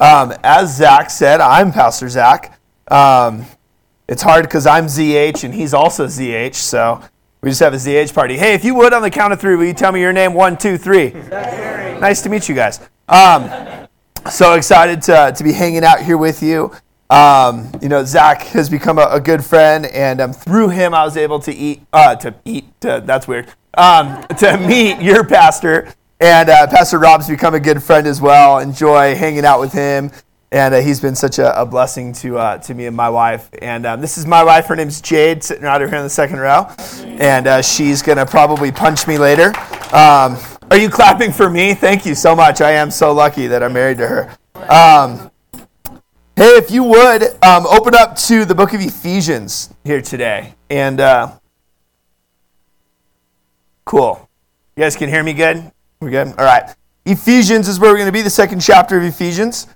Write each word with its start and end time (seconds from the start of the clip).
Um, 0.00 0.32
as 0.42 0.78
Zach 0.78 1.10
said, 1.10 1.42
I'm 1.42 1.72
Pastor 1.72 2.08
Zach. 2.08 2.58
Um, 2.90 3.44
it's 4.08 4.22
hard 4.22 4.44
because 4.44 4.66
I'm 4.66 4.86
ZH 4.86 5.44
and 5.44 5.52
he's 5.52 5.74
also 5.74 6.06
ZH, 6.06 6.54
so 6.54 7.02
we 7.42 7.50
just 7.50 7.60
have 7.60 7.74
a 7.74 7.76
ZH 7.76 8.14
party. 8.14 8.38
Hey, 8.38 8.54
if 8.54 8.64
you 8.64 8.74
would, 8.76 8.94
on 8.94 9.02
the 9.02 9.10
count 9.10 9.34
of 9.34 9.40
three, 9.40 9.56
will 9.56 9.66
you 9.66 9.74
tell 9.74 9.92
me 9.92 10.00
your 10.00 10.14
name? 10.14 10.32
One, 10.32 10.56
two, 10.56 10.78
three. 10.78 11.10
Nice 11.10 12.22
to 12.22 12.30
meet 12.30 12.48
you 12.48 12.54
guys. 12.54 12.80
Um, 13.10 13.88
so 14.30 14.54
excited 14.54 15.02
to, 15.02 15.34
to 15.36 15.44
be 15.44 15.52
hanging 15.52 15.84
out 15.84 16.00
here 16.00 16.16
with 16.16 16.42
you. 16.42 16.72
Um, 17.10 17.70
you 17.82 17.90
know, 17.90 18.02
Zach 18.02 18.42
has 18.44 18.70
become 18.70 18.98
a, 18.98 19.06
a 19.10 19.20
good 19.20 19.44
friend, 19.44 19.84
and 19.84 20.20
um, 20.22 20.32
through 20.32 20.70
him, 20.70 20.94
I 20.94 21.04
was 21.04 21.18
able 21.18 21.40
to 21.40 21.52
eat, 21.54 21.82
uh, 21.92 22.14
to 22.16 22.34
eat, 22.46 22.80
to, 22.80 23.02
that's 23.04 23.28
weird, 23.28 23.52
um, 23.74 24.24
to 24.38 24.56
meet 24.66 25.02
your 25.02 25.24
pastor. 25.24 25.92
And 26.20 26.50
uh, 26.50 26.66
Pastor 26.66 26.98
Rob's 26.98 27.28
become 27.28 27.54
a 27.54 27.60
good 27.60 27.82
friend 27.82 28.06
as 28.06 28.20
well. 28.20 28.58
Enjoy 28.58 29.14
hanging 29.14 29.46
out 29.46 29.58
with 29.58 29.72
him. 29.72 30.10
And 30.52 30.74
uh, 30.74 30.80
he's 30.80 31.00
been 31.00 31.14
such 31.14 31.38
a, 31.38 31.58
a 31.58 31.64
blessing 31.64 32.12
to, 32.14 32.36
uh, 32.36 32.58
to 32.58 32.74
me 32.74 32.86
and 32.86 32.96
my 32.96 33.08
wife. 33.08 33.48
And 33.62 33.86
um, 33.86 34.00
this 34.00 34.18
is 34.18 34.26
my 34.26 34.44
wife. 34.44 34.66
Her 34.66 34.76
name's 34.76 35.00
Jade, 35.00 35.42
sitting 35.42 35.62
right 35.62 35.80
over 35.80 35.88
here 35.88 35.98
in 35.98 36.04
the 36.04 36.10
second 36.10 36.40
row. 36.40 36.66
And 37.04 37.46
uh, 37.46 37.62
she's 37.62 38.02
going 38.02 38.18
to 38.18 38.26
probably 38.26 38.70
punch 38.70 39.06
me 39.06 39.16
later. 39.16 39.54
Um, 39.94 40.36
are 40.70 40.76
you 40.76 40.90
clapping 40.90 41.32
for 41.32 41.48
me? 41.48 41.72
Thank 41.72 42.04
you 42.04 42.14
so 42.14 42.36
much. 42.36 42.60
I 42.60 42.72
am 42.72 42.90
so 42.90 43.12
lucky 43.12 43.46
that 43.46 43.62
I'm 43.62 43.72
married 43.72 43.98
to 43.98 44.06
her. 44.08 44.36
Um, 44.68 45.30
hey, 46.36 46.56
if 46.56 46.70
you 46.70 46.84
would, 46.84 47.22
um, 47.42 47.64
open 47.66 47.94
up 47.94 48.16
to 48.16 48.44
the 48.44 48.54
book 48.54 48.74
of 48.74 48.80
Ephesians 48.80 49.72
here 49.84 50.02
today. 50.02 50.54
And 50.68 51.00
uh, 51.00 51.32
cool. 53.86 54.28
You 54.76 54.82
guys 54.82 54.96
can 54.96 55.08
hear 55.08 55.22
me 55.22 55.32
good? 55.32 55.72
We're 56.00 56.08
good? 56.08 56.28
All 56.28 56.46
right. 56.46 56.74
Ephesians 57.04 57.68
is 57.68 57.78
where 57.78 57.90
we're 57.90 57.98
going 57.98 58.08
to 58.08 58.12
be, 58.12 58.22
the 58.22 58.30
second 58.30 58.60
chapter 58.60 58.96
of 58.96 59.04
Ephesians. 59.04 59.66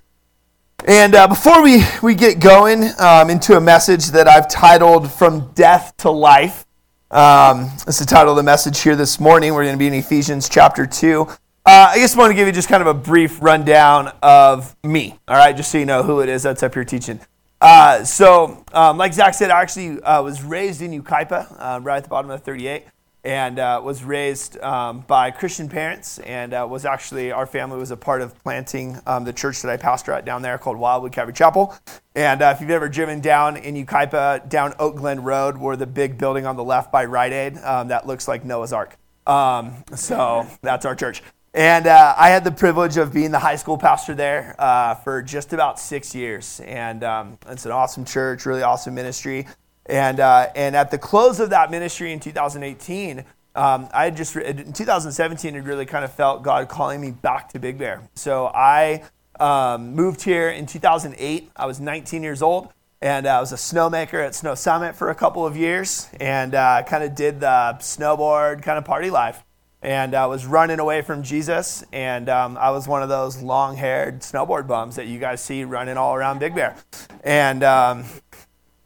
And 0.87 1.13
uh, 1.13 1.27
before 1.27 1.61
we, 1.61 1.83
we 2.01 2.15
get 2.15 2.39
going 2.39 2.89
um, 2.97 3.29
into 3.29 3.55
a 3.57 3.61
message 3.61 4.07
that 4.07 4.27
I've 4.27 4.47
titled 4.47 5.11
From 5.11 5.51
Death 5.53 5.95
to 5.97 6.09
Life, 6.09 6.65
um, 7.11 7.69
that's 7.85 7.99
the 7.99 8.07
title 8.07 8.31
of 8.31 8.37
the 8.37 8.43
message 8.43 8.81
here 8.81 8.95
this 8.95 9.19
morning. 9.19 9.53
We're 9.53 9.65
going 9.65 9.75
to 9.75 9.79
be 9.79 9.85
in 9.85 9.93
Ephesians 9.93 10.49
chapter 10.49 10.87
2. 10.87 11.27
Uh, 11.27 11.35
I 11.63 11.99
just 11.99 12.17
want 12.17 12.31
to 12.31 12.35
give 12.35 12.47
you 12.47 12.53
just 12.53 12.69
kind 12.69 12.81
of 12.81 12.87
a 12.87 12.95
brief 12.95 13.39
rundown 13.39 14.11
of 14.23 14.75
me, 14.83 15.19
all 15.27 15.37
right, 15.37 15.55
just 15.55 15.71
so 15.71 15.77
you 15.77 15.85
know 15.85 16.01
who 16.01 16.21
it 16.21 16.29
is 16.29 16.41
that's 16.41 16.63
up 16.63 16.73
here 16.73 16.83
teaching. 16.83 17.19
Uh, 17.61 18.03
so, 18.03 18.65
um, 18.73 18.97
like 18.97 19.13
Zach 19.13 19.35
said, 19.35 19.51
I 19.51 19.61
actually 19.61 20.01
uh, 20.01 20.23
was 20.23 20.41
raised 20.41 20.81
in 20.81 20.89
Yucaipa, 20.89 21.55
uh, 21.59 21.79
right 21.83 21.97
at 21.97 22.03
the 22.03 22.09
bottom 22.09 22.31
of 22.31 22.41
38 22.41 22.85
and 23.25 23.57
uh, 23.57 23.81
was 23.83 24.03
raised 24.03 24.57
um, 24.61 24.99
by 25.01 25.31
Christian 25.31 25.67
parents, 25.67 26.19
and 26.19 26.53
uh, 26.53 26.65
was 26.69 26.85
actually 26.85 27.31
our 27.31 27.47
family 27.47 27.77
was 27.79 27.89
a 27.89 27.97
part 27.97 28.21
of 28.21 28.37
planting 28.43 28.99
um, 29.07 29.23
the 29.25 29.33
church 29.33 29.63
that 29.63 29.71
I 29.71 29.77
pastor 29.77 30.11
at 30.11 30.25
down 30.25 30.43
there 30.43 30.59
called 30.59 30.77
Wildwood 30.77 31.11
Calvary 31.11 31.33
Chapel. 31.33 31.75
And 32.13 32.43
uh, 32.43 32.53
if 32.55 32.61
you've 32.61 32.69
ever 32.69 32.87
driven 32.87 33.21
down 33.21 33.57
in 33.57 33.73
Yucaipa 33.75 34.47
down 34.47 34.75
Oak 34.77 34.97
Glen 34.97 35.23
Road, 35.23 35.57
where 35.57 35.75
the 35.75 35.87
big 35.87 36.19
building 36.19 36.45
on 36.45 36.55
the 36.55 36.63
left 36.63 36.91
by 36.91 37.05
Rite 37.05 37.33
Aid 37.33 37.57
um, 37.57 37.87
that 37.87 38.05
looks 38.05 38.27
like 38.27 38.45
Noah's 38.45 38.71
Ark. 38.71 38.95
Um, 39.25 39.83
so 39.95 40.45
that's 40.61 40.85
our 40.85 40.95
church. 40.95 41.23
And 41.55 41.87
uh, 41.87 42.13
I 42.17 42.29
had 42.29 42.43
the 42.43 42.51
privilege 42.51 42.97
of 42.97 43.13
being 43.13 43.31
the 43.31 43.39
high 43.39 43.55
school 43.55 43.77
pastor 43.77 44.13
there 44.13 44.55
uh, 44.59 44.95
for 44.95 45.21
just 45.21 45.53
about 45.53 45.79
six 45.79 46.13
years. 46.13 46.59
And 46.59 47.03
um, 47.03 47.39
it's 47.47 47.65
an 47.65 47.71
awesome 47.71 48.05
church, 48.05 48.45
really 48.45 48.61
awesome 48.61 48.93
ministry. 48.93 49.47
And, 49.87 50.19
uh, 50.19 50.49
and 50.55 50.75
at 50.75 50.91
the 50.91 50.97
close 50.97 51.39
of 51.39 51.51
that 51.51 51.69
ministry 51.71 52.11
in 52.11 52.19
2018, 52.19 53.23
um, 53.55 53.87
I 53.93 54.09
just, 54.09 54.35
in 54.35 54.73
2017, 54.73 55.55
it 55.55 55.63
really 55.63 55.85
kind 55.85 56.03
of 56.03 56.11
felt 56.11 56.43
God 56.43 56.67
calling 56.67 56.99
me 56.99 57.11
back 57.11 57.49
to 57.53 57.59
Big 57.59 57.77
Bear. 57.77 58.01
So 58.15 58.47
I 58.47 59.03
um, 59.39 59.93
moved 59.95 60.23
here 60.23 60.49
in 60.49 60.65
2008. 60.65 61.51
I 61.55 61.65
was 61.65 61.79
19 61.79 62.21
years 62.23 62.41
old, 62.41 62.69
and 63.01 63.27
I 63.27 63.39
was 63.39 63.51
a 63.51 63.55
snowmaker 63.55 64.25
at 64.25 64.35
Snow 64.35 64.55
Summit 64.55 64.95
for 64.95 65.09
a 65.09 65.15
couple 65.15 65.45
of 65.45 65.55
years, 65.55 66.09
and 66.19 66.53
uh, 66.53 66.83
kind 66.85 67.03
of 67.03 67.15
did 67.15 67.39
the 67.39 67.77
snowboard 67.79 68.61
kind 68.63 68.77
of 68.77 68.85
party 68.85 69.09
life. 69.09 69.43
And 69.81 70.15
I 70.15 70.25
was 70.25 70.47
running 70.47 70.79
away 70.79 71.03
from 71.03 71.21
Jesus, 71.21 71.83
and 71.93 72.27
um, 72.27 72.57
I 72.57 72.71
was 72.71 72.87
one 72.87 73.03
of 73.03 73.09
those 73.09 73.41
long 73.41 73.75
haired 73.75 74.21
snowboard 74.21 74.67
bums 74.67 74.95
that 74.95 75.05
you 75.05 75.19
guys 75.19 75.41
see 75.41 75.63
running 75.63 75.95
all 75.95 76.15
around 76.15 76.39
Big 76.39 76.55
Bear. 76.55 76.75
And 77.23 77.63
um, 77.63 78.05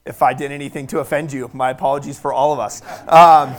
if 0.06 0.22
I 0.22 0.34
did 0.34 0.52
anything 0.52 0.88
to 0.88 1.00
offend 1.00 1.32
you, 1.32 1.50
my 1.54 1.70
apologies 1.72 2.20
for 2.20 2.34
all 2.34 2.54
of 2.54 2.60
us. 2.60 2.82
Um, 3.08 3.54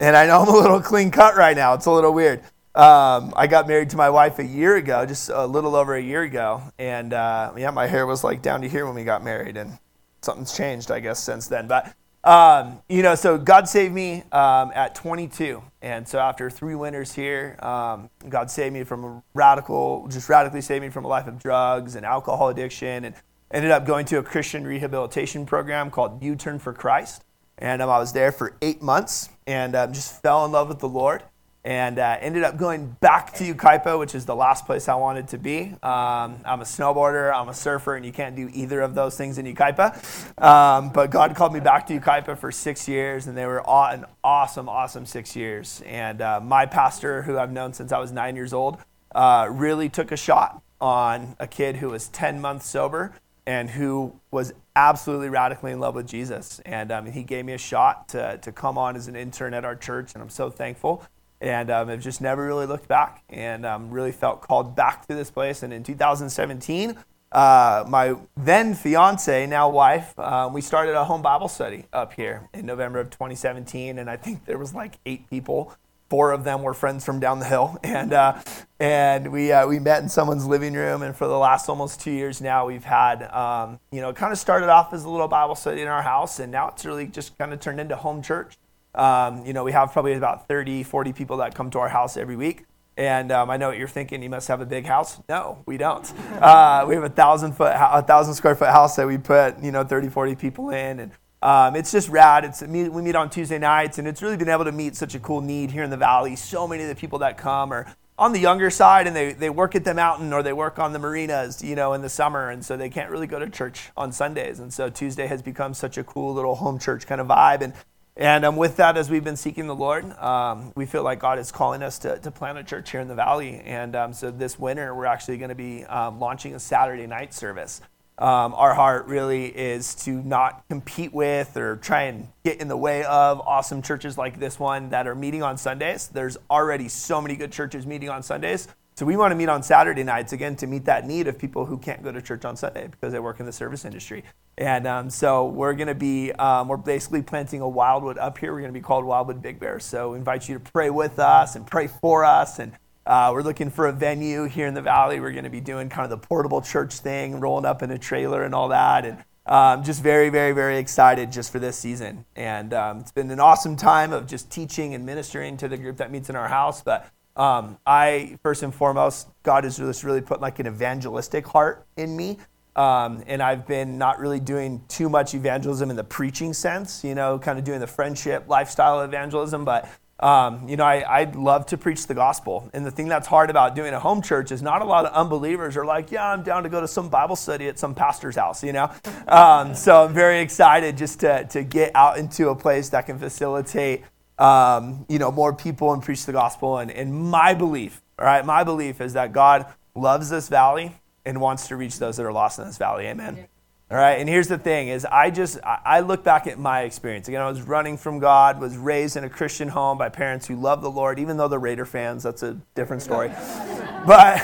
and 0.00 0.16
I 0.16 0.26
know 0.26 0.42
I'm 0.42 0.48
a 0.48 0.56
little 0.56 0.80
clean 0.80 1.10
cut 1.10 1.36
right 1.36 1.56
now. 1.56 1.74
It's 1.74 1.86
a 1.86 1.90
little 1.90 2.12
weird. 2.12 2.42
Um, 2.74 3.32
I 3.34 3.48
got 3.48 3.66
married 3.66 3.90
to 3.90 3.96
my 3.96 4.10
wife 4.10 4.38
a 4.38 4.44
year 4.44 4.76
ago, 4.76 5.04
just 5.04 5.30
a 5.30 5.46
little 5.46 5.74
over 5.74 5.96
a 5.96 6.02
year 6.02 6.22
ago. 6.22 6.62
And 6.78 7.12
uh, 7.12 7.52
yeah, 7.56 7.70
my 7.70 7.86
hair 7.86 8.06
was 8.06 8.22
like 8.22 8.40
down 8.40 8.62
to 8.62 8.68
here 8.68 8.86
when 8.86 8.94
we 8.94 9.04
got 9.04 9.24
married. 9.24 9.56
And 9.56 9.78
something's 10.20 10.56
changed, 10.56 10.90
I 10.90 11.00
guess, 11.00 11.18
since 11.18 11.48
then. 11.48 11.66
But, 11.66 11.92
um, 12.22 12.80
you 12.88 13.02
know, 13.02 13.14
so 13.14 13.38
God 13.38 13.68
saved 13.68 13.94
me 13.94 14.22
um, 14.30 14.70
at 14.74 14.94
22. 14.94 15.62
And 15.82 16.06
so 16.06 16.18
after 16.18 16.50
three 16.50 16.74
winters 16.74 17.12
here, 17.12 17.56
um, 17.60 18.10
God 18.28 18.50
saved 18.50 18.74
me 18.74 18.84
from 18.84 19.04
a 19.04 19.22
radical, 19.34 20.06
just 20.08 20.28
radically 20.28 20.60
saved 20.60 20.82
me 20.82 20.90
from 20.90 21.04
a 21.04 21.08
life 21.08 21.26
of 21.26 21.38
drugs 21.38 21.96
and 21.96 22.06
alcohol 22.06 22.48
addiction 22.48 23.04
and 23.06 23.14
ended 23.50 23.70
up 23.70 23.86
going 23.86 24.06
to 24.06 24.18
a 24.18 24.22
Christian 24.22 24.66
rehabilitation 24.66 25.46
program 25.46 25.90
called 25.90 26.22
U 26.22 26.36
Turn 26.36 26.58
for 26.58 26.72
Christ. 26.72 27.24
And 27.58 27.82
um, 27.82 27.90
I 27.90 27.98
was 27.98 28.12
there 28.12 28.30
for 28.30 28.56
eight 28.62 28.82
months 28.82 29.30
and 29.46 29.74
um, 29.74 29.92
just 29.92 30.22
fell 30.22 30.44
in 30.44 30.52
love 30.52 30.68
with 30.68 30.78
the 30.78 30.88
Lord 30.88 31.22
and 31.64 31.98
uh, 31.98 32.16
ended 32.20 32.44
up 32.44 32.56
going 32.56 32.96
back 33.00 33.34
to 33.34 33.44
Yucaipa, 33.44 33.98
which 33.98 34.14
is 34.14 34.24
the 34.24 34.34
last 34.34 34.64
place 34.64 34.88
I 34.88 34.94
wanted 34.94 35.28
to 35.28 35.38
be. 35.38 35.74
Um, 35.82 36.40
I'm 36.46 36.60
a 36.60 36.64
snowboarder, 36.64 37.34
I'm 37.34 37.48
a 37.48 37.54
surfer, 37.54 37.96
and 37.96 38.06
you 38.06 38.12
can't 38.12 38.36
do 38.36 38.48
either 38.54 38.80
of 38.80 38.94
those 38.94 39.18
things 39.18 39.38
in 39.38 39.44
Yucaipa. 39.44 40.42
Um, 40.42 40.90
but 40.90 41.10
God 41.10 41.34
called 41.34 41.52
me 41.52 41.60
back 41.60 41.86
to 41.88 41.98
Yucaipa 41.98 42.38
for 42.38 42.52
six 42.52 42.88
years, 42.88 43.26
and 43.26 43.36
they 43.36 43.44
were 43.44 43.62
an 43.68 44.06
awesome, 44.22 44.68
awesome 44.68 45.04
six 45.04 45.34
years. 45.34 45.82
And 45.84 46.22
uh, 46.22 46.40
my 46.40 46.64
pastor, 46.64 47.22
who 47.22 47.36
I've 47.38 47.52
known 47.52 47.72
since 47.72 47.92
I 47.92 47.98
was 47.98 48.12
nine 48.12 48.36
years 48.36 48.52
old, 48.52 48.78
uh, 49.14 49.48
really 49.50 49.88
took 49.88 50.12
a 50.12 50.16
shot 50.16 50.62
on 50.80 51.34
a 51.40 51.46
kid 51.46 51.76
who 51.76 51.90
was 51.90 52.08
10 52.08 52.40
months 52.40 52.66
sober 52.66 53.12
and 53.48 53.70
who 53.70 54.12
was 54.30 54.52
absolutely 54.76 55.30
radically 55.30 55.72
in 55.72 55.80
love 55.80 55.94
with 55.94 56.06
Jesus. 56.06 56.60
And 56.66 56.92
um, 56.92 57.06
he 57.06 57.22
gave 57.22 57.46
me 57.46 57.54
a 57.54 57.58
shot 57.58 58.06
to, 58.10 58.36
to 58.42 58.52
come 58.52 58.76
on 58.76 58.94
as 58.94 59.08
an 59.08 59.16
intern 59.16 59.54
at 59.54 59.64
our 59.64 59.74
church, 59.74 60.12
and 60.12 60.22
I'm 60.22 60.28
so 60.28 60.50
thankful. 60.50 61.02
And 61.40 61.70
um, 61.70 61.88
I've 61.88 62.02
just 62.02 62.20
never 62.20 62.44
really 62.44 62.66
looked 62.66 62.88
back 62.88 63.24
and 63.30 63.64
um, 63.64 63.90
really 63.90 64.12
felt 64.12 64.42
called 64.42 64.76
back 64.76 65.06
to 65.06 65.14
this 65.14 65.30
place. 65.30 65.62
And 65.62 65.72
in 65.72 65.82
2017, 65.82 66.94
uh, 67.32 67.84
my 67.88 68.16
then 68.36 68.74
fiance, 68.74 69.46
now 69.46 69.70
wife, 69.70 70.12
uh, 70.18 70.50
we 70.52 70.60
started 70.60 70.94
a 70.94 71.06
home 71.06 71.22
Bible 71.22 71.48
study 71.48 71.86
up 71.90 72.12
here 72.12 72.50
in 72.52 72.66
November 72.66 72.98
of 73.00 73.08
2017. 73.08 73.98
And 73.98 74.10
I 74.10 74.18
think 74.18 74.44
there 74.44 74.58
was 74.58 74.74
like 74.74 74.98
eight 75.06 75.30
people 75.30 75.74
four 76.08 76.32
of 76.32 76.44
them 76.44 76.62
were 76.62 76.74
friends 76.74 77.04
from 77.04 77.20
down 77.20 77.38
the 77.38 77.44
hill, 77.44 77.78
and 77.84 78.12
uh, 78.12 78.40
and 78.80 79.32
we 79.32 79.52
uh, 79.52 79.66
we 79.66 79.78
met 79.78 80.02
in 80.02 80.08
someone's 80.08 80.46
living 80.46 80.74
room. 80.74 81.02
And 81.02 81.16
for 81.16 81.26
the 81.26 81.38
last 81.38 81.68
almost 81.68 82.00
two 82.00 82.12
years 82.12 82.40
now, 82.40 82.66
we've 82.66 82.84
had 82.84 83.22
um, 83.32 83.80
you 83.90 84.00
know 84.00 84.12
kind 84.12 84.32
of 84.32 84.38
started 84.38 84.68
off 84.68 84.92
as 84.92 85.04
a 85.04 85.10
little 85.10 85.28
Bible 85.28 85.54
study 85.54 85.82
in 85.82 85.88
our 85.88 86.02
house, 86.02 86.38
and 86.38 86.52
now 86.52 86.68
it's 86.68 86.84
really 86.84 87.06
just 87.06 87.36
kind 87.38 87.52
of 87.52 87.60
turned 87.60 87.80
into 87.80 87.96
home 87.96 88.22
church. 88.22 88.56
Um, 88.94 89.44
you 89.46 89.52
know, 89.52 89.64
we 89.64 89.72
have 89.72 89.92
probably 89.92 90.14
about 90.14 90.48
30, 90.48 90.82
40 90.82 91.12
people 91.12 91.36
that 91.36 91.54
come 91.54 91.70
to 91.70 91.78
our 91.78 91.88
house 91.88 92.16
every 92.16 92.36
week. 92.36 92.64
And 92.96 93.30
um, 93.30 93.48
I 93.48 93.56
know 93.56 93.68
what 93.68 93.78
you're 93.78 93.86
thinking. 93.86 94.24
You 94.24 94.28
must 94.28 94.48
have 94.48 94.60
a 94.60 94.66
big 94.66 94.84
house. 94.84 95.20
No, 95.28 95.62
we 95.66 95.76
don't. 95.76 96.12
Uh, 96.38 96.84
we 96.88 96.94
have 96.94 97.02
a 97.02 97.08
thousand 97.08 97.52
foot, 97.52 97.72
a 97.74 98.00
thousand 98.00 98.34
square 98.34 98.54
foot 98.54 98.68
house 98.68 98.94
that 98.94 99.06
we 99.06 99.18
put, 99.18 99.60
you 99.60 99.72
know, 99.72 99.82
30, 99.82 100.08
40 100.08 100.36
people 100.36 100.70
in, 100.70 101.00
and 101.00 101.10
um, 101.42 101.76
it's 101.76 101.92
just 101.92 102.08
rad. 102.08 102.44
It's 102.44 102.62
we 102.62 102.88
meet 102.88 103.14
on 103.14 103.30
Tuesday 103.30 103.58
nights, 103.58 103.98
and 103.98 104.08
it's 104.08 104.22
really 104.22 104.36
been 104.36 104.48
able 104.48 104.64
to 104.64 104.72
meet 104.72 104.96
such 104.96 105.14
a 105.14 105.20
cool 105.20 105.40
need 105.40 105.70
here 105.70 105.82
in 105.82 105.90
the 105.90 105.96
valley. 105.96 106.36
So 106.36 106.66
many 106.66 106.82
of 106.82 106.88
the 106.88 106.94
people 106.96 107.20
that 107.20 107.38
come 107.38 107.72
are 107.72 107.94
on 108.18 108.32
the 108.32 108.40
younger 108.40 108.68
side, 108.70 109.06
and 109.06 109.14
they, 109.14 109.32
they 109.32 109.48
work 109.48 109.76
at 109.76 109.84
the 109.84 109.94
mountain 109.94 110.32
or 110.32 110.42
they 110.42 110.52
work 110.52 110.80
on 110.80 110.92
the 110.92 110.98
marinas, 110.98 111.62
you 111.62 111.76
know, 111.76 111.92
in 111.92 112.02
the 112.02 112.08
summer, 112.08 112.50
and 112.50 112.64
so 112.64 112.76
they 112.76 112.90
can't 112.90 113.10
really 113.10 113.28
go 113.28 113.38
to 113.38 113.48
church 113.48 113.90
on 113.96 114.10
Sundays. 114.10 114.58
And 114.58 114.74
so 114.74 114.90
Tuesday 114.90 115.28
has 115.28 115.40
become 115.40 115.72
such 115.72 115.96
a 115.96 116.02
cool 116.02 116.34
little 116.34 116.56
home 116.56 116.80
church 116.80 117.06
kind 117.06 117.20
of 117.20 117.28
vibe. 117.28 117.62
And 117.62 117.72
and 118.18 118.44
um, 118.44 118.56
with 118.56 118.78
that, 118.78 118.96
as 118.96 119.08
we've 119.08 119.22
been 119.22 119.36
seeking 119.36 119.68
the 119.68 119.76
Lord, 119.76 120.04
um, 120.18 120.72
we 120.74 120.86
feel 120.86 121.04
like 121.04 121.20
God 121.20 121.38
is 121.38 121.52
calling 121.52 121.84
us 121.84 122.00
to, 122.00 122.18
to 122.18 122.32
plant 122.32 122.58
a 122.58 122.64
church 122.64 122.90
here 122.90 123.00
in 123.00 123.06
the 123.06 123.14
valley. 123.14 123.60
And 123.64 123.94
um, 123.94 124.12
so 124.12 124.32
this 124.32 124.58
winter, 124.58 124.92
we're 124.92 125.04
actually 125.04 125.38
going 125.38 125.50
to 125.50 125.54
be 125.54 125.84
um, 125.84 126.18
launching 126.18 126.52
a 126.56 126.58
Saturday 126.58 127.06
night 127.06 127.32
service. 127.32 127.80
Um, 128.18 128.52
our 128.54 128.74
heart 128.74 129.06
really 129.06 129.46
is 129.46 129.94
to 130.04 130.10
not 130.10 130.64
compete 130.68 131.14
with 131.14 131.56
or 131.56 131.76
try 131.76 132.02
and 132.02 132.28
get 132.44 132.60
in 132.60 132.66
the 132.66 132.76
way 132.76 133.04
of 133.04 133.40
awesome 133.40 133.80
churches 133.80 134.18
like 134.18 134.40
this 134.40 134.58
one 134.58 134.90
that 134.90 135.06
are 135.06 135.14
meeting 135.14 135.42
on 135.42 135.56
Sundays. 135.56 136.08
There's 136.08 136.36
already 136.50 136.88
so 136.88 137.20
many 137.20 137.36
good 137.36 137.52
churches 137.52 137.86
meeting 137.86 138.08
on 138.08 138.24
Sundays. 138.24 138.66
So 138.96 139.06
we 139.06 139.16
want 139.16 139.30
to 139.30 139.36
meet 139.36 139.48
on 139.48 139.62
Saturday 139.62 140.02
nights 140.02 140.32
again 140.32 140.56
to 140.56 140.66
meet 140.66 140.84
that 140.86 141.06
need 141.06 141.28
of 141.28 141.38
people 141.38 141.64
who 141.64 141.78
can't 141.78 142.02
go 142.02 142.10
to 142.10 142.20
church 142.20 142.44
on 142.44 142.56
Sunday 142.56 142.88
because 142.88 143.12
they 143.12 143.20
work 143.20 143.38
in 143.38 143.46
the 143.46 143.52
service 143.52 143.84
industry. 143.84 144.24
And 144.56 144.88
um, 144.88 145.08
so 145.08 145.46
we're 145.46 145.74
going 145.74 145.86
to 145.86 145.94
be, 145.94 146.32
um, 146.32 146.66
we're 146.66 146.76
basically 146.78 147.22
planting 147.22 147.60
a 147.60 147.68
Wildwood 147.68 148.18
up 148.18 148.38
here. 148.38 148.52
We're 148.52 148.58
going 148.58 148.72
to 148.72 148.78
be 148.78 148.82
called 148.82 149.04
Wildwood 149.04 149.40
Big 149.40 149.60
Bear. 149.60 149.78
So 149.78 150.10
we 150.10 150.18
invite 150.18 150.48
you 150.48 150.58
to 150.58 150.60
pray 150.72 150.90
with 150.90 151.20
us 151.20 151.54
and 151.54 151.64
pray 151.64 151.86
for 151.86 152.24
us 152.24 152.58
and 152.58 152.72
uh, 153.08 153.30
we're 153.32 153.42
looking 153.42 153.70
for 153.70 153.86
a 153.86 153.92
venue 153.92 154.44
here 154.44 154.66
in 154.66 154.74
the 154.74 154.82
valley. 154.82 155.18
We're 155.18 155.32
going 155.32 155.44
to 155.44 155.50
be 155.50 155.62
doing 155.62 155.88
kind 155.88 156.04
of 156.04 156.10
the 156.10 156.26
portable 156.26 156.60
church 156.60 156.92
thing, 156.94 157.40
rolling 157.40 157.64
up 157.64 157.82
in 157.82 157.90
a 157.90 157.98
trailer 157.98 158.44
and 158.44 158.54
all 158.54 158.68
that. 158.68 159.06
And 159.06 159.24
um, 159.46 159.82
just 159.82 160.02
very, 160.02 160.28
very, 160.28 160.52
very 160.52 160.76
excited 160.76 161.32
just 161.32 161.50
for 161.50 161.58
this 161.58 161.78
season. 161.78 162.26
And 162.36 162.74
um, 162.74 162.98
it's 162.98 163.10
been 163.10 163.30
an 163.30 163.40
awesome 163.40 163.76
time 163.76 164.12
of 164.12 164.26
just 164.26 164.50
teaching 164.50 164.94
and 164.94 165.06
ministering 165.06 165.56
to 165.56 165.68
the 165.68 165.78
group 165.78 165.96
that 165.96 166.12
meets 166.12 166.28
in 166.28 166.36
our 166.36 166.48
house. 166.48 166.82
But 166.82 167.10
um, 167.34 167.78
I, 167.86 168.38
first 168.42 168.62
and 168.62 168.74
foremost, 168.74 169.28
God 169.42 169.64
has 169.64 169.78
just 169.78 170.04
really 170.04 170.20
put 170.20 170.42
like 170.42 170.58
an 170.58 170.66
evangelistic 170.66 171.46
heart 171.46 171.86
in 171.96 172.14
me. 172.14 172.36
Um, 172.76 173.24
and 173.26 173.42
I've 173.42 173.66
been 173.66 173.96
not 173.96 174.20
really 174.20 174.38
doing 174.38 174.84
too 174.86 175.08
much 175.08 175.34
evangelism 175.34 175.88
in 175.88 175.96
the 175.96 176.04
preaching 176.04 176.52
sense, 176.52 177.02
you 177.02 177.14
know, 177.14 177.38
kind 177.38 177.58
of 177.58 177.64
doing 177.64 177.80
the 177.80 177.86
friendship 177.86 178.44
lifestyle 178.48 179.00
evangelism. 179.00 179.64
But 179.64 179.88
um, 180.20 180.68
you 180.68 180.76
know, 180.76 180.84
I, 180.84 181.20
I 181.20 181.24
love 181.24 181.66
to 181.66 181.78
preach 181.78 182.06
the 182.06 182.14
gospel. 182.14 182.68
And 182.72 182.84
the 182.84 182.90
thing 182.90 183.06
that's 183.08 183.28
hard 183.28 183.50
about 183.50 183.76
doing 183.76 183.94
a 183.94 184.00
home 184.00 184.20
church 184.20 184.50
is 184.50 184.62
not 184.62 184.82
a 184.82 184.84
lot 184.84 185.06
of 185.06 185.12
unbelievers 185.12 185.76
are 185.76 185.84
like, 185.84 186.10
yeah, 186.10 186.32
I'm 186.32 186.42
down 186.42 186.64
to 186.64 186.68
go 186.68 186.80
to 186.80 186.88
some 186.88 187.08
Bible 187.08 187.36
study 187.36 187.68
at 187.68 187.78
some 187.78 187.94
pastor's 187.94 188.34
house, 188.34 188.64
you 188.64 188.72
know? 188.72 188.90
Um, 189.28 189.74
so 189.74 190.04
I'm 190.04 190.14
very 190.14 190.40
excited 190.40 190.96
just 190.96 191.20
to, 191.20 191.44
to 191.50 191.62
get 191.62 191.94
out 191.94 192.18
into 192.18 192.48
a 192.48 192.56
place 192.56 192.88
that 192.88 193.06
can 193.06 193.18
facilitate, 193.18 194.02
um, 194.38 195.06
you 195.08 195.20
know, 195.20 195.30
more 195.30 195.54
people 195.54 195.92
and 195.92 196.02
preach 196.02 196.26
the 196.26 196.32
gospel. 196.32 196.78
And, 196.78 196.90
and 196.90 197.14
my 197.14 197.54
belief, 197.54 198.02
all 198.18 198.24
right, 198.24 198.44
my 198.44 198.64
belief 198.64 199.00
is 199.00 199.12
that 199.12 199.32
God 199.32 199.66
loves 199.94 200.30
this 200.30 200.48
valley 200.48 200.96
and 201.24 201.40
wants 201.40 201.68
to 201.68 201.76
reach 201.76 201.98
those 201.98 202.16
that 202.16 202.26
are 202.26 202.32
lost 202.32 202.58
in 202.58 202.66
this 202.66 202.78
valley. 202.78 203.06
Amen. 203.06 203.46
All 203.90 203.96
right, 203.96 204.18
and 204.18 204.28
here's 204.28 204.48
the 204.48 204.58
thing: 204.58 204.88
is 204.88 205.06
I 205.06 205.30
just 205.30 205.58
I 205.64 206.00
look 206.00 206.22
back 206.22 206.46
at 206.46 206.58
my 206.58 206.82
experience. 206.82 207.26
Again, 207.28 207.40
I 207.40 207.48
was 207.48 207.62
running 207.62 207.96
from 207.96 208.18
God, 208.18 208.60
was 208.60 208.76
raised 208.76 209.16
in 209.16 209.24
a 209.24 209.30
Christian 209.30 209.68
home 209.68 209.96
by 209.96 210.10
parents 210.10 210.46
who 210.46 210.56
love 210.56 210.82
the 210.82 210.90
Lord, 210.90 211.18
even 211.18 211.38
though 211.38 211.48
they're 211.48 211.58
Raider 211.58 211.86
fans. 211.86 212.22
That's 212.22 212.42
a 212.42 212.58
different 212.74 213.00
story. 213.00 213.28
but 214.06 214.42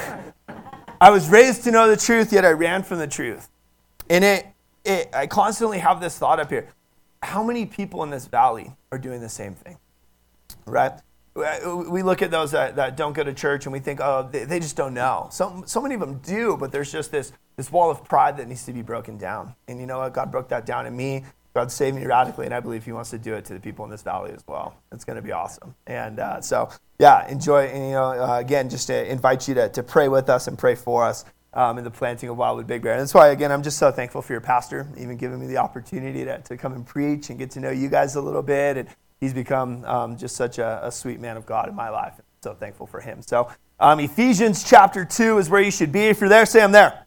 I 0.98 1.10
was 1.10 1.28
raised 1.28 1.64
to 1.64 1.70
know 1.70 1.88
the 1.88 1.96
truth, 1.96 2.32
yet 2.32 2.46
I 2.46 2.52
ran 2.52 2.82
from 2.82 2.98
the 2.98 3.06
truth. 3.06 3.50
And 4.08 4.24
it, 4.24 4.46
it 4.82 5.10
I 5.12 5.26
constantly 5.26 5.78
have 5.78 6.00
this 6.00 6.16
thought 6.16 6.40
up 6.40 6.48
here: 6.48 6.68
How 7.22 7.42
many 7.42 7.66
people 7.66 8.02
in 8.02 8.08
this 8.08 8.26
valley 8.26 8.72
are 8.92 8.98
doing 8.98 9.20
the 9.20 9.28
same 9.28 9.54
thing? 9.54 9.76
Right? 10.64 10.92
We 11.34 12.02
look 12.02 12.22
at 12.22 12.30
those 12.30 12.52
that, 12.52 12.76
that 12.76 12.96
don't 12.96 13.12
go 13.12 13.24
to 13.24 13.34
church 13.34 13.66
and 13.66 13.72
we 13.72 13.80
think, 13.80 14.00
oh, 14.00 14.28
they, 14.30 14.44
they 14.44 14.60
just 14.60 14.76
don't 14.76 14.94
know. 14.94 15.28
So, 15.32 15.64
so 15.66 15.80
many 15.80 15.94
of 15.94 16.00
them 16.00 16.18
do, 16.18 16.56
but 16.56 16.70
there's 16.70 16.92
just 16.92 17.10
this, 17.10 17.32
this 17.56 17.72
wall 17.72 17.90
of 17.90 18.04
pride 18.04 18.36
that 18.36 18.48
needs 18.48 18.64
to 18.66 18.72
be 18.72 18.82
broken 18.82 19.18
down. 19.18 19.54
And 19.66 19.80
you 19.80 19.86
know 19.86 19.98
what? 19.98 20.14
God 20.14 20.30
broke 20.30 20.48
that 20.48 20.64
down 20.64 20.86
in 20.86 20.96
me. 20.96 21.24
God 21.54 21.70
saved 21.70 21.96
me 21.96 22.04
radically, 22.04 22.46
and 22.46 22.54
I 22.54 22.58
believe 22.58 22.84
He 22.84 22.90
wants 22.90 23.10
to 23.10 23.18
do 23.18 23.34
it 23.34 23.44
to 23.44 23.52
the 23.54 23.60
people 23.60 23.84
in 23.84 23.90
this 23.90 24.02
valley 24.02 24.32
as 24.32 24.42
well. 24.48 24.74
It's 24.90 25.04
going 25.04 25.16
to 25.16 25.22
be 25.22 25.30
awesome. 25.30 25.74
And 25.86 26.18
uh, 26.18 26.40
so, 26.40 26.68
yeah, 26.98 27.28
enjoy. 27.28 27.66
And, 27.66 27.84
you 27.84 27.92
know, 27.92 28.10
uh, 28.10 28.38
again, 28.38 28.68
just 28.68 28.88
to 28.88 29.08
invite 29.10 29.46
you 29.46 29.54
to, 29.54 29.68
to 29.68 29.82
pray 29.82 30.08
with 30.08 30.28
us 30.28 30.48
and 30.48 30.58
pray 30.58 30.74
for 30.74 31.04
us 31.04 31.24
um, 31.52 31.78
in 31.78 31.84
the 31.84 31.90
planting 31.90 32.28
of 32.28 32.36
Wildwood 32.36 32.66
Big 32.66 32.82
Bear. 32.82 32.92
And 32.92 33.02
that's 33.02 33.14
why, 33.14 33.28
again, 33.28 33.52
I'm 33.52 33.62
just 33.62 33.78
so 33.78 33.92
thankful 33.92 34.20
for 34.20 34.32
your 34.32 34.40
pastor, 34.40 34.88
even 34.98 35.16
giving 35.16 35.38
me 35.38 35.46
the 35.46 35.58
opportunity 35.58 36.24
to, 36.24 36.38
to 36.38 36.56
come 36.56 36.72
and 36.72 36.84
preach 36.84 37.30
and 37.30 37.38
get 37.38 37.52
to 37.52 37.60
know 37.60 37.70
you 37.70 37.88
guys 37.88 38.16
a 38.16 38.20
little 38.20 38.42
bit 38.42 38.76
and 38.76 38.88
he's 39.24 39.34
become 39.34 39.84
um, 39.86 40.16
just 40.16 40.36
such 40.36 40.58
a, 40.58 40.86
a, 40.86 40.92
sweet 40.92 41.18
man 41.18 41.36
of 41.36 41.46
God 41.46 41.68
in 41.68 41.74
my 41.74 41.88
life. 41.88 42.14
So 42.42 42.54
thankful 42.54 42.86
for 42.86 43.00
him. 43.00 43.22
So 43.22 43.50
um, 43.80 43.98
Ephesians 44.00 44.62
chapter 44.62 45.04
2 45.04 45.38
is 45.38 45.48
where 45.48 45.62
you 45.62 45.70
should 45.70 45.90
be. 45.90 46.02
If 46.02 46.20
you're 46.20 46.28
there, 46.28 46.46
say 46.46 46.62
I'm 46.62 46.72
there. 46.72 47.06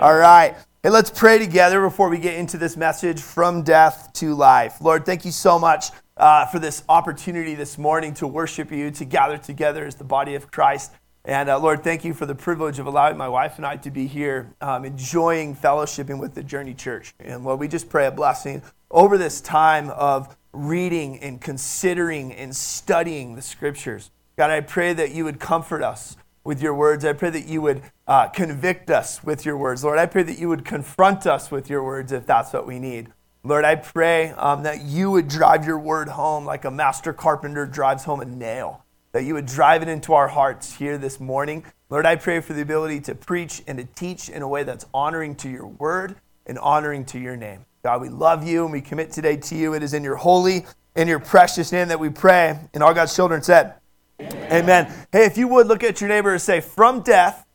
All 0.00 0.16
right. 0.16 0.54
Hey, 0.82 0.90
let's 0.90 1.10
pray 1.10 1.38
together 1.38 1.80
before 1.80 2.08
we 2.08 2.18
get 2.18 2.34
into 2.34 2.58
this 2.58 2.76
message 2.76 3.20
from 3.20 3.62
death 3.62 4.10
to 4.14 4.34
life. 4.34 4.80
Lord, 4.80 5.04
thank 5.04 5.24
you 5.24 5.30
so 5.30 5.58
much 5.58 5.86
uh, 6.16 6.46
for 6.46 6.58
this 6.58 6.84
opportunity 6.88 7.54
this 7.54 7.78
morning 7.78 8.12
to 8.14 8.26
worship 8.26 8.70
you, 8.70 8.90
to 8.92 9.04
gather 9.04 9.38
together 9.38 9.86
as 9.86 9.94
the 9.94 10.04
body 10.04 10.34
of 10.34 10.50
Christ. 10.50 10.92
And 11.24 11.48
uh, 11.48 11.58
Lord, 11.58 11.82
thank 11.82 12.04
you 12.04 12.14
for 12.14 12.26
the 12.26 12.34
privilege 12.34 12.78
of 12.78 12.86
allowing 12.86 13.16
my 13.16 13.28
wife 13.28 13.56
and 13.56 13.66
I 13.66 13.76
to 13.76 13.90
be 13.90 14.06
here, 14.06 14.54
um, 14.60 14.84
enjoying 14.84 15.54
fellowshipping 15.54 16.18
with 16.18 16.34
the 16.34 16.42
Journey 16.42 16.74
Church. 16.74 17.14
And 17.18 17.44
Lord, 17.44 17.60
we 17.60 17.68
just 17.68 17.88
pray 17.88 18.06
a 18.06 18.10
blessing 18.10 18.62
over 18.90 19.16
this 19.16 19.40
time 19.40 19.90
of 19.90 20.36
reading 20.52 21.18
and 21.20 21.40
considering 21.40 22.32
and 22.32 22.54
studying 22.54 23.34
the 23.34 23.42
scriptures. 23.42 24.10
God, 24.36 24.50
I 24.50 24.60
pray 24.60 24.92
that 24.92 25.12
you 25.12 25.24
would 25.24 25.38
comfort 25.38 25.82
us 25.82 26.16
with 26.44 26.62
your 26.62 26.74
words. 26.74 27.04
I 27.04 27.12
pray 27.12 27.30
that 27.30 27.46
you 27.46 27.60
would 27.62 27.82
uh, 28.06 28.28
convict 28.28 28.90
us 28.90 29.22
with 29.22 29.44
your 29.44 29.56
words. 29.56 29.84
Lord, 29.84 29.98
I 29.98 30.06
pray 30.06 30.22
that 30.22 30.38
you 30.38 30.48
would 30.48 30.64
confront 30.64 31.26
us 31.26 31.50
with 31.50 31.68
your 31.68 31.84
words 31.84 32.12
if 32.12 32.26
that's 32.26 32.52
what 32.52 32.66
we 32.66 32.78
need. 32.78 33.08
Lord, 33.42 33.64
I 33.64 33.76
pray 33.76 34.30
um, 34.30 34.64
that 34.64 34.82
you 34.82 35.10
would 35.10 35.28
drive 35.28 35.66
your 35.66 35.78
word 35.78 36.08
home 36.08 36.44
like 36.44 36.64
a 36.64 36.70
master 36.70 37.12
carpenter 37.12 37.64
drives 37.66 38.04
home 38.04 38.20
a 38.20 38.24
nail, 38.24 38.84
that 39.12 39.24
you 39.24 39.34
would 39.34 39.46
drive 39.46 39.82
it 39.82 39.88
into 39.88 40.12
our 40.12 40.28
hearts 40.28 40.76
here 40.76 40.98
this 40.98 41.18
morning. 41.20 41.64
Lord, 41.88 42.04
I 42.04 42.16
pray 42.16 42.40
for 42.40 42.52
the 42.52 42.62
ability 42.62 43.00
to 43.00 43.14
preach 43.14 43.62
and 43.66 43.78
to 43.78 43.84
teach 43.84 44.28
in 44.28 44.42
a 44.42 44.48
way 44.48 44.62
that's 44.62 44.86
honoring 44.92 45.36
to 45.36 45.48
your 45.48 45.66
word 45.66 46.16
and 46.46 46.58
honoring 46.58 47.04
to 47.06 47.18
your 47.18 47.36
name. 47.36 47.64
God, 47.82 48.02
we 48.02 48.10
love 48.10 48.46
you 48.46 48.64
and 48.64 48.72
we 48.72 48.82
commit 48.82 49.10
today 49.10 49.36
to 49.36 49.56
you. 49.56 49.74
It 49.74 49.82
is 49.82 49.94
in 49.94 50.04
your 50.04 50.16
holy 50.16 50.66
and 50.94 51.08
your 51.08 51.18
precious 51.18 51.72
name 51.72 51.88
that 51.88 51.98
we 51.98 52.10
pray. 52.10 52.58
And 52.74 52.82
all 52.82 52.92
God's 52.92 53.14
children 53.14 53.42
said, 53.42 53.74
Amen. 54.20 54.52
Amen. 54.52 55.06
Hey, 55.12 55.24
if 55.24 55.38
you 55.38 55.48
would 55.48 55.66
look 55.66 55.82
at 55.82 56.00
your 56.00 56.08
neighbor 56.08 56.32
and 56.32 56.42
say, 56.42 56.60
from 56.60 57.00
death. 57.00 57.46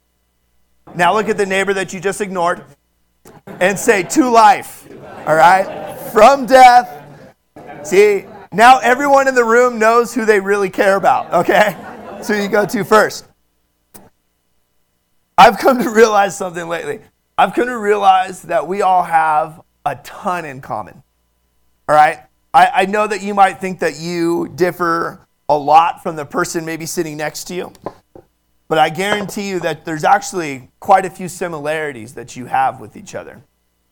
Now 0.95 1.13
look 1.13 1.29
at 1.29 1.37
the 1.37 1.45
neighbor 1.45 1.73
that 1.75 1.93
you 1.93 1.99
just 1.99 2.21
ignored 2.21 2.63
and 3.59 3.77
say, 3.77 4.01
to 4.01 4.29
life. 4.29 4.87
All 5.27 5.35
right? 5.35 5.95
From 6.11 6.47
death. 6.47 7.03
See, 7.83 8.25
now 8.51 8.79
everyone 8.79 9.27
in 9.27 9.35
the 9.35 9.43
room 9.43 9.77
knows 9.77 10.13
who 10.13 10.25
they 10.25 10.39
really 10.39 10.71
care 10.71 10.95
about, 10.95 11.31
okay? 11.33 11.75
So 12.23 12.33
you 12.33 12.47
go 12.47 12.65
to 12.65 12.83
first. 12.83 13.27
I've 15.37 15.59
come 15.59 15.83
to 15.83 15.89
realize 15.91 16.35
something 16.35 16.67
lately. 16.67 17.01
I've 17.37 17.53
come 17.53 17.67
to 17.67 17.77
realize 17.77 18.43
that 18.43 18.67
we 18.67 18.81
all 18.81 19.03
have 19.03 19.61
a 19.85 19.95
ton 19.97 20.45
in 20.45 20.61
common. 20.61 21.03
All 21.87 21.95
right? 21.95 22.19
I, 22.53 22.71
I 22.73 22.85
know 22.85 23.05
that 23.05 23.21
you 23.21 23.33
might 23.33 23.59
think 23.59 23.79
that 23.79 23.99
you 23.99 24.47
differ 24.55 25.19
a 25.47 25.57
lot 25.57 26.01
from 26.01 26.15
the 26.15 26.25
person 26.25 26.65
maybe 26.65 26.85
sitting 26.85 27.17
next 27.17 27.43
to 27.45 27.55
you, 27.55 27.73
but 28.67 28.77
I 28.77 28.89
guarantee 28.89 29.49
you 29.49 29.59
that 29.59 29.85
there's 29.85 30.03
actually 30.03 30.69
quite 30.79 31.05
a 31.05 31.09
few 31.09 31.27
similarities 31.27 32.13
that 32.15 32.35
you 32.35 32.45
have 32.45 32.79
with 32.79 32.97
each 32.97 33.13
other. 33.13 33.43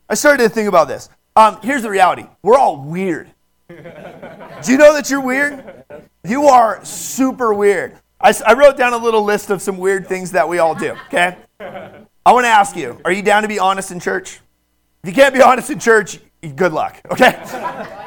I 0.09 0.15
started 0.15 0.43
to 0.43 0.49
think 0.49 0.67
about 0.67 0.87
this. 0.87 1.09
Um, 1.35 1.59
here's 1.61 1.81
the 1.81 1.89
reality 1.89 2.25
we're 2.41 2.57
all 2.57 2.77
weird. 2.77 3.29
Do 3.67 4.71
you 4.71 4.77
know 4.77 4.93
that 4.93 5.09
you're 5.09 5.21
weird? 5.21 5.83
You 6.23 6.45
are 6.45 6.83
super 6.85 7.53
weird. 7.53 7.97
I, 8.21 8.33
I 8.45 8.53
wrote 8.53 8.77
down 8.77 8.93
a 8.93 8.97
little 8.97 9.23
list 9.23 9.49
of 9.49 9.61
some 9.61 9.77
weird 9.77 10.07
things 10.07 10.31
that 10.31 10.47
we 10.47 10.59
all 10.59 10.75
do, 10.75 10.95
okay? 11.07 11.37
I 11.59 12.31
want 12.31 12.45
to 12.45 12.49
ask 12.49 12.75
you 12.77 13.01
are 13.03 13.11
you 13.11 13.21
down 13.21 13.41
to 13.41 13.47
be 13.47 13.59
honest 13.59 13.91
in 13.91 13.99
church? 13.99 14.39
If 15.03 15.09
you 15.09 15.15
can't 15.15 15.33
be 15.35 15.41
honest 15.41 15.69
in 15.69 15.79
church, 15.79 16.17
good 16.55 16.71
luck, 16.71 17.01
okay? 17.11 17.37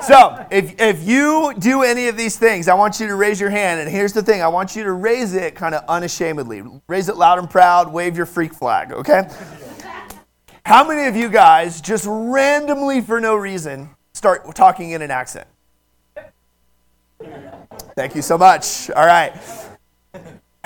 so, 0.03 0.47
if, 0.50 0.81
if 0.81 1.07
you 1.07 1.53
do 1.59 1.83
any 1.83 2.09
of 2.09 2.17
these 2.17 2.38
things, 2.38 2.69
I 2.69 2.75
want 2.75 2.99
you 2.99 3.07
to 3.07 3.17
raise 3.17 3.38
your 3.38 3.50
hand. 3.50 3.83
And 3.83 3.91
here's 3.91 4.15
the 4.15 4.23
thing 4.23 4.41
I 4.41 4.49
want 4.49 4.75
you 4.75 4.83
to 4.83 4.93
raise 4.93 5.35
it 5.35 5.55
kind 5.55 5.75
of 5.75 5.85
unashamedly. 5.91 6.62
Raise 6.88 7.11
it 7.11 7.17
loud 7.17 7.38
and 7.38 7.50
proud, 7.50 7.93
wave 7.93 8.17
your 8.17 8.25
freak 8.25 8.55
flag, 8.55 8.93
okay? 8.93 9.29
How 10.65 10.88
many 10.88 11.07
of 11.07 11.15
you 11.15 11.29
guys 11.29 11.83
just 11.83 12.07
randomly, 12.09 13.03
for 13.03 13.21
no 13.21 13.37
reason, 13.37 13.91
start 14.15 14.55
talking 14.55 14.93
in 14.93 15.03
an 15.03 15.11
accent? 15.11 15.47
Thank 17.95 18.15
you 18.15 18.23
so 18.23 18.38
much. 18.38 18.88
All 18.88 19.05
right. 19.05 19.35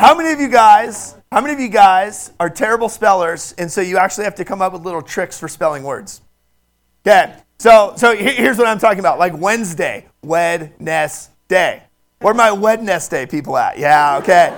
How 0.01 0.15
many 0.15 0.33
of 0.33 0.41
you 0.41 0.49
guys 0.49 1.15
how 1.31 1.43
many 1.43 1.53
of 1.53 1.61
you 1.61 1.69
guys 1.69 2.33
are 2.41 2.49
terrible 2.49 2.89
spellers, 2.89 3.55
and 3.59 3.71
so 3.71 3.83
you 3.83 3.99
actually 3.99 4.25
have 4.25 4.35
to 4.37 4.47
come 4.47 4.63
up 4.63 4.73
with 4.73 4.83
little 4.83 5.03
tricks 5.03 5.39
for 5.39 5.47
spelling 5.47 5.83
words? 5.83 6.23
Okay, 7.07 7.37
so 7.59 7.93
so 7.97 8.17
here's 8.17 8.57
what 8.57 8.67
I'm 8.67 8.79
talking 8.79 9.01
about. 9.01 9.19
Like 9.19 9.37
Wednesday, 9.37 10.07
Wednesday. 10.23 11.83
Where 12.21 12.33
my 12.33 12.51
Wednesday 12.51 13.27
people 13.27 13.59
at? 13.59 13.79
Yeah, 13.79 14.17
okay. 14.23 14.49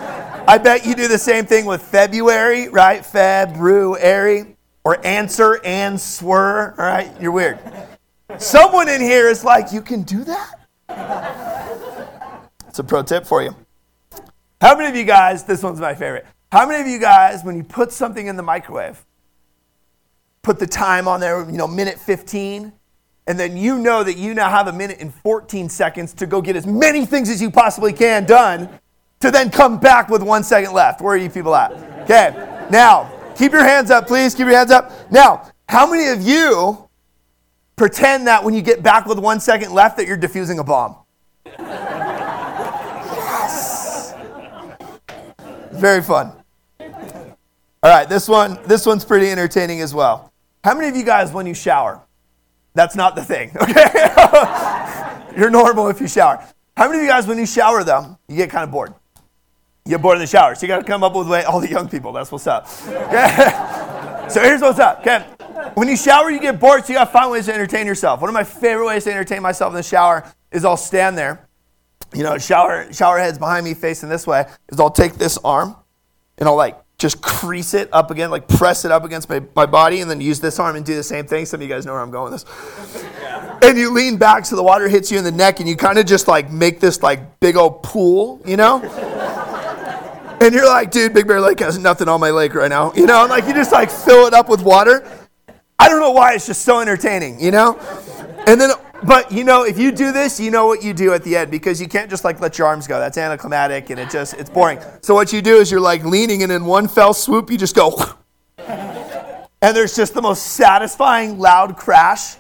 I 0.47 0.59
bet 0.59 0.87
you 0.87 0.95
do 0.95 1.09
the 1.09 1.19
same 1.19 1.45
thing 1.45 1.67
with 1.67 1.83
February, 1.83 2.69
right? 2.69 3.05
February. 3.05 4.57
Or 4.85 5.05
answer 5.05 5.61
and 5.65 6.01
swear, 6.01 6.81
all 6.81 6.87
right? 6.87 7.11
You're 7.21 7.33
weird. 7.33 7.59
Someone 8.39 8.89
in 8.89 9.01
here 9.01 9.29
is 9.29 9.45
like, 9.45 9.73
you 9.73 9.83
can 9.83 10.03
do 10.03 10.23
that? 10.25 10.55
It's 12.69 12.79
a 12.79 12.85
pro 12.85 13.03
tip 13.03 13.27
for 13.27 13.43
you. 13.43 13.57
How 14.63 14.77
many 14.77 14.89
of 14.89 14.95
you 14.95 15.03
guys, 15.03 15.43
this 15.43 15.61
one's 15.61 15.81
my 15.81 15.93
favorite. 15.93 16.25
How 16.53 16.69
many 16.69 16.81
of 16.81 16.87
you 16.87 17.01
guys, 17.01 17.43
when 17.43 17.57
you 17.57 17.65
put 17.65 17.91
something 17.91 18.29
in 18.29 18.37
the 18.37 18.45
microwave, 18.45 19.05
put 20.43 20.61
the 20.61 20.69
time 20.69 21.09
on 21.09 21.19
there, 21.19 21.45
you 21.51 21.57
know, 21.57 21.67
minute 21.67 21.99
15, 21.99 22.73
and 23.27 23.41
then 23.41 23.57
you 23.57 23.77
know 23.77 24.05
that 24.05 24.17
you 24.17 24.35
now 24.35 24.49
have 24.49 24.69
a 24.69 24.73
minute 24.73 24.99
and 25.01 25.13
14 25.13 25.69
seconds 25.69 26.15
to 26.15 26.29
go 26.29 26.41
get 26.41 26.55
as 26.55 26.65
many 26.65 27.05
things 27.05 27.29
as 27.29 27.43
you 27.43 27.51
possibly 27.51 27.93
can 27.93 28.25
done 28.25 28.69
to 29.19 29.33
then 29.33 29.51
come 29.51 29.81
back 29.81 30.09
with 30.09 30.23
one 30.23 30.45
second 30.45 30.73
left. 30.73 31.01
Where 31.01 31.15
are 31.15 31.19
you 31.19 31.29
people 31.29 31.57
at? 31.57 31.73
Okay, 32.03 32.31
now, 32.71 33.11
keep 33.37 33.51
your 33.51 33.65
hands 33.65 33.91
up, 33.91 34.07
please. 34.07 34.33
Keep 34.33 34.47
your 34.47 34.57
hands 34.57 34.71
up. 34.71 34.93
Now, 35.11 35.51
how 35.69 35.91
many 35.91 36.07
of 36.11 36.23
you 36.23 36.89
pretend 37.75 38.29
that 38.29 38.45
when 38.45 38.55
you 38.55 38.63
get 38.63 38.81
back 38.81 39.07
with 39.07 39.19
one 39.19 39.41
second 39.41 39.73
left 39.75 39.97
that 39.97 40.07
you're 40.07 40.17
defusing 40.17 40.61
a 40.61 40.65
bomb? 40.65 40.99
Very 45.83 46.01
fun. 46.01 46.31
All 46.79 47.91
right, 47.91 48.09
this 48.09 48.29
one, 48.29 48.57
this 48.67 48.87
one's 48.87 49.05
pretty 49.05 49.29
entertaining 49.29 49.81
as 49.81 49.93
well. 49.93 50.33
How 50.63 50.77
many 50.77 50.89
of 50.89 50.95
you 50.95 51.03
guys, 51.03 51.33
when 51.33 51.45
you 51.45 51.55
shower, 51.55 52.01
that's 52.73 52.95
not 52.95 53.17
the 53.17 53.25
thing, 53.25 53.51
okay? 53.61 55.25
You're 55.37 55.51
normal 55.51 55.89
if 55.89 56.01
you 56.01 56.07
shower. 56.07 56.47
How 56.77 56.87
many 56.87 57.01
of 57.01 57.03
you 57.03 57.11
guys, 57.11 57.27
when 57.27 57.37
you 57.37 57.47
shower, 57.47 57.83
though, 57.83 58.17
you 58.29 58.37
get 58.37 58.49
kind 58.49 58.63
of 58.63 58.71
bored? 58.71 58.95
You 59.85 59.91
get 59.97 60.03
bored 60.03 60.19
in 60.19 60.21
the 60.21 60.29
shower, 60.29 60.55
so 60.55 60.63
you 60.63 60.69
got 60.69 60.79
to 60.79 60.85
come 60.85 61.03
up 61.03 61.17
with 61.17 61.29
way. 61.29 61.43
All 61.43 61.59
the 61.59 61.69
young 61.69 61.89
people, 61.89 62.13
that's 62.13 62.31
what's 62.31 62.47
up. 62.47 62.69
Okay? 62.87 64.27
so 64.31 64.41
here's 64.41 64.61
what's 64.61 64.79
up. 64.79 65.01
Okay, 65.01 65.27
when 65.75 65.89
you 65.89 65.97
shower, 65.97 66.31
you 66.31 66.39
get 66.39 66.61
bored, 66.61 66.85
so 66.85 66.93
you 66.93 66.99
got 67.01 67.07
to 67.07 67.11
find 67.11 67.29
ways 67.33 67.47
to 67.47 67.55
entertain 67.55 67.89
yourself. 67.89 68.21
One 68.21 68.31
of 68.31 68.35
my 68.35 68.45
favorite 68.45 68.87
ways 68.87 69.03
to 69.03 69.11
entertain 69.11 69.43
myself 69.43 69.73
in 69.73 69.77
the 69.79 69.83
shower 69.83 70.33
is 70.53 70.65
I'll 70.65 70.77
stand 70.77 71.19
there. 71.19 71.49
You 72.15 72.23
know, 72.23 72.39
shower 72.39 72.93
shower 72.93 73.19
head's 73.19 73.39
behind 73.39 73.65
me, 73.65 73.75
facing 73.75 74.09
this 74.09 74.27
way. 74.27 74.47
Is 74.71 74.79
I'll 74.79 74.91
take 74.91 75.15
this 75.15 75.39
arm, 75.39 75.77
and 76.39 76.49
I'll 76.49 76.57
like 76.57 76.79
just 77.03 77.21
crease 77.21 77.75
it 77.75 77.89
up 77.93 78.11
again, 78.11 78.31
like 78.31 78.47
press 78.47 78.85
it 78.85 78.93
up 78.93 79.05
against 79.05 79.29
my, 79.29 79.43
my 79.57 79.67
body, 79.67 80.01
and 80.01 80.11
then 80.11 80.21
use 80.21 80.39
this 80.41 80.61
arm 80.61 80.77
and 80.77 80.87
do 80.87 80.95
the 80.95 81.03
same 81.03 81.27
thing. 81.27 81.45
Some 81.45 81.59
of 81.61 81.63
you 81.63 81.75
guys 81.75 81.85
know 81.85 81.93
where 81.93 82.01
I'm 82.01 82.13
going 82.13 82.33
with 82.33 82.45
this. 82.45 83.05
And 83.63 83.77
you 83.77 83.93
lean 83.93 84.17
back 84.19 84.47
so 84.47 84.55
the 84.55 84.63
water 84.63 84.89
hits 84.89 85.11
you 85.11 85.19
in 85.19 85.25
the 85.25 85.33
neck, 85.33 85.59
and 85.59 85.69
you 85.69 85.77
kind 85.77 85.99
of 85.99 86.07
just 86.07 86.29
like 86.29 86.51
make 86.51 86.79
this 86.79 87.03
like 87.03 87.41
big 87.41 87.57
old 87.57 87.83
pool, 87.83 88.41
you 88.47 88.57
know? 88.57 88.81
and 90.41 90.55
you're 90.55 90.67
like, 90.67 90.91
dude, 90.91 91.13
Big 91.13 91.27
Bear 91.27 91.41
Lake 91.41 91.61
has 91.61 91.79
nothing 91.79 92.09
on 92.09 92.21
my 92.21 92.31
lake 92.31 92.55
right 92.55 92.71
now, 92.71 92.93
you 92.95 93.07
know? 93.07 93.23
And 93.23 93.31
like 93.31 93.47
you 93.47 93.55
just 93.55 93.73
like 93.73 93.91
fill 93.91 94.27
it 94.27 94.35
up 94.35 94.49
with 94.49 94.63
water. 94.63 95.05
I 95.79 95.89
don't 95.89 96.01
know 96.01 96.13
why 96.13 96.35
it's 96.35 96.47
just 96.47 96.63
so 96.63 96.81
entertaining, 96.81 97.41
you 97.41 97.51
know? 97.51 97.79
And 98.47 98.61
then 98.61 98.71
but 99.05 99.33
you 99.33 99.45
know, 99.45 99.65
if 99.65 99.79
you 99.79 99.93
do 99.93 100.13
this, 100.13 100.39
you 100.39 100.51
know 100.51 100.67
what 100.67 100.83
you 100.83 100.93
do 100.93 101.13
at 101.13 101.25
the 101.25 101.37
end 101.37 101.51
because 101.51 101.81
you 101.81 101.89
can't 101.89 102.11
just 102.11 102.25
like 102.25 102.41
let 102.41 102.59
your 102.59 102.67
arms 102.67 102.87
go. 102.87 102.99
That's 102.99 103.19
anticlimactic 103.19 103.91
and 103.91 103.99
it 103.99 104.11
just 104.11 104.35
it's 104.35 104.51
boring. 104.51 104.81
So 105.03 105.15
what 105.15 105.33
you 105.33 105.43
do 105.43 105.57
is 105.57 105.71
you're 105.71 105.81
like 105.81 106.05
leaning 106.05 106.43
and 106.43 106.53
in 106.53 106.65
one 106.65 106.89
fell 106.89 107.15
swoop 107.15 107.51
you 107.51 107.59
just 107.59 107.75
go 107.75 107.97
and 108.59 109.77
there's 109.77 109.97
just 109.97 110.15
the 110.15 110.23
most 110.23 110.43
satisfying 110.43 111.39
loud 111.39 111.77
crash 111.77 112.37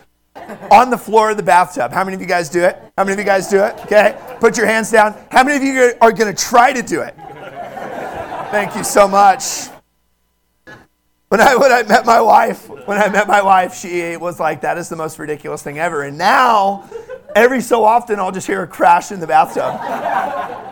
on 0.70 0.90
the 0.90 0.98
floor 0.98 1.30
of 1.30 1.36
the 1.36 1.42
bathtub. 1.42 1.92
How 1.92 2.04
many 2.04 2.14
of 2.14 2.20
you 2.20 2.26
guys 2.26 2.48
do 2.48 2.62
it? 2.62 2.76
How 2.96 3.04
many 3.04 3.14
of 3.14 3.18
you 3.18 3.24
guys 3.24 3.48
do 3.48 3.62
it? 3.62 3.74
Okay. 3.80 4.18
Put 4.40 4.56
your 4.56 4.66
hands 4.66 4.90
down. 4.90 5.14
How 5.30 5.44
many 5.44 5.56
of 5.56 5.62
you 5.62 5.94
are 6.00 6.12
going 6.12 6.34
to 6.34 6.44
try 6.44 6.72
to 6.72 6.82
do 6.82 7.02
it? 7.02 7.14
Thank 8.50 8.74
you 8.76 8.84
so 8.84 9.08
much. 9.08 9.71
When 11.32 11.40
I, 11.40 11.56
when 11.56 11.72
I 11.72 11.82
met 11.84 12.04
my 12.04 12.20
wife, 12.20 12.68
when 12.68 12.98
I 12.98 13.08
met 13.08 13.26
my 13.26 13.40
wife, 13.40 13.74
she 13.74 14.18
was 14.18 14.38
like, 14.38 14.60
that 14.60 14.76
is 14.76 14.90
the 14.90 14.96
most 14.96 15.18
ridiculous 15.18 15.62
thing 15.62 15.78
ever. 15.78 16.02
And 16.02 16.18
now, 16.18 16.86
every 17.34 17.62
so 17.62 17.84
often, 17.84 18.20
I'll 18.20 18.30
just 18.30 18.46
hear 18.46 18.62
a 18.62 18.66
crash 18.66 19.12
in 19.12 19.18
the 19.18 19.26
bathtub. 19.26 19.80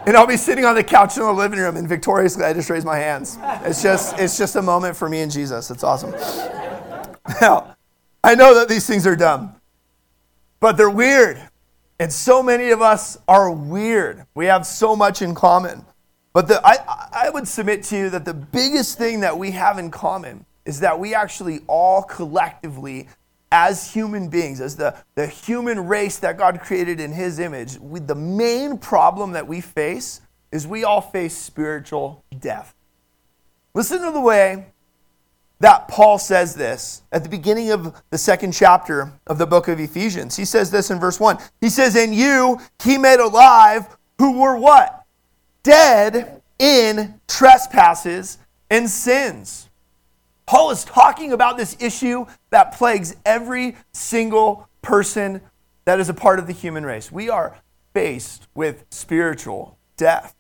And 0.07 0.15
I'll 0.19 0.27
be 0.27 0.37
sitting 0.37 0.67
on 0.67 0.75
the 0.75 0.85
couch 0.85 1.17
in 1.17 1.23
the 1.23 1.33
living 1.33 1.59
room, 1.59 1.79
and 1.79 1.89
victoriously, 1.89 2.45
I 2.45 2.53
just 2.53 2.69
raise 2.69 2.85
my 2.85 2.99
hands. 2.99 3.39
It's 3.63 3.83
just, 3.83 4.19
it's 4.19 4.37
just 4.37 4.55
a 4.55 4.61
moment 4.61 4.99
for 4.99 5.09
me 5.09 5.21
and 5.21 5.33
Jesus. 5.33 5.71
It's 5.71 5.83
awesome. 5.83 6.11
Now, 7.41 7.75
I 8.23 8.35
know 8.35 8.53
that 8.57 8.69
these 8.69 8.87
things 8.87 9.07
are 9.07 9.17
dumb, 9.17 9.55
but 10.61 10.77
they're 10.77 10.91
weird. 10.91 11.41
And 11.99 12.13
so 12.13 12.43
many 12.43 12.69
of 12.69 12.83
us 12.83 13.17
are 13.27 13.51
weird. 13.51 14.27
We 14.35 14.45
have 14.45 14.67
so 14.67 14.95
much 14.95 15.23
in 15.23 15.35
common. 15.35 15.87
But 16.35 16.49
the, 16.49 16.61
I, 16.63 16.77
I 17.15 17.31
would 17.31 17.49
submit 17.49 17.83
to 17.85 17.97
you 17.97 18.11
that 18.11 18.27
the 18.27 18.35
biggest 18.35 18.99
thing 18.99 19.21
that 19.21 19.39
we 19.39 19.53
have 19.53 19.79
in 19.79 19.91
common 19.91 20.45
is 20.65 20.81
that 20.81 20.99
we 20.99 21.15
actually 21.15 21.61
all 21.67 22.03
collectively, 22.03 23.09
as 23.53 23.93
human 23.93 24.29
beings, 24.29 24.61
as 24.61 24.77
the, 24.77 24.97
the 25.15 25.27
human 25.27 25.87
race 25.87 26.19
that 26.19 26.39
God 26.39 26.61
created 26.61 27.01
in 27.01 27.13
His 27.13 27.39
image, 27.39 27.79
we, 27.79 28.01
the 28.01 28.15
main 28.15 28.79
problem 28.79 29.33
that 29.33 29.47
we 29.47 29.61
face 29.61 30.21
is 30.53 30.67
we 30.67 30.85
all 30.85 31.01
face 31.01 31.37
spiritual 31.37 32.25
death. 32.39 32.75
Listen 33.75 34.03
to 34.03 34.11
the 34.11 34.21
way 34.21 34.67
that 35.61 35.89
Paul 35.89 36.19
says 36.19 36.55
this 36.55 37.03
at 37.13 37.23
the 37.23 37.29
beginning 37.29 37.71
of 37.71 38.03
the 38.11 38.19
second 38.19 38.53
chapter 38.53 39.13
of 39.27 39.39
the 39.39 39.47
book 39.47 39.69
of 39.69 39.79
Ephesians. 39.79 40.37
He 40.37 40.45
says 40.45 40.71
this 40.71 40.91
in 40.91 40.99
verse 40.99 41.21
1. 41.21 41.39
He 41.61 41.69
says, 41.69 41.95
And 41.97 42.15
you 42.15 42.59
he 42.83 42.99
made 42.99 43.21
alive 43.21 43.97
who 44.19 44.41
were 44.41 44.57
what? 44.57 45.05
Dead 45.63 46.43
in 46.59 47.21
trespasses 47.29 48.39
and 48.71 48.89
sins 48.89 49.70
Paul 50.51 50.73
is 50.73 50.83
talking 50.83 51.33
about 51.33 51.57
this 51.57 51.77
issue 51.79 52.27
that 52.51 52.73
plagues 52.73 53.15
every 53.25 53.77
single 53.93 54.69
person 54.83 55.43
that 55.85 56.01
is 56.01 56.09
a 56.09 56.13
part 56.13 56.41
of 56.41 56.49
the 56.49 56.53
human 56.53 56.85
race. 56.85 57.13
We 57.13 57.31
are 57.31 57.57
faced 57.95 58.49
with 58.53 58.85
spiritual 58.91 59.79
death. 59.97 60.35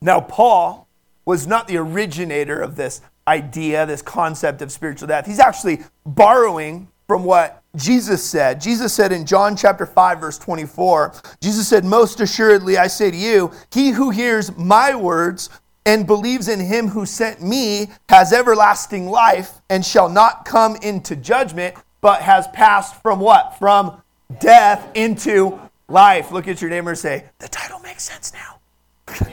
Now, 0.00 0.22
Paul 0.22 0.88
was 1.26 1.46
not 1.46 1.68
the 1.68 1.76
originator 1.76 2.58
of 2.58 2.76
this 2.76 3.02
idea, 3.28 3.84
this 3.84 4.00
concept 4.00 4.62
of 4.62 4.72
spiritual 4.72 5.08
death. 5.08 5.26
He's 5.26 5.40
actually 5.40 5.82
borrowing 6.06 6.88
from 7.06 7.24
what 7.24 7.62
Jesus 7.76 8.24
said. 8.24 8.62
Jesus 8.62 8.94
said 8.94 9.12
in 9.12 9.26
John 9.26 9.56
chapter 9.56 9.84
5 9.84 10.20
verse 10.20 10.38
24, 10.38 11.12
Jesus 11.42 11.68
said, 11.68 11.84
"Most 11.84 12.18
assuredly 12.20 12.78
I 12.78 12.86
say 12.86 13.10
to 13.10 13.16
you, 13.16 13.50
he 13.70 13.90
who 13.90 14.08
hears 14.08 14.56
my 14.56 14.94
words 14.94 15.50
and 15.86 16.06
believes 16.06 16.48
in 16.48 16.60
him 16.60 16.88
who 16.88 17.04
sent 17.06 17.42
me 17.42 17.88
has 18.08 18.32
everlasting 18.32 19.08
life 19.08 19.60
and 19.68 19.84
shall 19.84 20.08
not 20.08 20.44
come 20.44 20.76
into 20.76 21.14
judgment, 21.16 21.74
but 22.00 22.22
has 22.22 22.48
passed 22.48 23.00
from 23.02 23.20
what? 23.20 23.58
From 23.58 24.00
death 24.40 24.90
into 24.94 25.60
life. 25.88 26.30
Look 26.32 26.48
at 26.48 26.60
your 26.60 26.70
neighbor 26.70 26.90
and 26.90 26.98
say, 26.98 27.24
The 27.38 27.48
title 27.48 27.80
makes 27.80 28.04
sense 28.04 28.32
now. 28.32 28.58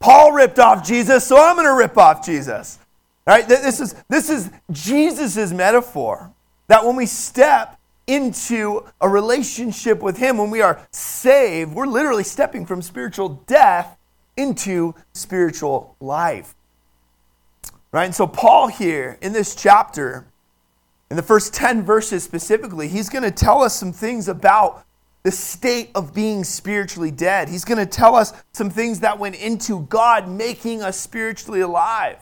Paul 0.00 0.32
ripped 0.32 0.58
off 0.58 0.86
Jesus, 0.86 1.26
so 1.26 1.42
I'm 1.42 1.56
going 1.56 1.66
to 1.66 1.74
rip 1.74 1.98
off 1.98 2.24
Jesus. 2.24 2.78
All 3.26 3.34
right, 3.34 3.46
this 3.46 3.80
is, 3.80 3.94
this 4.08 4.30
is 4.30 4.50
Jesus' 4.70 5.52
metaphor 5.52 6.32
that 6.68 6.84
when 6.84 6.96
we 6.96 7.04
step 7.04 7.78
into 8.06 8.86
a 9.02 9.08
relationship 9.08 10.00
with 10.00 10.16
Him, 10.16 10.38
when 10.38 10.50
we 10.50 10.62
are 10.62 10.86
saved, 10.90 11.74
we're 11.74 11.86
literally 11.86 12.24
stepping 12.24 12.64
from 12.64 12.80
spiritual 12.80 13.28
death 13.46 13.97
into 14.38 14.94
spiritual 15.12 15.96
life. 16.00 16.54
Right? 17.92 18.04
And 18.04 18.14
so, 18.14 18.26
Paul 18.26 18.68
here 18.68 19.18
in 19.20 19.32
this 19.32 19.54
chapter, 19.54 20.26
in 21.10 21.16
the 21.16 21.22
first 21.22 21.52
10 21.52 21.82
verses 21.82 22.22
specifically, 22.22 22.88
he's 22.88 23.08
going 23.08 23.24
to 23.24 23.30
tell 23.30 23.62
us 23.62 23.74
some 23.74 23.92
things 23.92 24.28
about 24.28 24.84
the 25.22 25.32
state 25.32 25.90
of 25.94 26.14
being 26.14 26.44
spiritually 26.44 27.10
dead. 27.10 27.48
He's 27.48 27.64
going 27.64 27.78
to 27.78 27.86
tell 27.86 28.14
us 28.14 28.32
some 28.52 28.70
things 28.70 29.00
that 29.00 29.18
went 29.18 29.34
into 29.34 29.80
God 29.82 30.28
making 30.28 30.82
us 30.82 30.98
spiritually 30.98 31.60
alive. 31.60 32.16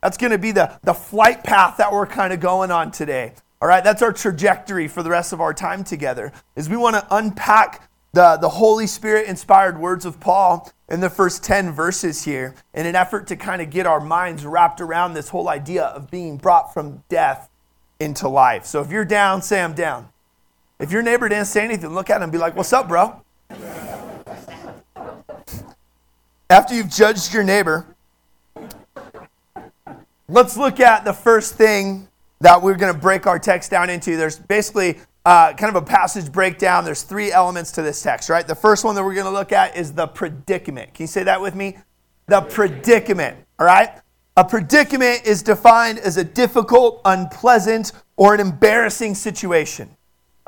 That's 0.00 0.16
going 0.16 0.32
to 0.32 0.38
be 0.38 0.52
the, 0.52 0.78
the 0.82 0.94
flight 0.94 1.44
path 1.44 1.76
that 1.78 1.92
we're 1.92 2.06
kind 2.06 2.32
of 2.32 2.40
going 2.40 2.70
on 2.70 2.90
today. 2.90 3.32
All 3.60 3.68
right, 3.68 3.82
that's 3.82 4.02
our 4.02 4.12
trajectory 4.12 4.88
for 4.88 5.02
the 5.02 5.10
rest 5.10 5.32
of 5.32 5.40
our 5.40 5.54
time 5.54 5.84
together. 5.84 6.32
Is 6.56 6.68
we 6.68 6.76
want 6.76 6.96
to 6.96 7.06
unpack 7.10 7.88
the, 8.12 8.36
the 8.36 8.48
Holy 8.48 8.86
Spirit 8.86 9.26
inspired 9.26 9.78
words 9.78 10.04
of 10.04 10.20
Paul 10.20 10.70
in 10.88 11.00
the 11.00 11.10
first 11.10 11.42
10 11.42 11.72
verses 11.72 12.24
here 12.24 12.54
in 12.74 12.86
an 12.86 12.94
effort 12.94 13.26
to 13.28 13.36
kind 13.36 13.62
of 13.62 13.70
get 13.70 13.86
our 13.86 14.00
minds 14.00 14.44
wrapped 14.44 14.80
around 14.80 15.14
this 15.14 15.30
whole 15.30 15.48
idea 15.48 15.84
of 15.84 16.10
being 16.10 16.36
brought 16.36 16.74
from 16.74 17.02
death 17.08 17.48
into 17.98 18.28
life. 18.28 18.66
So 18.66 18.80
if 18.80 18.90
you're 18.90 19.04
down, 19.04 19.42
say 19.42 19.62
I'm 19.62 19.74
down. 19.74 20.08
If 20.78 20.92
your 20.92 21.02
neighbor 21.02 21.28
didn't 21.28 21.46
say 21.46 21.64
anything, 21.64 21.94
look 21.94 22.10
at 22.10 22.16
him 22.16 22.24
and 22.24 22.32
be 22.32 22.38
like, 22.38 22.56
What's 22.56 22.72
up, 22.72 22.88
bro? 22.88 23.20
After 26.50 26.74
you've 26.74 26.90
judged 26.90 27.32
your 27.32 27.42
neighbor, 27.42 27.86
let's 30.28 30.56
look 30.56 30.80
at 30.80 31.04
the 31.04 31.12
first 31.12 31.54
thing 31.54 32.08
that 32.40 32.60
we're 32.60 32.74
going 32.74 32.92
to 32.92 32.98
break 32.98 33.26
our 33.26 33.38
text 33.38 33.70
down 33.70 33.88
into. 33.88 34.16
There's 34.16 34.38
basically 34.38 34.98
uh, 35.24 35.54
kind 35.54 35.74
of 35.74 35.82
a 35.82 35.86
passage 35.86 36.30
breakdown. 36.30 36.84
There's 36.84 37.02
three 37.02 37.32
elements 37.32 37.72
to 37.72 37.82
this 37.82 38.02
text, 38.02 38.28
right? 38.28 38.46
The 38.46 38.54
first 38.54 38.84
one 38.84 38.94
that 38.94 39.04
we're 39.04 39.14
going 39.14 39.26
to 39.26 39.32
look 39.32 39.52
at 39.52 39.76
is 39.76 39.92
the 39.92 40.06
predicament. 40.06 40.94
Can 40.94 41.04
you 41.04 41.08
say 41.08 41.22
that 41.24 41.40
with 41.40 41.54
me? 41.54 41.78
The 42.26 42.42
predicament, 42.42 43.38
all 43.58 43.66
right? 43.66 43.90
A 44.36 44.44
predicament 44.44 45.22
is 45.24 45.42
defined 45.42 45.98
as 46.00 46.16
a 46.16 46.24
difficult, 46.24 47.00
unpleasant, 47.04 47.92
or 48.16 48.34
an 48.34 48.40
embarrassing 48.40 49.14
situation, 49.14 49.96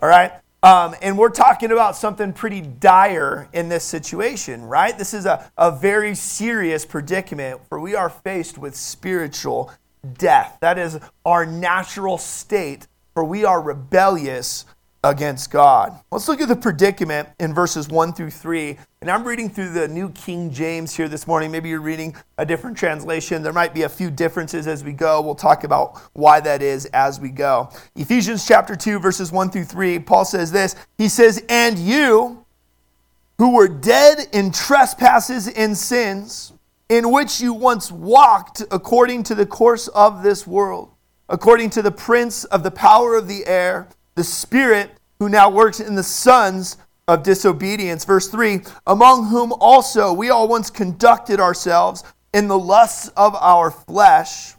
all 0.01 0.09
right? 0.09 0.33
Um, 0.63 0.97
and 1.01 1.17
we're 1.17 1.31
talking 1.31 1.71
about 1.71 1.97
something 1.97 2.33
pretty 2.33 2.61
dire 2.61 3.49
in 3.53 3.69
this 3.69 3.85
situation, 3.85 4.65
right? 4.65 4.97
This 4.99 5.15
is 5.15 5.25
a, 5.25 5.51
a 5.57 5.71
very 5.71 6.15
serious 6.15 6.85
predicament, 6.85 7.61
for 7.69 7.79
we 7.79 7.95
are 7.95 8.11
faced 8.11 8.59
with 8.59 8.75
spiritual 8.75 9.71
death. 10.19 10.59
That 10.61 10.79
is 10.79 10.99
our 11.25 11.47
natural 11.47 12.19
state 12.19 12.89
for 13.17 13.25
we 13.25 13.47
are 13.47 13.63
rebellious 13.63 14.67
against 15.03 15.51
God. 15.51 15.99
Let's 16.13 16.29
look 16.29 16.43
at 16.43 16.49
the 16.49 16.57
predicament 16.57 17.31
in 17.41 17.55
verses 17.55 17.89
1 17.89 18.13
through 18.13 18.29
3. 18.29 18.77
And 19.01 19.11
I'm 19.11 19.25
reading 19.25 19.49
through 19.49 19.71
the 19.71 19.89
New 19.89 20.11
King 20.11 20.53
James 20.53 20.95
here 20.95 21.09
this 21.09 21.27
morning. 21.27 21.51
Maybe 21.51 21.71
you're 21.71 21.81
reading 21.81 22.15
a 22.37 22.45
different 22.45 22.77
translation. 22.77 23.43
There 23.43 23.55
might 23.55 23.73
be 23.73 23.85
a 23.85 23.89
few 23.89 24.11
differences 24.11 24.67
as 24.67 24.85
we 24.85 24.93
go. 24.93 25.23
We'll 25.23 25.35
talk 25.35 25.65
about 25.65 25.99
why 26.13 26.41
that 26.41 26.61
is 26.61 26.85
as 26.93 27.19
we 27.19 27.31
go. 27.31 27.71
Ephesians 27.95 28.47
chapter 28.47 28.77
2, 28.77 28.99
verses 28.99 29.33
1 29.33 29.49
through 29.49 29.65
3, 29.65 29.99
Paul 30.01 30.27
says 30.27 30.53
this 30.53 30.77
He 30.99 31.09
says, 31.09 31.43
And 31.49 31.79
you 31.79 32.45
who 33.39 33.55
were 33.55 33.69
dead 33.69 34.27
in 34.35 34.53
trespasses 34.53 35.49
and 35.49 35.75
sins, 35.75 36.53
in 36.91 37.11
which 37.11 37.41
you 37.41 37.55
once 37.55 37.91
walked 37.91 38.63
according 38.71 39.23
to 39.23 39.35
the 39.35 39.47
course 39.47 39.89
of 39.89 40.23
this 40.23 40.47
world, 40.47 40.91
according 41.29 41.71
to 41.71 41.83
the 41.83 41.91
prince 41.91 42.45
of 42.45 42.63
the 42.63 42.71
power 42.71 43.17
of 43.17 43.29
the 43.29 43.47
air, 43.47 43.89
the 44.15 44.25
spirit 44.25 44.91
who 45.19 45.29
now 45.29 45.51
works 45.51 45.81
in 45.81 45.95
the 45.95 46.03
sons 46.03 46.77
of 47.09 47.23
disobedience. 47.23 48.05
Verse 48.05 48.29
3 48.29 48.61
Among 48.87 49.27
whom 49.29 49.53
also 49.55 50.13
we 50.13 50.31
all 50.31 50.49
once 50.49 50.71
conducted 50.71 51.41
ourselves 51.41 52.05
in 52.33 52.49
the 52.49 52.59
lusts 52.59 53.09
of 53.17 53.35
our 53.37 53.71
flesh, 53.71 54.55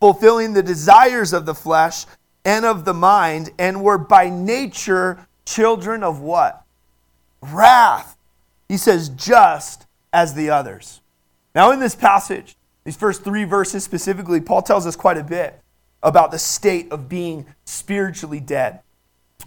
fulfilling 0.00 0.52
the 0.52 0.62
desires 0.62 1.32
of 1.32 1.46
the 1.46 1.54
flesh 1.54 2.06
and 2.44 2.64
of 2.64 2.84
the 2.84 2.94
mind, 2.94 3.50
and 3.58 3.82
were 3.82 3.96
by 3.96 4.28
nature 4.28 5.26
children 5.46 6.02
of 6.02 6.20
what? 6.20 6.64
Wrath. 7.40 8.16
He 8.68 8.76
says, 8.76 9.08
just 9.10 9.86
as 10.12 10.34
the 10.34 10.50
others. 10.50 11.00
Now, 11.54 11.70
in 11.70 11.80
this 11.80 11.94
passage, 11.94 12.56
these 12.84 12.96
first 12.96 13.24
three 13.24 13.44
verses 13.44 13.84
specifically, 13.84 14.40
Paul 14.40 14.62
tells 14.62 14.86
us 14.86 14.96
quite 14.96 15.16
a 15.16 15.24
bit 15.24 15.58
about 16.04 16.30
the 16.30 16.38
state 16.38 16.92
of 16.92 17.08
being 17.08 17.46
spiritually 17.64 18.38
dead. 18.38 18.80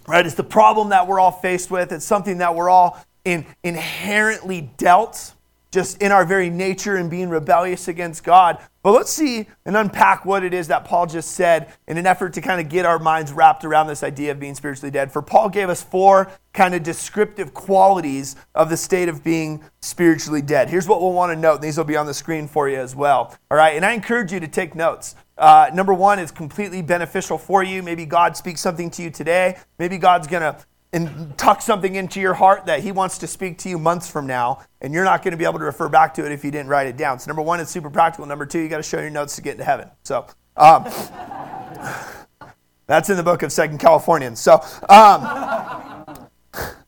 Right? 0.08 0.26
It's 0.26 0.36
the 0.36 0.44
problem 0.44 0.90
that 0.90 1.08
we're 1.08 1.20
all 1.20 1.32
faced 1.32 1.72
with. 1.72 1.92
It's 1.94 2.06
something 2.06 2.40
that 2.40 2.56
we're 2.56 2.70
all 2.70 3.00
in, 3.24 3.46
inherently 3.64 4.70
dealt 4.78 5.34
just 5.72 6.02
in 6.02 6.12
our 6.12 6.26
very 6.26 6.50
nature 6.50 6.96
and 6.96 7.10
being 7.10 7.30
rebellious 7.30 7.88
against 7.88 8.24
God. 8.24 8.58
But 8.84 8.94
let's 8.94 9.12
see 9.12 9.48
and 9.66 9.76
unpack 9.76 10.24
what 10.24 10.44
it 10.44 10.54
is 10.54 10.70
that 10.70 10.86
Paul 10.86 11.08
just 11.08 11.32
said 11.32 11.74
in 11.88 11.98
an 11.98 12.08
effort 12.08 12.34
to 12.34 12.42
kind 12.42 12.62
of 12.62 12.70
get 12.70 12.86
our 12.86 13.00
minds 13.00 13.34
wrapped 13.34 13.66
around 13.66 13.88
this 13.88 14.02
idea 14.02 14.32
of 14.32 14.40
being 14.40 14.56
spiritually 14.56 14.92
dead. 14.92 15.12
For 15.12 15.22
Paul 15.22 15.50
gave 15.50 15.70
us 15.70 15.84
four 15.84 16.32
kind 16.54 16.74
of 16.74 16.84
descriptive 16.84 17.54
qualities 17.54 18.38
of 18.56 18.70
the 18.70 18.78
state 18.78 19.10
of 19.10 19.24
being 19.24 19.62
spiritually 19.82 20.42
dead. 20.42 20.70
Here's 20.70 20.88
what 20.88 21.02
we'll 21.02 21.14
want 21.14 21.34
to 21.34 21.36
note. 21.36 21.62
These 21.62 21.78
will 21.78 21.84
be 21.84 21.98
on 21.98 22.06
the 22.06 22.14
screen 22.14 22.48
for 22.48 22.70
you 22.70 22.78
as 22.78 22.96
well. 22.96 23.36
All 23.52 23.58
right, 23.58 23.76
and 23.76 23.86
I 23.86 23.92
encourage 23.92 24.32
you 24.32 24.40
to 24.40 24.48
take 24.48 24.74
notes. 24.74 25.16
Uh, 25.38 25.70
number 25.74 25.94
one, 25.94 26.20
it's 26.20 26.32
completely 26.32 26.82
beneficial 26.82 27.38
for 27.38 27.64
you. 27.64 27.84
Maybe 27.84 28.06
God 28.06 28.36
speaks 28.36 28.62
something 28.62 28.90
to 28.92 29.04
you 29.04 29.10
today. 29.10 29.58
Maybe 29.78 29.98
God's 29.98 30.28
going 30.28 30.42
to 30.42 30.58
and 30.94 31.38
tuck 31.38 31.62
something 31.62 31.96
into 31.96 32.22
your 32.22 32.34
heart 32.34 32.66
that 32.66 32.82
he 32.82 32.92
wants 32.92 33.18
to 33.20 33.28
speak 33.28 33.58
to 33.60 33.70
you 33.70 33.78
months 33.78 34.10
from 34.10 34.26
now, 34.26 34.64
and 34.82 34.94
you're 34.94 35.04
not 35.04 35.22
going 35.22 35.32
to 35.32 35.38
be 35.38 35.44
able 35.44 35.60
to 35.60 35.66
refer 35.66 35.90
back 35.90 36.14
to 36.14 36.26
it 36.26 36.32
if 36.32 36.46
you 36.46 36.52
didn't 36.52 36.70
write 36.70 36.88
it 36.88 36.96
down. 36.96 37.20
So, 37.20 37.28
number 37.28 37.42
one, 37.42 37.60
it's 37.60 37.70
super 37.70 37.90
practical. 37.90 38.26
Number 38.26 38.46
two, 38.46 38.60
you 38.60 38.70
got 38.70 38.78
to 38.78 38.84
show 38.84 39.00
your 39.00 39.10
notes 39.10 39.36
to 39.36 39.42
get 39.42 39.52
into 39.52 39.66
heaven. 39.66 39.90
So, 40.04 40.26
um, 40.56 40.86
that's 42.88 43.10
in 43.10 43.18
the 43.18 43.24
book 43.24 43.44
of 43.44 43.52
Second 43.52 43.80
Californians. 43.80 44.40
So, 44.40 44.54
um, 44.88 45.57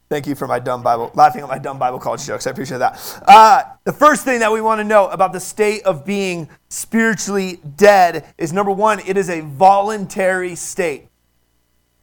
thank 0.10 0.26
you 0.26 0.36
for 0.36 0.48
my 0.48 0.60
dumb 0.60 0.82
Bible, 0.82 1.12
laughing 1.14 1.42
at 1.42 1.48
my 1.48 1.60
dumb 1.60 1.78
Bible 1.78 2.00
college 2.00 2.26
jokes. 2.26 2.48
I 2.48 2.52
appreciate 2.52 2.80
that. 2.80 3.22
Uh, 3.28 3.64
the 3.84 3.94
first 3.94 4.26
thing 4.26 4.40
that 4.40 4.52
we 4.52 4.60
want 4.60 4.80
to 4.80 4.84
know 4.84 5.08
about 5.08 5.34
the 5.34 5.40
state 5.40 5.84
of 5.84 6.06
being 6.06 6.50
spiritually 6.70 7.60
dead 7.76 8.26
is 8.38 8.52
number 8.52 8.72
one, 8.72 9.00
it 9.06 9.18
is 9.18 9.30
a 9.30 9.42
voluntary 9.42 10.56
state. 10.56 11.08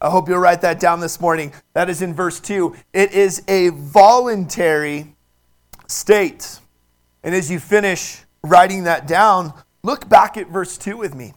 I 0.01 0.11
hope 0.11 0.29
you'll 0.29 0.39
write 0.39 0.61
that 0.61 0.79
down 0.79 1.01
this 1.01 1.21
morning. 1.21 1.53
That 1.73 1.91
is 1.91 2.03
in 2.03 2.15
verse 2.15 2.39
2. 2.39 2.77
It 2.93 3.13
is 3.13 3.43
a 3.49 3.71
voluntary 3.71 5.15
state. 5.89 6.61
And 7.23 7.35
as 7.35 7.51
you 7.51 7.59
finish 7.59 8.23
writing 8.45 8.85
that 8.85 9.07
down, 9.07 9.53
look 9.83 10.09
back 10.09 10.37
at 10.37 10.49
verse 10.49 10.77
2 10.79 10.97
with 10.97 11.15
me. 11.15 11.33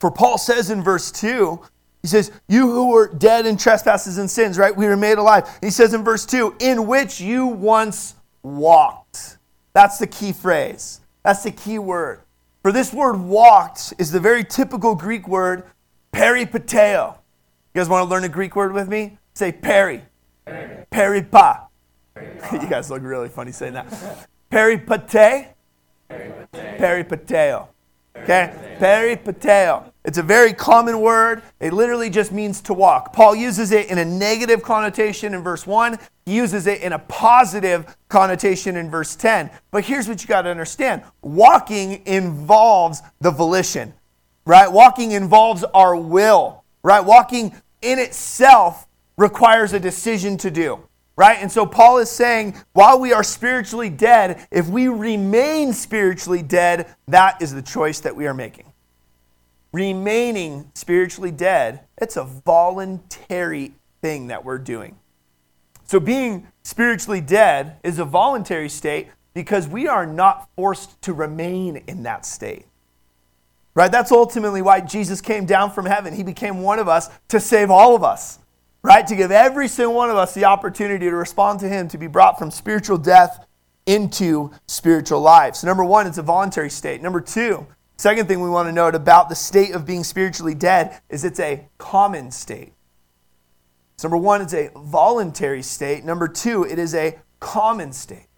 For 0.00 0.10
Paul 0.10 0.38
says 0.38 0.70
in 0.70 0.82
verse 0.82 1.10
2, 1.12 1.60
he 2.02 2.08
says, 2.08 2.30
You 2.48 2.70
who 2.70 2.90
were 2.90 3.12
dead 3.12 3.46
in 3.46 3.56
trespasses 3.56 4.18
and 4.18 4.30
sins, 4.30 4.58
right? 4.58 4.74
We 4.74 4.86
were 4.86 4.96
made 4.96 5.18
alive. 5.18 5.48
He 5.60 5.70
says 5.70 5.94
in 5.94 6.04
verse 6.04 6.24
2, 6.26 6.56
In 6.60 6.86
which 6.86 7.20
you 7.20 7.46
once 7.46 8.14
walked. 8.42 9.38
That's 9.72 9.98
the 9.98 10.06
key 10.06 10.32
phrase. 10.32 11.00
That's 11.24 11.42
the 11.42 11.50
key 11.50 11.78
word. 11.78 12.20
For 12.62 12.72
this 12.72 12.92
word 12.92 13.16
walked 13.16 13.94
is 13.98 14.10
the 14.10 14.20
very 14.20 14.44
typical 14.44 14.94
Greek 14.94 15.28
word 15.28 15.64
peripateo. 16.12 17.14
You 17.14 17.80
guys 17.80 17.88
want 17.88 18.04
to 18.04 18.10
learn 18.10 18.24
a 18.24 18.28
Greek 18.28 18.56
word 18.56 18.72
with 18.72 18.88
me? 18.88 19.18
Say 19.34 19.52
peri. 19.52 20.02
Peri. 20.44 20.86
Peripa. 20.90 21.68
you 22.52 22.68
guys 22.68 22.90
look 22.90 23.02
really 23.02 23.28
funny 23.28 23.52
saying 23.52 23.74
that. 23.74 23.86
Peripate. 24.50 25.48
Peripateo. 26.10 27.68
Okay? 28.16 28.76
Peripateo. 28.80 29.92
It's 30.08 30.16
a 30.16 30.22
very 30.22 30.54
common 30.54 31.02
word. 31.02 31.42
It 31.60 31.74
literally 31.74 32.08
just 32.08 32.32
means 32.32 32.62
to 32.62 32.72
walk. 32.72 33.12
Paul 33.12 33.36
uses 33.36 33.72
it 33.72 33.90
in 33.90 33.98
a 33.98 34.06
negative 34.06 34.62
connotation 34.62 35.34
in 35.34 35.42
verse 35.42 35.66
1. 35.66 35.98
He 36.24 36.34
uses 36.34 36.66
it 36.66 36.80
in 36.80 36.94
a 36.94 36.98
positive 36.98 37.94
connotation 38.08 38.76
in 38.76 38.90
verse 38.90 39.14
10. 39.16 39.50
But 39.70 39.84
here's 39.84 40.08
what 40.08 40.22
you 40.22 40.26
got 40.26 40.42
to 40.42 40.48
understand 40.48 41.02
walking 41.20 42.06
involves 42.06 43.02
the 43.20 43.30
volition, 43.30 43.92
right? 44.46 44.72
Walking 44.72 45.12
involves 45.12 45.62
our 45.74 45.94
will, 45.94 46.64
right? 46.82 47.04
Walking 47.04 47.54
in 47.82 47.98
itself 47.98 48.86
requires 49.18 49.74
a 49.74 49.78
decision 49.78 50.38
to 50.38 50.50
do, 50.50 50.88
right? 51.16 51.36
And 51.38 51.52
so 51.52 51.66
Paul 51.66 51.98
is 51.98 52.10
saying, 52.10 52.56
while 52.72 52.98
we 52.98 53.12
are 53.12 53.22
spiritually 53.22 53.90
dead, 53.90 54.46
if 54.50 54.68
we 54.68 54.88
remain 54.88 55.74
spiritually 55.74 56.40
dead, 56.40 56.86
that 57.08 57.42
is 57.42 57.52
the 57.52 57.60
choice 57.60 58.00
that 58.00 58.16
we 58.16 58.26
are 58.26 58.32
making. 58.32 58.67
Remaining 59.72 60.70
spiritually 60.74 61.30
dead, 61.30 61.80
it's 61.98 62.16
a 62.16 62.24
voluntary 62.24 63.72
thing 64.00 64.28
that 64.28 64.44
we're 64.44 64.58
doing. 64.58 64.98
So 65.84 66.00
being 66.00 66.46
spiritually 66.62 67.20
dead 67.20 67.76
is 67.82 67.98
a 67.98 68.04
voluntary 68.04 68.68
state 68.68 69.08
because 69.34 69.68
we 69.68 69.86
are 69.86 70.06
not 70.06 70.48
forced 70.56 71.00
to 71.02 71.12
remain 71.12 71.82
in 71.86 72.02
that 72.02 72.26
state. 72.26 72.66
Right? 73.74 73.92
That's 73.92 74.10
ultimately 74.10 74.60
why 74.62 74.80
Jesus 74.80 75.20
came 75.20 75.46
down 75.46 75.70
from 75.70 75.86
heaven. 75.86 76.12
He 76.12 76.22
became 76.22 76.62
one 76.62 76.78
of 76.78 76.88
us 76.88 77.08
to 77.28 77.38
save 77.38 77.70
all 77.70 77.94
of 77.94 78.02
us. 78.02 78.40
Right? 78.82 79.06
To 79.06 79.14
give 79.14 79.30
every 79.30 79.68
single 79.68 79.94
one 79.94 80.10
of 80.10 80.16
us 80.16 80.34
the 80.34 80.46
opportunity 80.46 81.08
to 81.08 81.14
respond 81.14 81.60
to 81.60 81.68
Him, 81.68 81.88
to 81.88 81.98
be 81.98 82.06
brought 82.06 82.38
from 82.38 82.50
spiritual 82.50 82.98
death 82.98 83.46
into 83.86 84.50
spiritual 84.66 85.20
life. 85.20 85.56
So, 85.56 85.66
number 85.66 85.84
one, 85.84 86.06
it's 86.06 86.18
a 86.18 86.22
voluntary 86.22 86.70
state. 86.70 87.02
Number 87.02 87.20
two, 87.20 87.66
second 87.98 88.26
thing 88.26 88.40
we 88.40 88.48
want 88.48 88.68
to 88.68 88.72
note 88.72 88.94
about 88.94 89.28
the 89.28 89.34
state 89.34 89.74
of 89.74 89.84
being 89.84 90.04
spiritually 90.04 90.54
dead 90.54 91.00
is 91.08 91.24
it's 91.24 91.40
a 91.40 91.68
common 91.76 92.30
state. 92.30 92.72
So, 93.96 94.08
number 94.08 94.16
one, 94.16 94.40
it's 94.40 94.54
a 94.54 94.70
voluntary 94.76 95.62
state. 95.62 96.04
Number 96.04 96.28
two, 96.28 96.64
it 96.64 96.78
is 96.78 96.94
a 96.94 97.18
common 97.40 97.92
state. 97.92 98.28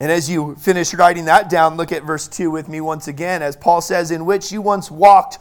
And 0.00 0.10
as 0.10 0.30
you 0.30 0.54
finish 0.56 0.94
writing 0.94 1.26
that 1.26 1.50
down, 1.50 1.76
look 1.76 1.92
at 1.92 2.04
verse 2.04 2.26
2 2.26 2.50
with 2.50 2.66
me 2.66 2.80
once 2.80 3.06
again, 3.06 3.42
as 3.42 3.54
Paul 3.54 3.82
says, 3.82 4.10
in 4.10 4.24
which 4.24 4.50
you 4.50 4.62
once 4.62 4.90
walked. 4.90 5.38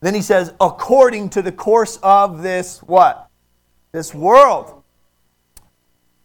Then 0.00 0.12
he 0.12 0.22
says, 0.22 0.52
according 0.60 1.30
to 1.30 1.42
the 1.42 1.52
course 1.52 2.00
of 2.02 2.42
this 2.42 2.80
what? 2.80 3.28
This 3.92 4.12
world. 4.12 4.82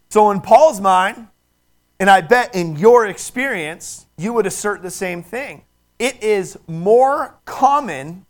So 0.10 0.32
in 0.32 0.42
Paul's 0.42 0.82
mind, 0.82 1.28
and 2.00 2.10
I 2.10 2.22
bet 2.22 2.56
in 2.56 2.78
your 2.78 3.06
experience, 3.06 4.08
you 4.18 4.34
would 4.34 4.48
assert 4.48 4.82
the 4.82 4.90
same 4.90 5.22
thing. 5.22 5.62
It 6.00 6.24
is 6.24 6.58
more 6.68 7.36
common 7.46 8.26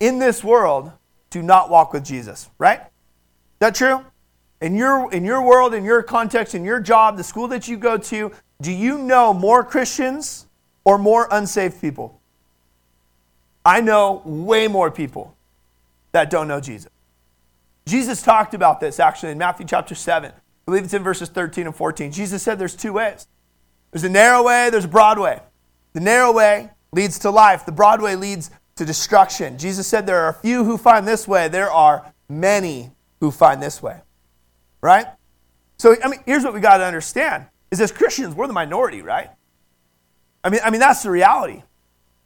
in 0.00 0.18
this 0.18 0.44
world 0.44 0.92
to 1.30 1.42
not 1.42 1.70
walk 1.70 1.92
with 1.92 2.04
Jesus, 2.04 2.50
right? 2.58 2.80
Is 2.80 2.88
that 3.60 3.74
true? 3.74 4.04
in 4.62 4.76
your, 4.76 5.12
in 5.12 5.24
your 5.24 5.42
world, 5.42 5.74
in 5.74 5.84
your 5.84 6.02
context, 6.04 6.54
in 6.54 6.64
your 6.64 6.78
job, 6.78 7.16
the 7.16 7.24
school 7.24 7.48
that 7.48 7.66
you 7.66 7.76
go 7.76 7.98
to, 7.98 8.30
do 8.60 8.70
you 8.70 8.96
know 8.96 9.34
more 9.34 9.64
Christians 9.64 10.46
or 10.84 10.98
more 10.98 11.26
unsaved 11.32 11.80
people? 11.80 12.20
I 13.64 13.80
know 13.80 14.22
way 14.24 14.68
more 14.68 14.90
people 14.90 15.36
that 16.12 16.30
don't 16.30 16.46
know 16.46 16.60
Jesus. 16.60 16.90
Jesus 17.86 18.22
talked 18.22 18.54
about 18.54 18.78
this 18.78 19.00
actually 19.00 19.32
in 19.32 19.38
Matthew 19.38 19.66
chapter 19.66 19.96
7. 19.96 20.30
I 20.30 20.34
believe 20.64 20.84
it's 20.84 20.94
in 20.94 21.02
verses 21.02 21.28
13 21.28 21.66
and 21.66 21.74
14. 21.74 22.12
Jesus 22.12 22.40
said 22.42 22.58
there's 22.58 22.76
two 22.76 22.92
ways 22.92 23.26
there's 23.90 24.04
a 24.04 24.08
narrow 24.08 24.42
way, 24.44 24.70
there's 24.70 24.84
a 24.86 24.88
broad 24.88 25.18
way. 25.18 25.40
The 25.92 26.00
narrow 26.00 26.32
way 26.32 26.70
leads 26.92 27.18
to 27.20 27.30
life, 27.30 27.66
the 27.66 27.72
broad 27.72 28.02
way 28.02 28.16
leads 28.16 28.50
to 28.76 28.84
destruction. 28.84 29.58
Jesus 29.58 29.86
said 29.86 30.06
there 30.06 30.20
are 30.20 30.32
few 30.32 30.64
who 30.64 30.78
find 30.78 31.06
this 31.06 31.28
way, 31.28 31.48
there 31.48 31.70
are 31.70 32.12
many 32.28 32.90
who 33.20 33.30
find 33.30 33.62
this 33.62 33.82
way 33.82 34.00
right? 34.82 35.06
So, 35.78 35.96
I 36.04 36.08
mean, 36.08 36.20
here's 36.26 36.44
what 36.44 36.52
we 36.52 36.60
got 36.60 36.78
to 36.78 36.84
understand 36.84 37.46
is 37.70 37.80
as 37.80 37.90
Christians, 37.90 38.34
we're 38.34 38.46
the 38.46 38.52
minority, 38.52 39.00
right? 39.00 39.30
I 40.44 40.50
mean, 40.50 40.60
I 40.62 40.70
mean 40.70 40.80
that's 40.80 41.02
the 41.02 41.10
reality. 41.10 41.62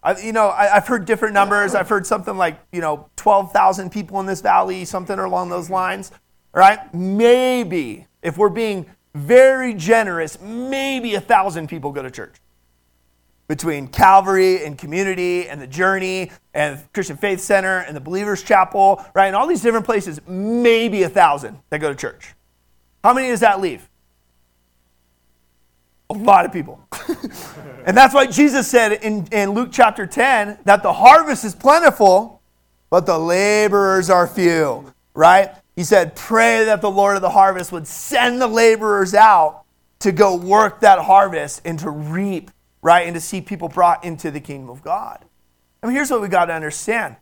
I, 0.03 0.19
you 0.19 0.33
know, 0.33 0.49
I, 0.51 0.67
have 0.67 0.89
heard 0.89 1.05
different 1.05 1.35
numbers. 1.35 1.75
I've 1.75 1.89
heard 1.89 2.07
something 2.07 2.37
like, 2.37 2.59
you 2.73 2.81
know, 2.81 3.09
12,000 3.17 3.91
people 3.91 4.19
in 4.21 4.27
this 4.27 4.41
valley, 4.41 4.85
something 4.85 5.19
along 5.19 5.51
those 5.51 5.71
lines, 5.71 6.11
right? 6.53 6.93
Maybe, 6.95 8.07
if 8.23 8.37
we're 8.37 8.49
being 8.49 8.87
very 9.15 9.75
generous, 9.75 10.41
maybe 10.41 11.15
a 11.15 11.21
thousand 11.21 11.69
people 11.69 11.93
go 11.93 12.03
to 12.03 12.11
church. 12.11 12.35
Between 13.49 13.89
Calvary 13.89 14.65
and 14.65 14.77
Community 14.77 15.49
and 15.49 15.61
the 15.61 15.67
Journey 15.67 16.33
and 16.53 16.81
Christian 16.93 17.17
Faith 17.17 17.41
Center 17.41 17.79
and 17.79 17.97
the 17.97 18.01
Believers 18.01 18.43
Chapel, 18.43 19.05
right? 19.15 19.27
And 19.27 19.37
all 19.37 19.47
these 19.47 19.63
different 19.63 19.87
places, 19.87 20.21
maybe 20.27 21.05
a 21.05 21.09
thousand 21.09 21.61
that 21.71 21.79
go 21.79 21.89
to 21.89 21.95
church. 21.95 22.35
How 23.05 23.15
many 23.15 23.29
does 23.29 23.41
that 23.41 23.61
leave? 23.61 23.89
A 26.11 26.15
lot 26.15 26.45
of 26.45 26.53
people. 26.53 26.81
and 27.87 27.97
that's 27.97 28.15
why 28.15 28.27
Jesus 28.27 28.69
said 28.69 28.93
in, 28.93 29.27
in 29.33 29.51
Luke 29.51 29.71
chapter 29.73 30.07
10 30.07 30.59
that 30.65 30.83
the 30.83 30.93
harvest 30.93 31.45
is 31.45 31.55
plentiful, 31.55 32.41
but 32.91 33.07
the 33.07 33.19
laborers 33.19 34.11
are 34.11 34.27
few, 34.27 34.93
right? 35.15 35.51
He 35.77 35.85
said, 35.85 36.17
Pray 36.17 36.65
that 36.65 36.81
the 36.81 36.91
Lord 36.91 37.17
of 37.17 37.23
the 37.23 37.31
harvest 37.31 37.71
would 37.71 37.87
send 37.87 38.41
the 38.41 38.47
laborers 38.47 39.15
out 39.15 39.65
to 40.01 40.13
go 40.13 40.37
work 40.37 40.81
that 40.81 40.99
harvest 41.01 41.63
and 41.65 41.79
to 41.81 41.91
reap, 41.91 42.51
right? 42.87 43.05
And 43.05 43.14
to 43.16 43.20
see 43.20 43.40
people 43.40 43.68
brought 43.68 44.05
into 44.05 44.31
the 44.31 44.38
kingdom 44.38 44.70
of 44.70 44.81
God. 44.81 45.25
I 45.83 45.87
mean, 45.87 45.96
here's 45.96 46.09
what 46.09 46.20
we 46.20 46.29
got 46.29 46.44
to 46.44 46.55
understand 46.55 47.16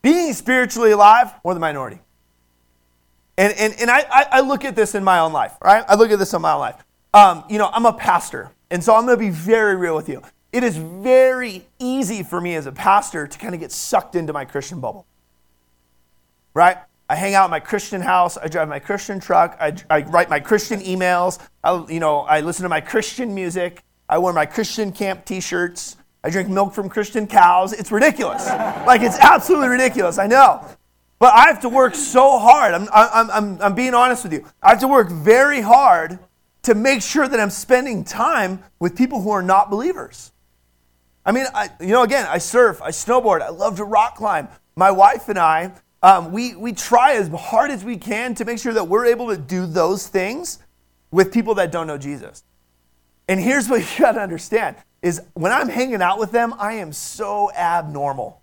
being 0.00 0.32
spiritually 0.32 0.92
alive, 0.92 1.32
or 1.42 1.54
the 1.54 1.58
minority. 1.58 1.98
And, 3.36 3.52
and, 3.58 3.74
and 3.80 3.90
I, 3.90 4.04
I 4.08 4.40
look 4.42 4.64
at 4.64 4.76
this 4.76 4.94
in 4.94 5.02
my 5.02 5.18
own 5.18 5.32
life, 5.32 5.54
right? 5.60 5.84
I 5.88 5.96
look 5.96 6.12
at 6.12 6.20
this 6.20 6.32
in 6.32 6.40
my 6.40 6.52
own 6.52 6.60
life. 6.60 6.84
Um, 7.12 7.42
you 7.50 7.58
know, 7.58 7.68
I'm 7.72 7.84
a 7.84 7.92
pastor, 7.92 8.52
and 8.70 8.84
so 8.84 8.94
I'm 8.94 9.06
going 9.06 9.18
to 9.18 9.24
be 9.24 9.30
very 9.30 9.74
real 9.74 9.96
with 9.96 10.08
you. 10.08 10.22
It 10.52 10.62
is 10.62 10.76
very 10.76 11.66
easy 11.80 12.22
for 12.22 12.40
me 12.40 12.54
as 12.54 12.66
a 12.66 12.72
pastor 12.72 13.26
to 13.26 13.38
kind 13.38 13.54
of 13.54 13.60
get 13.60 13.72
sucked 13.72 14.14
into 14.14 14.32
my 14.32 14.44
Christian 14.44 14.78
bubble, 14.78 15.04
right? 16.54 16.76
I 17.08 17.16
hang 17.16 17.34
out 17.34 17.50
my 17.50 17.60
Christian 17.60 18.00
house. 18.00 18.38
I 18.38 18.46
drive 18.46 18.68
my 18.68 18.78
Christian 18.78 19.18
truck. 19.18 19.56
I, 19.60 19.74
I 19.90 20.02
write 20.02 20.30
my 20.30 20.38
Christian 20.38 20.80
emails. 20.80 21.40
I, 21.64 21.84
you 21.88 21.98
know, 21.98 22.20
I 22.20 22.40
listen 22.40 22.62
to 22.62 22.68
my 22.68 22.80
Christian 22.80 23.34
music. 23.34 23.82
I 24.08 24.18
wear 24.18 24.32
my 24.32 24.46
Christian 24.46 24.92
camp 24.92 25.24
T-shirts. 25.24 25.96
I 26.22 26.30
drink 26.30 26.48
milk 26.48 26.74
from 26.74 26.88
Christian 26.88 27.26
cows. 27.26 27.72
It's 27.72 27.92
ridiculous. 27.92 28.46
like 28.46 29.02
it's 29.02 29.18
absolutely 29.18 29.68
ridiculous. 29.68 30.18
I 30.18 30.26
know. 30.26 30.64
But 31.18 31.34
I 31.34 31.46
have 31.46 31.60
to 31.62 31.68
work 31.68 31.94
so 31.94 32.38
hard. 32.38 32.74
I'm, 32.74 32.88
I'm, 32.92 33.30
I'm, 33.30 33.62
I'm 33.62 33.74
being 33.74 33.94
honest 33.94 34.24
with 34.24 34.32
you. 34.32 34.44
I 34.62 34.70
have 34.70 34.80
to 34.80 34.88
work 34.88 35.10
very 35.10 35.60
hard 35.60 36.18
to 36.62 36.74
make 36.74 37.00
sure 37.00 37.26
that 37.26 37.38
I'm 37.40 37.50
spending 37.50 38.04
time 38.04 38.62
with 38.80 38.96
people 38.96 39.22
who 39.22 39.30
are 39.30 39.42
not 39.42 39.70
believers. 39.70 40.32
I 41.24 41.32
mean, 41.32 41.46
I, 41.54 41.70
you 41.80 41.88
know, 41.88 42.02
again, 42.02 42.26
I 42.28 42.38
surf, 42.38 42.82
I 42.82 42.90
snowboard, 42.90 43.40
I 43.40 43.48
love 43.48 43.76
to 43.76 43.84
rock 43.84 44.16
climb. 44.16 44.48
My 44.76 44.90
wife 44.90 45.28
and 45.28 45.38
I, 45.38 45.72
um, 46.02 46.32
we, 46.32 46.54
we 46.54 46.72
try 46.72 47.14
as 47.14 47.28
hard 47.28 47.70
as 47.70 47.84
we 47.84 47.96
can 47.96 48.34
to 48.36 48.44
make 48.44 48.58
sure 48.58 48.74
that 48.74 48.86
we're 48.86 49.06
able 49.06 49.28
to 49.28 49.36
do 49.36 49.66
those 49.66 50.06
things 50.06 50.58
with 51.10 51.32
people 51.32 51.54
that 51.54 51.72
don't 51.72 51.86
know 51.86 51.98
Jesus. 51.98 52.44
And 53.28 53.40
here's 53.40 53.68
what 53.68 53.80
you 53.98 54.04
got 54.04 54.12
to 54.12 54.20
understand 54.20 54.76
is 55.02 55.20
when 55.34 55.52
I'm 55.52 55.68
hanging 55.68 56.02
out 56.02 56.18
with 56.18 56.32
them, 56.32 56.54
I 56.58 56.74
am 56.74 56.92
so 56.92 57.52
abnormal. 57.52 58.40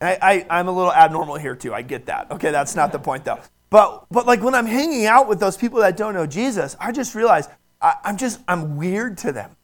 And 0.00 0.18
I, 0.20 0.44
I, 0.48 0.60
am 0.60 0.68
a 0.68 0.72
little 0.72 0.92
abnormal 0.92 1.36
here 1.36 1.54
too. 1.54 1.72
I 1.72 1.82
get 1.82 2.06
that. 2.06 2.30
Okay, 2.30 2.50
that's 2.50 2.74
not 2.74 2.90
the 2.90 2.98
point 2.98 3.24
though. 3.24 3.38
But, 3.70 4.06
but 4.10 4.26
like 4.26 4.42
when 4.42 4.54
I'm 4.54 4.66
hanging 4.66 5.06
out 5.06 5.28
with 5.28 5.40
those 5.40 5.56
people 5.56 5.80
that 5.80 5.96
don't 5.96 6.14
know 6.14 6.26
Jesus, 6.26 6.76
I 6.80 6.92
just 6.92 7.14
realize 7.14 7.48
I, 7.80 7.94
I'm 8.04 8.16
just, 8.16 8.40
I'm 8.48 8.76
weird 8.76 9.18
to 9.18 9.32
them. 9.32 9.56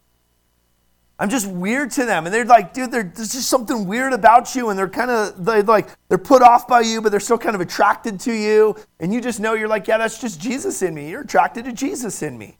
I'm 1.19 1.29
just 1.29 1.47
weird 1.47 1.91
to 1.93 2.07
them. 2.07 2.25
And 2.25 2.35
they're 2.35 2.47
like, 2.47 2.73
dude, 2.73 2.91
there's 2.91 3.15
just 3.15 3.51
something 3.51 3.87
weird 3.87 4.15
about 4.15 4.55
you. 4.55 4.71
And 4.71 4.79
they're 4.79 4.89
kind 4.89 5.11
of 5.11 5.45
they 5.45 5.61
like, 5.63 5.89
they're 6.09 6.17
put 6.17 6.43
off 6.43 6.67
by 6.67 6.81
you, 6.81 7.03
but 7.03 7.11
they're 7.11 7.21
still 7.21 7.39
kind 7.39 7.55
of 7.55 7.61
attracted 7.61 8.19
to 8.21 8.33
you. 8.33 8.75
And 9.01 9.13
you 9.13 9.21
just 9.21 9.39
know 9.39 9.53
you're 9.53 9.69
like, 9.69 9.87
yeah, 9.87 9.99
that's 9.99 10.19
just 10.19 10.41
Jesus 10.41 10.81
in 10.81 10.95
me. 10.95 11.11
You're 11.11 11.21
attracted 11.21 11.67
to 11.67 11.73
Jesus 11.73 12.23
in 12.23 12.39
me. 12.39 12.57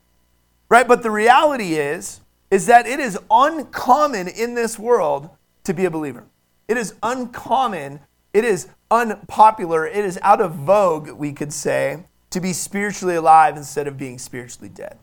Right? 0.71 0.87
But 0.87 1.03
the 1.03 1.11
reality 1.11 1.75
is, 1.75 2.21
is 2.51 2.67
that 2.67 2.87
it 2.87 3.01
is 3.01 3.19
uncommon 3.31 4.29
in 4.29 4.55
this 4.55 4.79
world 4.79 5.29
to 5.65 5.75
be 5.75 5.85
a 5.85 5.91
believer. 5.91 6.25
It 6.69 6.77
is 6.77 6.95
uncommon. 7.03 8.01
It 8.33 8.45
is 8.45 8.69
unpopular. 8.91 9.87
It 9.87 10.05
is 10.05 10.19
out 10.23 10.41
of 10.41 10.55
vogue, 10.55 11.11
we 11.11 11.33
could 11.33 11.53
say, 11.53 12.05
to 12.31 12.41
be 12.41 12.53
spiritually 12.53 13.17
alive 13.17 13.57
instead 13.57 13.89
of 13.89 13.99
being 13.99 14.19
spiritually 14.19 14.69
dead. 14.69 14.99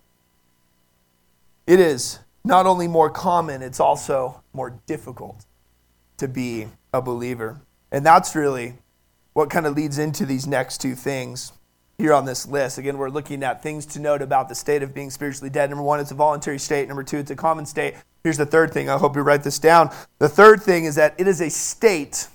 It 1.68 1.82
is 1.82 2.20
not 2.46 2.66
only 2.66 2.88
more 2.88 3.10
common, 3.10 3.62
it's 3.62 3.82
also 3.82 4.42
more 4.54 4.80
difficult 4.86 5.46
to 6.16 6.30
be 6.30 6.68
a 6.94 7.02
believer. 7.02 7.60
And 7.92 8.06
that's 8.06 8.36
really 8.36 8.76
what 9.34 9.50
kind 9.50 9.66
of 9.66 9.76
leads 9.76 9.98
into 10.00 10.26
these 10.26 10.48
next 10.48 10.80
two 10.80 10.96
things 10.96 11.52
here 11.98 12.14
on 12.14 12.26
this 12.26 12.48
list. 12.48 12.78
Again, 12.78 12.98
we're 12.98 13.10
looking 13.10 13.44
at 13.44 13.64
things 13.64 13.86
to 13.88 14.00
note 14.00 14.22
about 14.22 14.50
the 14.50 14.56
state 14.56 14.84
of 14.84 14.94
being 14.94 15.10
spiritually 15.10 15.50
dead. 15.50 15.70
Number 15.70 15.84
one, 15.84 16.00
it's 16.00 16.12
a 16.12 16.16
voluntary 16.16 16.60
state. 16.60 16.88
Number 16.88 17.04
two, 17.04 17.18
it's 17.18 17.32
a 17.32 17.36
common 17.36 17.66
state. 17.66 17.96
Here's 18.24 18.38
the 18.38 18.46
third 18.46 18.72
thing. 18.72 18.88
I 18.88 18.98
hope 18.98 19.16
you 19.16 19.24
write 19.24 19.44
this 19.44 19.58
down. 19.58 19.90
The 20.20 20.30
third 20.30 20.62
thing 20.62 20.86
is 20.86 20.96
that 20.96 21.16
it 21.18 21.28
is 21.28 21.42
a 21.42 21.50
state 21.50 22.28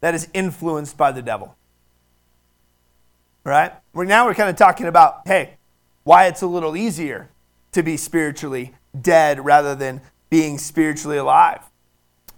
that 0.00 0.14
is 0.14 0.28
influenced 0.32 0.96
by 0.96 1.10
the 1.10 1.22
devil. 1.22 1.56
Right? 3.42 3.72
We're, 3.92 4.04
now 4.04 4.26
we're 4.26 4.34
kind 4.34 4.48
of 4.48 4.56
talking 4.56 4.86
about, 4.86 5.26
hey, 5.26 5.54
why 6.04 6.26
it's 6.26 6.42
a 6.42 6.46
little 6.46 6.76
easier 6.76 7.30
to 7.72 7.82
be 7.82 7.96
spiritually 7.96 8.74
dead 8.98 9.44
rather 9.44 9.74
than 9.74 10.00
being 10.30 10.56
spiritually 10.56 11.16
alive. 11.16 11.62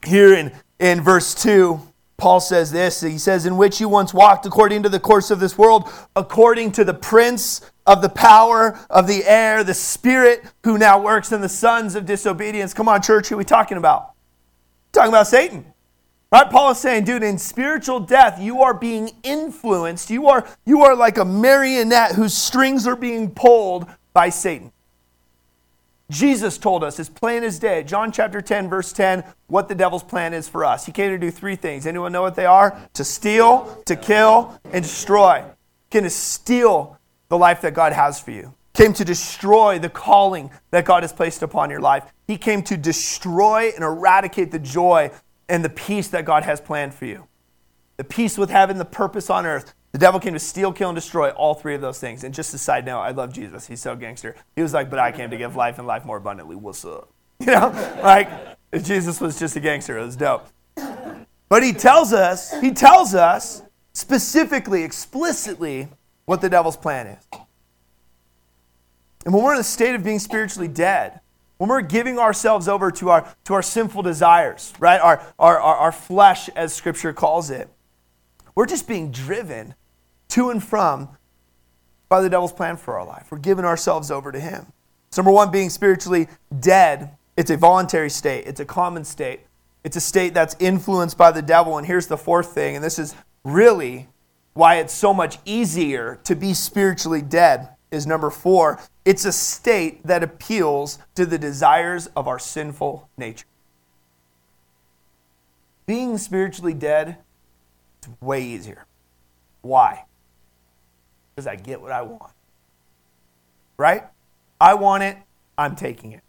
Here 0.06 0.32
in, 0.32 0.52
in 0.78 1.02
verse 1.02 1.34
2, 1.34 1.80
Paul 2.18 2.40
says 2.40 2.72
this 2.72 3.00
He 3.00 3.18
says, 3.18 3.46
In 3.46 3.56
which 3.56 3.80
you 3.80 3.88
once 3.88 4.14
walked 4.14 4.46
according 4.46 4.82
to 4.84 4.88
the 4.88 5.00
course 5.00 5.30
of 5.30 5.40
this 5.40 5.56
world, 5.58 5.88
according 6.14 6.72
to 6.72 6.84
the 6.84 6.94
prince 6.94 7.60
of 7.86 8.02
the 8.02 8.08
power 8.08 8.78
of 8.90 9.06
the 9.06 9.24
air, 9.24 9.62
the 9.62 9.74
spirit 9.74 10.44
who 10.64 10.78
now 10.78 11.00
works 11.00 11.32
in 11.32 11.40
the 11.40 11.48
sons 11.48 11.94
of 11.94 12.06
disobedience. 12.06 12.74
Come 12.74 12.88
on, 12.88 13.02
church, 13.02 13.28
who 13.28 13.36
are 13.36 13.38
we 13.38 13.44
talking 13.44 13.76
about? 13.76 14.12
talking 14.96 15.10
about 15.10 15.26
Satan. 15.26 15.64
Right? 16.32 16.50
Paul 16.50 16.72
is 16.72 16.78
saying, 16.78 17.04
dude, 17.04 17.22
in 17.22 17.38
spiritual 17.38 18.00
death, 18.00 18.40
you 18.40 18.62
are 18.62 18.74
being 18.74 19.10
influenced. 19.22 20.10
You 20.10 20.28
are, 20.28 20.46
you 20.64 20.82
are 20.82 20.96
like 20.96 21.18
a 21.18 21.24
marionette 21.24 22.12
whose 22.12 22.34
strings 22.34 22.86
are 22.86 22.96
being 22.96 23.30
pulled 23.30 23.86
by 24.12 24.30
Satan. 24.30 24.72
Jesus 26.10 26.56
told 26.56 26.84
us, 26.84 27.00
as 27.00 27.08
plain 27.08 27.42
as 27.42 27.58
day, 27.58 27.82
John 27.82 28.12
chapter 28.12 28.40
10, 28.40 28.68
verse 28.68 28.92
10, 28.92 29.24
what 29.48 29.68
the 29.68 29.74
devil's 29.74 30.04
plan 30.04 30.34
is 30.34 30.48
for 30.48 30.64
us. 30.64 30.86
He 30.86 30.92
came 30.92 31.10
to 31.10 31.18
do 31.18 31.30
three 31.32 31.56
things. 31.56 31.86
Anyone 31.86 32.12
know 32.12 32.22
what 32.22 32.36
they 32.36 32.46
are? 32.46 32.80
To 32.94 33.04
steal, 33.04 33.82
to 33.86 33.96
kill, 33.96 34.58
and 34.72 34.84
destroy. 34.84 35.42
He 35.90 35.98
came 35.98 36.04
to 36.04 36.10
steal 36.10 36.98
the 37.28 37.36
life 37.36 37.60
that 37.62 37.74
God 37.74 37.92
has 37.92 38.20
for 38.20 38.30
you. 38.30 38.54
Came 38.72 38.92
to 38.92 39.04
destroy 39.04 39.78
the 39.78 39.88
calling 39.88 40.50
that 40.70 40.84
God 40.84 41.02
has 41.02 41.12
placed 41.12 41.42
upon 41.42 41.70
your 41.70 41.80
life. 41.80 42.04
He 42.28 42.36
came 42.38 42.62
to 42.64 42.76
destroy 42.76 43.70
and 43.74 43.82
eradicate 43.82 44.52
the 44.52 44.58
joy 44.58 45.10
and 45.48 45.64
the 45.64 45.70
peace 45.70 46.08
that 46.08 46.24
God 46.24 46.44
has 46.44 46.60
planned 46.60 46.94
for 46.94 47.06
you. 47.06 47.26
The 47.96 48.04
peace 48.04 48.36
with 48.36 48.50
having 48.50 48.78
the 48.78 48.84
purpose 48.84 49.30
on 49.30 49.46
earth, 49.46 49.74
the 49.96 50.00
devil 50.00 50.20
came 50.20 50.34
to 50.34 50.38
steal, 50.38 50.74
kill, 50.74 50.90
and 50.90 50.94
destroy 50.94 51.30
all 51.30 51.54
three 51.54 51.74
of 51.74 51.80
those 51.80 51.98
things. 51.98 52.22
And 52.22 52.34
just 52.34 52.52
a 52.52 52.58
side 52.58 52.84
note, 52.84 53.00
I 53.00 53.12
love 53.12 53.32
Jesus. 53.32 53.66
He's 53.66 53.80
so 53.80 53.96
gangster. 53.96 54.36
He 54.54 54.60
was 54.60 54.74
like, 54.74 54.90
but 54.90 54.98
I 54.98 55.10
came 55.10 55.30
to 55.30 55.38
give 55.38 55.56
life 55.56 55.78
and 55.78 55.86
life 55.86 56.04
more 56.04 56.18
abundantly. 56.18 56.54
What's 56.54 56.84
up? 56.84 57.08
You 57.40 57.46
know, 57.46 57.98
like 58.02 58.28
Jesus 58.82 59.22
was 59.22 59.38
just 59.38 59.56
a 59.56 59.60
gangster. 59.60 59.96
It 59.96 60.04
was 60.04 60.14
dope. 60.14 60.48
But 61.48 61.62
he 61.62 61.72
tells 61.72 62.12
us, 62.12 62.60
he 62.60 62.72
tells 62.72 63.14
us 63.14 63.62
specifically, 63.94 64.82
explicitly, 64.82 65.88
what 66.26 66.42
the 66.42 66.50
devil's 66.50 66.76
plan 66.76 67.06
is. 67.06 67.26
And 69.24 69.32
when 69.32 69.42
we're 69.42 69.54
in 69.54 69.60
a 69.60 69.64
state 69.64 69.94
of 69.94 70.04
being 70.04 70.18
spiritually 70.18 70.68
dead, 70.68 71.20
when 71.56 71.70
we're 71.70 71.80
giving 71.80 72.18
ourselves 72.18 72.68
over 72.68 72.90
to 72.90 73.08
our, 73.08 73.34
to 73.44 73.54
our 73.54 73.62
sinful 73.62 74.02
desires, 74.02 74.74
right? 74.78 75.00
Our, 75.00 75.22
our, 75.38 75.58
our, 75.58 75.76
our 75.76 75.92
flesh, 75.92 76.50
as 76.50 76.74
scripture 76.74 77.14
calls 77.14 77.48
it, 77.48 77.70
we're 78.54 78.66
just 78.66 78.86
being 78.86 79.10
driven 79.10 79.74
to 80.28 80.50
and 80.50 80.62
from 80.62 81.08
by 82.08 82.20
the 82.20 82.30
devil's 82.30 82.52
plan 82.52 82.76
for 82.76 82.98
our 82.98 83.06
life. 83.06 83.28
We're 83.30 83.38
giving 83.38 83.64
ourselves 83.64 84.10
over 84.10 84.30
to 84.32 84.40
him. 84.40 84.66
So, 85.10 85.22
number 85.22 85.32
one, 85.32 85.50
being 85.50 85.70
spiritually 85.70 86.28
dead, 86.60 87.16
it's 87.36 87.50
a 87.50 87.56
voluntary 87.56 88.10
state, 88.10 88.46
it's 88.46 88.60
a 88.60 88.64
common 88.64 89.04
state. 89.04 89.40
It's 89.84 89.96
a 89.96 90.00
state 90.00 90.34
that's 90.34 90.56
influenced 90.58 91.16
by 91.16 91.30
the 91.30 91.42
devil. 91.42 91.78
And 91.78 91.86
here's 91.86 92.08
the 92.08 92.16
fourth 92.16 92.52
thing, 92.52 92.74
and 92.74 92.84
this 92.84 92.98
is 92.98 93.14
really 93.44 94.08
why 94.52 94.76
it's 94.76 94.92
so 94.92 95.14
much 95.14 95.38
easier 95.44 96.18
to 96.24 96.34
be 96.34 96.54
spiritually 96.54 97.22
dead 97.22 97.68
is 97.90 98.06
number 98.06 98.30
four 98.30 98.80
it's 99.04 99.24
a 99.24 99.32
state 99.32 100.04
that 100.04 100.24
appeals 100.24 100.98
to 101.14 101.24
the 101.24 101.38
desires 101.38 102.08
of 102.16 102.26
our 102.26 102.40
sinful 102.40 103.08
nature. 103.16 103.46
Being 105.86 106.18
spiritually 106.18 106.74
dead 106.74 107.18
is 108.02 108.08
way 108.20 108.42
easier. 108.42 108.86
Why? 109.62 110.06
Because 111.36 111.46
I 111.46 111.56
get 111.56 111.82
what 111.82 111.92
I 111.92 112.00
want. 112.00 112.32
Right? 113.76 114.04
I 114.58 114.72
want 114.72 115.02
it, 115.02 115.18
I'm 115.58 115.76
taking 115.76 116.12
it. 116.12 116.22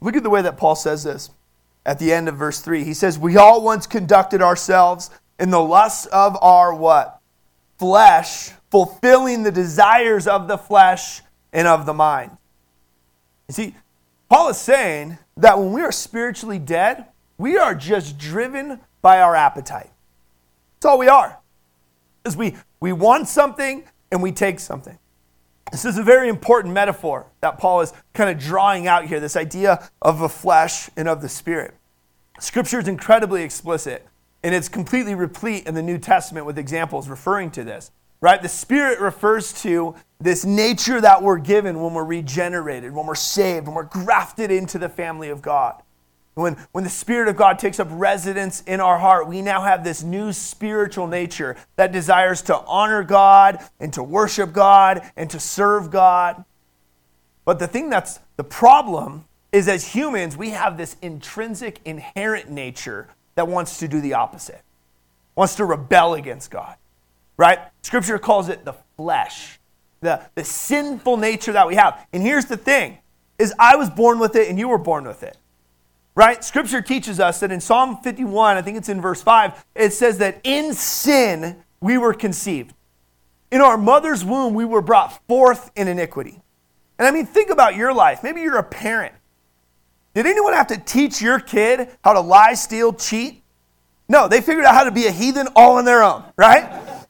Look 0.00 0.16
at 0.16 0.24
the 0.24 0.30
way 0.30 0.42
that 0.42 0.56
Paul 0.56 0.74
says 0.74 1.04
this 1.04 1.30
at 1.86 2.00
the 2.00 2.12
end 2.12 2.28
of 2.28 2.36
verse 2.36 2.60
3. 2.60 2.82
He 2.82 2.94
says, 2.94 3.16
We 3.16 3.36
all 3.36 3.62
once 3.62 3.86
conducted 3.86 4.42
ourselves 4.42 5.10
in 5.38 5.50
the 5.50 5.60
lusts 5.60 6.06
of 6.06 6.36
our 6.42 6.74
what? 6.74 7.20
Flesh, 7.78 8.50
fulfilling 8.70 9.44
the 9.44 9.52
desires 9.52 10.26
of 10.26 10.48
the 10.48 10.58
flesh 10.58 11.22
and 11.52 11.68
of 11.68 11.86
the 11.86 11.94
mind. 11.94 12.36
You 13.48 13.54
see, 13.54 13.74
Paul 14.28 14.48
is 14.48 14.58
saying 14.58 15.18
that 15.36 15.58
when 15.58 15.72
we 15.72 15.82
are 15.82 15.92
spiritually 15.92 16.58
dead, 16.58 17.06
we 17.38 17.56
are 17.56 17.74
just 17.74 18.18
driven 18.18 18.80
by 19.00 19.20
our 19.20 19.36
appetite. 19.36 19.90
That's 20.76 20.86
all 20.86 20.98
we 20.98 21.08
are. 21.08 21.38
Is 22.24 22.36
we, 22.36 22.56
we 22.80 22.92
want 22.92 23.28
something 23.28 23.84
and 24.14 24.22
we 24.22 24.32
take 24.32 24.60
something. 24.60 24.96
This 25.72 25.84
is 25.84 25.98
a 25.98 26.02
very 26.02 26.28
important 26.28 26.72
metaphor 26.72 27.26
that 27.40 27.58
Paul 27.58 27.80
is 27.80 27.92
kind 28.12 28.30
of 28.30 28.38
drawing 28.38 28.86
out 28.86 29.06
here 29.06 29.18
this 29.18 29.34
idea 29.34 29.90
of 30.00 30.20
the 30.20 30.28
flesh 30.28 30.88
and 30.96 31.08
of 31.08 31.20
the 31.20 31.28
spirit. 31.28 31.74
Scripture 32.38 32.78
is 32.78 32.86
incredibly 32.86 33.42
explicit, 33.42 34.06
and 34.44 34.54
it's 34.54 34.68
completely 34.68 35.16
replete 35.16 35.66
in 35.66 35.74
the 35.74 35.82
New 35.82 35.98
Testament 35.98 36.46
with 36.46 36.58
examples 36.58 37.08
referring 37.08 37.50
to 37.50 37.64
this. 37.64 37.90
Right? 38.20 38.40
The 38.40 38.48
Spirit 38.48 39.00
refers 39.00 39.52
to 39.62 39.96
this 40.18 40.46
nature 40.46 40.98
that 41.00 41.22
we're 41.22 41.38
given 41.38 41.82
when 41.82 41.92
we're 41.92 42.04
regenerated, 42.04 42.94
when 42.94 43.06
we're 43.06 43.14
saved, 43.14 43.66
when 43.66 43.74
we're 43.74 43.82
grafted 43.82 44.50
into 44.50 44.78
the 44.78 44.88
family 44.88 45.28
of 45.28 45.42
God. 45.42 45.82
When, 46.34 46.54
when 46.72 46.82
the 46.82 46.90
Spirit 46.90 47.28
of 47.28 47.36
God 47.36 47.58
takes 47.58 47.78
up 47.78 47.88
residence 47.90 48.62
in 48.62 48.80
our 48.80 48.98
heart, 48.98 49.28
we 49.28 49.40
now 49.40 49.62
have 49.62 49.84
this 49.84 50.02
new 50.02 50.32
spiritual 50.32 51.06
nature 51.06 51.56
that 51.76 51.92
desires 51.92 52.42
to 52.42 52.58
honor 52.58 53.04
God 53.04 53.58
and 53.78 53.92
to 53.92 54.02
worship 54.02 54.52
God 54.52 55.08
and 55.16 55.30
to 55.30 55.38
serve 55.38 55.90
God. 55.90 56.44
But 57.44 57.60
the 57.60 57.68
thing 57.68 57.88
that's 57.88 58.18
the 58.36 58.44
problem 58.44 59.26
is 59.52 59.68
as 59.68 59.86
humans, 59.86 60.36
we 60.36 60.50
have 60.50 60.76
this 60.76 60.96
intrinsic, 61.00 61.78
inherent 61.84 62.50
nature 62.50 63.08
that 63.36 63.46
wants 63.46 63.78
to 63.78 63.86
do 63.86 64.00
the 64.00 64.14
opposite, 64.14 64.62
wants 65.36 65.54
to 65.56 65.64
rebel 65.64 66.14
against 66.14 66.50
God, 66.50 66.74
right? 67.36 67.60
Scripture 67.82 68.18
calls 68.18 68.48
it 68.48 68.64
the 68.64 68.74
flesh, 68.96 69.60
the, 70.00 70.20
the 70.34 70.42
sinful 70.42 71.16
nature 71.16 71.52
that 71.52 71.68
we 71.68 71.76
have. 71.76 72.04
And 72.12 72.22
here's 72.22 72.46
the 72.46 72.56
thing 72.56 72.98
is 73.38 73.54
I 73.58 73.76
was 73.76 73.90
born 73.90 74.18
with 74.18 74.34
it 74.34 74.48
and 74.48 74.58
you 74.58 74.68
were 74.68 74.78
born 74.78 75.04
with 75.04 75.22
it. 75.22 75.36
Right? 76.16 76.44
Scripture 76.44 76.80
teaches 76.80 77.18
us 77.18 77.40
that 77.40 77.50
in 77.50 77.60
Psalm 77.60 77.98
51, 77.98 78.56
I 78.56 78.62
think 78.62 78.76
it's 78.76 78.88
in 78.88 79.00
verse 79.00 79.20
5, 79.22 79.64
it 79.74 79.92
says 79.92 80.18
that 80.18 80.40
in 80.44 80.72
sin 80.72 81.56
we 81.80 81.98
were 81.98 82.14
conceived. 82.14 82.72
In 83.50 83.60
our 83.60 83.76
mother's 83.76 84.24
womb, 84.24 84.54
we 84.54 84.64
were 84.64 84.80
brought 84.80 85.20
forth 85.26 85.70
in 85.74 85.88
iniquity. 85.88 86.40
And 86.98 87.08
I 87.08 87.10
mean, 87.10 87.26
think 87.26 87.50
about 87.50 87.74
your 87.74 87.92
life. 87.92 88.22
Maybe 88.22 88.40
you're 88.42 88.58
a 88.58 88.62
parent. 88.62 89.14
Did 90.14 90.26
anyone 90.26 90.52
have 90.52 90.68
to 90.68 90.78
teach 90.78 91.20
your 91.20 91.40
kid 91.40 91.88
how 92.04 92.12
to 92.12 92.20
lie, 92.20 92.54
steal, 92.54 92.92
cheat? 92.92 93.42
No, 94.08 94.28
they 94.28 94.40
figured 94.40 94.64
out 94.64 94.74
how 94.74 94.84
to 94.84 94.92
be 94.92 95.06
a 95.06 95.10
heathen 95.10 95.48
all 95.56 95.76
on 95.76 95.84
their 95.84 96.02
own, 96.02 96.22
right? 96.36 97.06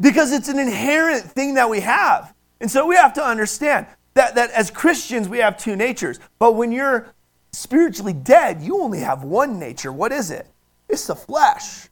Because 0.00 0.32
it's 0.32 0.48
an 0.48 0.58
inherent 0.58 1.24
thing 1.24 1.54
that 1.54 1.68
we 1.68 1.80
have. 1.80 2.34
And 2.60 2.70
so 2.70 2.86
we 2.86 2.96
have 2.96 3.12
to 3.14 3.24
understand 3.24 3.86
that, 4.14 4.34
that 4.36 4.50
as 4.52 4.70
Christians, 4.70 5.28
we 5.28 5.38
have 5.38 5.58
two 5.58 5.76
natures. 5.76 6.18
But 6.38 6.52
when 6.52 6.72
you're 6.72 7.12
spiritually 7.52 8.12
dead, 8.12 8.62
you 8.62 8.80
only 8.80 9.00
have 9.00 9.22
one 9.22 9.58
nature. 9.58 9.92
What 9.92 10.12
is 10.12 10.30
it? 10.30 10.46
It's 10.88 11.06
the 11.06 11.14
flesh. 11.14 11.88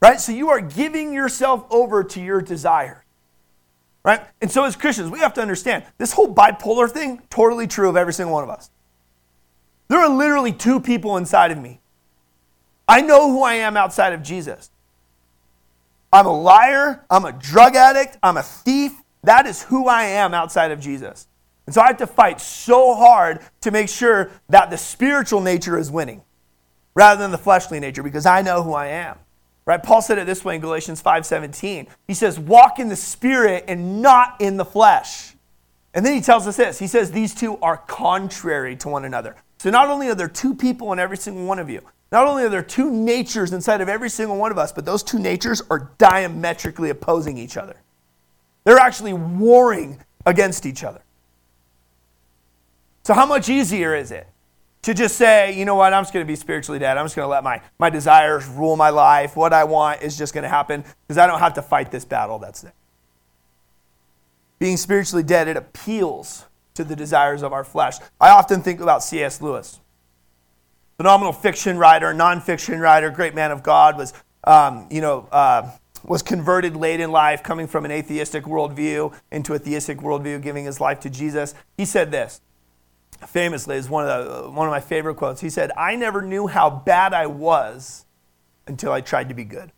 Right? 0.00 0.20
So 0.20 0.32
you 0.32 0.50
are 0.50 0.60
giving 0.60 1.12
yourself 1.12 1.66
over 1.70 2.04
to 2.04 2.20
your 2.20 2.40
desire. 2.40 3.04
Right? 4.04 4.20
And 4.40 4.50
so 4.50 4.64
as 4.64 4.76
Christians, 4.76 5.10
we 5.10 5.18
have 5.18 5.34
to 5.34 5.42
understand 5.42 5.84
this 5.98 6.12
whole 6.12 6.32
bipolar 6.32 6.90
thing, 6.90 7.22
totally 7.30 7.66
true 7.66 7.88
of 7.88 7.96
every 7.96 8.12
single 8.12 8.34
one 8.34 8.44
of 8.44 8.50
us. 8.50 8.70
There 9.88 9.98
are 9.98 10.08
literally 10.08 10.52
two 10.52 10.80
people 10.80 11.16
inside 11.16 11.50
of 11.50 11.58
me. 11.58 11.80
I 12.88 13.00
know 13.00 13.30
who 13.30 13.42
I 13.42 13.54
am 13.54 13.76
outside 13.76 14.12
of 14.12 14.22
Jesus. 14.22 14.70
I'm 16.12 16.26
a 16.26 16.32
liar, 16.32 17.04
I'm 17.10 17.24
a 17.24 17.32
drug 17.32 17.74
addict, 17.74 18.16
I'm 18.22 18.36
a 18.36 18.42
thief. 18.42 18.92
That 19.24 19.46
is 19.46 19.62
who 19.64 19.88
I 19.88 20.04
am 20.04 20.34
outside 20.34 20.70
of 20.70 20.78
Jesus. 20.78 21.26
And 21.66 21.74
so 21.74 21.80
I 21.80 21.88
have 21.88 21.96
to 21.98 22.06
fight 22.06 22.40
so 22.40 22.94
hard 22.94 23.40
to 23.62 23.70
make 23.70 23.88
sure 23.88 24.30
that 24.48 24.70
the 24.70 24.78
spiritual 24.78 25.40
nature 25.40 25.76
is 25.76 25.90
winning 25.90 26.22
rather 26.94 27.20
than 27.20 27.32
the 27.32 27.38
fleshly 27.38 27.80
nature 27.80 28.02
because 28.02 28.24
I 28.24 28.42
know 28.42 28.62
who 28.62 28.72
I 28.72 28.86
am. 28.86 29.18
Right? 29.66 29.82
Paul 29.82 30.00
said 30.00 30.18
it 30.18 30.26
this 30.26 30.44
way 30.44 30.54
in 30.54 30.60
Galatians 30.60 31.02
5:17. 31.02 31.88
He 32.06 32.14
says, 32.14 32.38
"Walk 32.38 32.78
in 32.78 32.88
the 32.88 32.96
spirit 32.96 33.64
and 33.66 34.00
not 34.00 34.40
in 34.40 34.56
the 34.56 34.64
flesh." 34.64 35.34
And 35.92 36.06
then 36.06 36.14
he 36.14 36.20
tells 36.20 36.46
us 36.46 36.56
this. 36.56 36.78
He 36.78 36.86
says 36.86 37.10
these 37.10 37.34
two 37.34 37.58
are 37.58 37.78
contrary 37.78 38.76
to 38.76 38.88
one 38.88 39.04
another. 39.04 39.34
So 39.58 39.70
not 39.70 39.88
only 39.88 40.08
are 40.08 40.14
there 40.14 40.28
two 40.28 40.54
people 40.54 40.92
in 40.92 41.00
every 41.00 41.16
single 41.16 41.46
one 41.46 41.58
of 41.58 41.68
you, 41.68 41.80
not 42.12 42.28
only 42.28 42.44
are 42.44 42.48
there 42.48 42.62
two 42.62 42.90
natures 42.90 43.52
inside 43.52 43.80
of 43.80 43.88
every 43.88 44.10
single 44.10 44.36
one 44.36 44.52
of 44.52 44.58
us, 44.58 44.70
but 44.70 44.84
those 44.84 45.02
two 45.02 45.18
natures 45.18 45.62
are 45.70 45.90
diametrically 45.98 46.90
opposing 46.90 47.36
each 47.36 47.56
other. 47.56 47.76
They're 48.62 48.78
actually 48.78 49.14
warring 49.14 49.98
against 50.24 50.66
each 50.66 50.84
other. 50.84 51.00
So, 53.06 53.14
how 53.14 53.24
much 53.24 53.48
easier 53.48 53.94
is 53.94 54.10
it 54.10 54.26
to 54.82 54.92
just 54.92 55.16
say, 55.16 55.56
you 55.56 55.64
know 55.64 55.76
what, 55.76 55.94
I'm 55.94 56.02
just 56.02 56.12
going 56.12 56.26
to 56.26 56.28
be 56.28 56.34
spiritually 56.34 56.80
dead. 56.80 56.98
I'm 56.98 57.04
just 57.04 57.14
going 57.14 57.24
to 57.24 57.30
let 57.30 57.44
my, 57.44 57.62
my 57.78 57.88
desires 57.88 58.48
rule 58.48 58.74
my 58.74 58.90
life. 58.90 59.36
What 59.36 59.52
I 59.52 59.62
want 59.62 60.02
is 60.02 60.18
just 60.18 60.34
going 60.34 60.42
to 60.42 60.48
happen 60.48 60.82
because 61.06 61.16
I 61.16 61.28
don't 61.28 61.38
have 61.38 61.54
to 61.54 61.62
fight 61.62 61.92
this 61.92 62.04
battle 62.04 62.40
that's 62.40 62.62
there. 62.62 62.72
Being 64.58 64.76
spiritually 64.76 65.22
dead, 65.22 65.46
it 65.46 65.56
appeals 65.56 66.46
to 66.74 66.82
the 66.82 66.96
desires 66.96 67.42
of 67.42 67.52
our 67.52 67.62
flesh. 67.62 67.94
I 68.20 68.30
often 68.30 68.60
think 68.60 68.80
about 68.80 69.04
C.S. 69.04 69.40
Lewis, 69.40 69.78
phenomenal 70.96 71.32
fiction 71.32 71.78
writer, 71.78 72.12
nonfiction 72.12 72.80
writer, 72.80 73.08
great 73.10 73.36
man 73.36 73.52
of 73.52 73.62
God, 73.62 73.96
was, 73.96 74.14
um, 74.42 74.88
you 74.90 75.00
know, 75.00 75.28
uh, 75.30 75.70
was 76.02 76.22
converted 76.22 76.74
late 76.74 76.98
in 76.98 77.12
life, 77.12 77.44
coming 77.44 77.68
from 77.68 77.84
an 77.84 77.92
atheistic 77.92 78.46
worldview 78.46 79.14
into 79.30 79.54
a 79.54 79.60
theistic 79.60 79.98
worldview, 79.98 80.42
giving 80.42 80.64
his 80.64 80.80
life 80.80 80.98
to 80.98 81.08
Jesus. 81.08 81.54
He 81.76 81.84
said 81.84 82.10
this 82.10 82.40
famously 83.26 83.76
is 83.76 83.88
one 83.88 84.08
of, 84.08 84.26
the, 84.26 84.46
uh, 84.46 84.50
one 84.50 84.66
of 84.66 84.70
my 84.70 84.80
favorite 84.80 85.16
quotes. 85.16 85.40
He 85.40 85.50
said, 85.50 85.70
I 85.76 85.96
never 85.96 86.22
knew 86.22 86.46
how 86.46 86.70
bad 86.70 87.14
I 87.14 87.26
was 87.26 88.04
until 88.66 88.92
I 88.92 89.00
tried 89.00 89.28
to 89.28 89.34
be 89.34 89.44
good. 89.44 89.72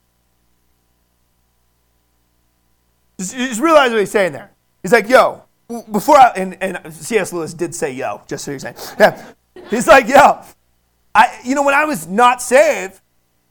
Just, 3.19 3.35
just 3.35 3.61
realize 3.61 3.91
what 3.91 4.01
he's 4.01 4.11
saying 4.11 4.33
there. 4.33 4.51
He's 4.83 4.93
like, 4.93 5.09
yo, 5.09 5.43
before 5.91 6.17
I, 6.17 6.33
and, 6.37 6.63
and 6.63 6.95
C.S. 6.95 7.33
Lewis 7.33 7.53
did 7.53 7.75
say 7.75 7.93
yo, 7.93 8.23
just 8.27 8.45
so 8.45 8.51
you're 8.51 8.61
saying. 8.61 8.77
Yeah. 8.99 9.33
He's 9.71 9.89
like, 9.89 10.09
yo, 10.09 10.41
I, 11.15 11.41
you 11.45 11.55
know, 11.55 11.65
when 11.65 11.75
I 11.75 11.85
was 11.85 12.07
not 12.07 12.41
saved, 12.41 13.01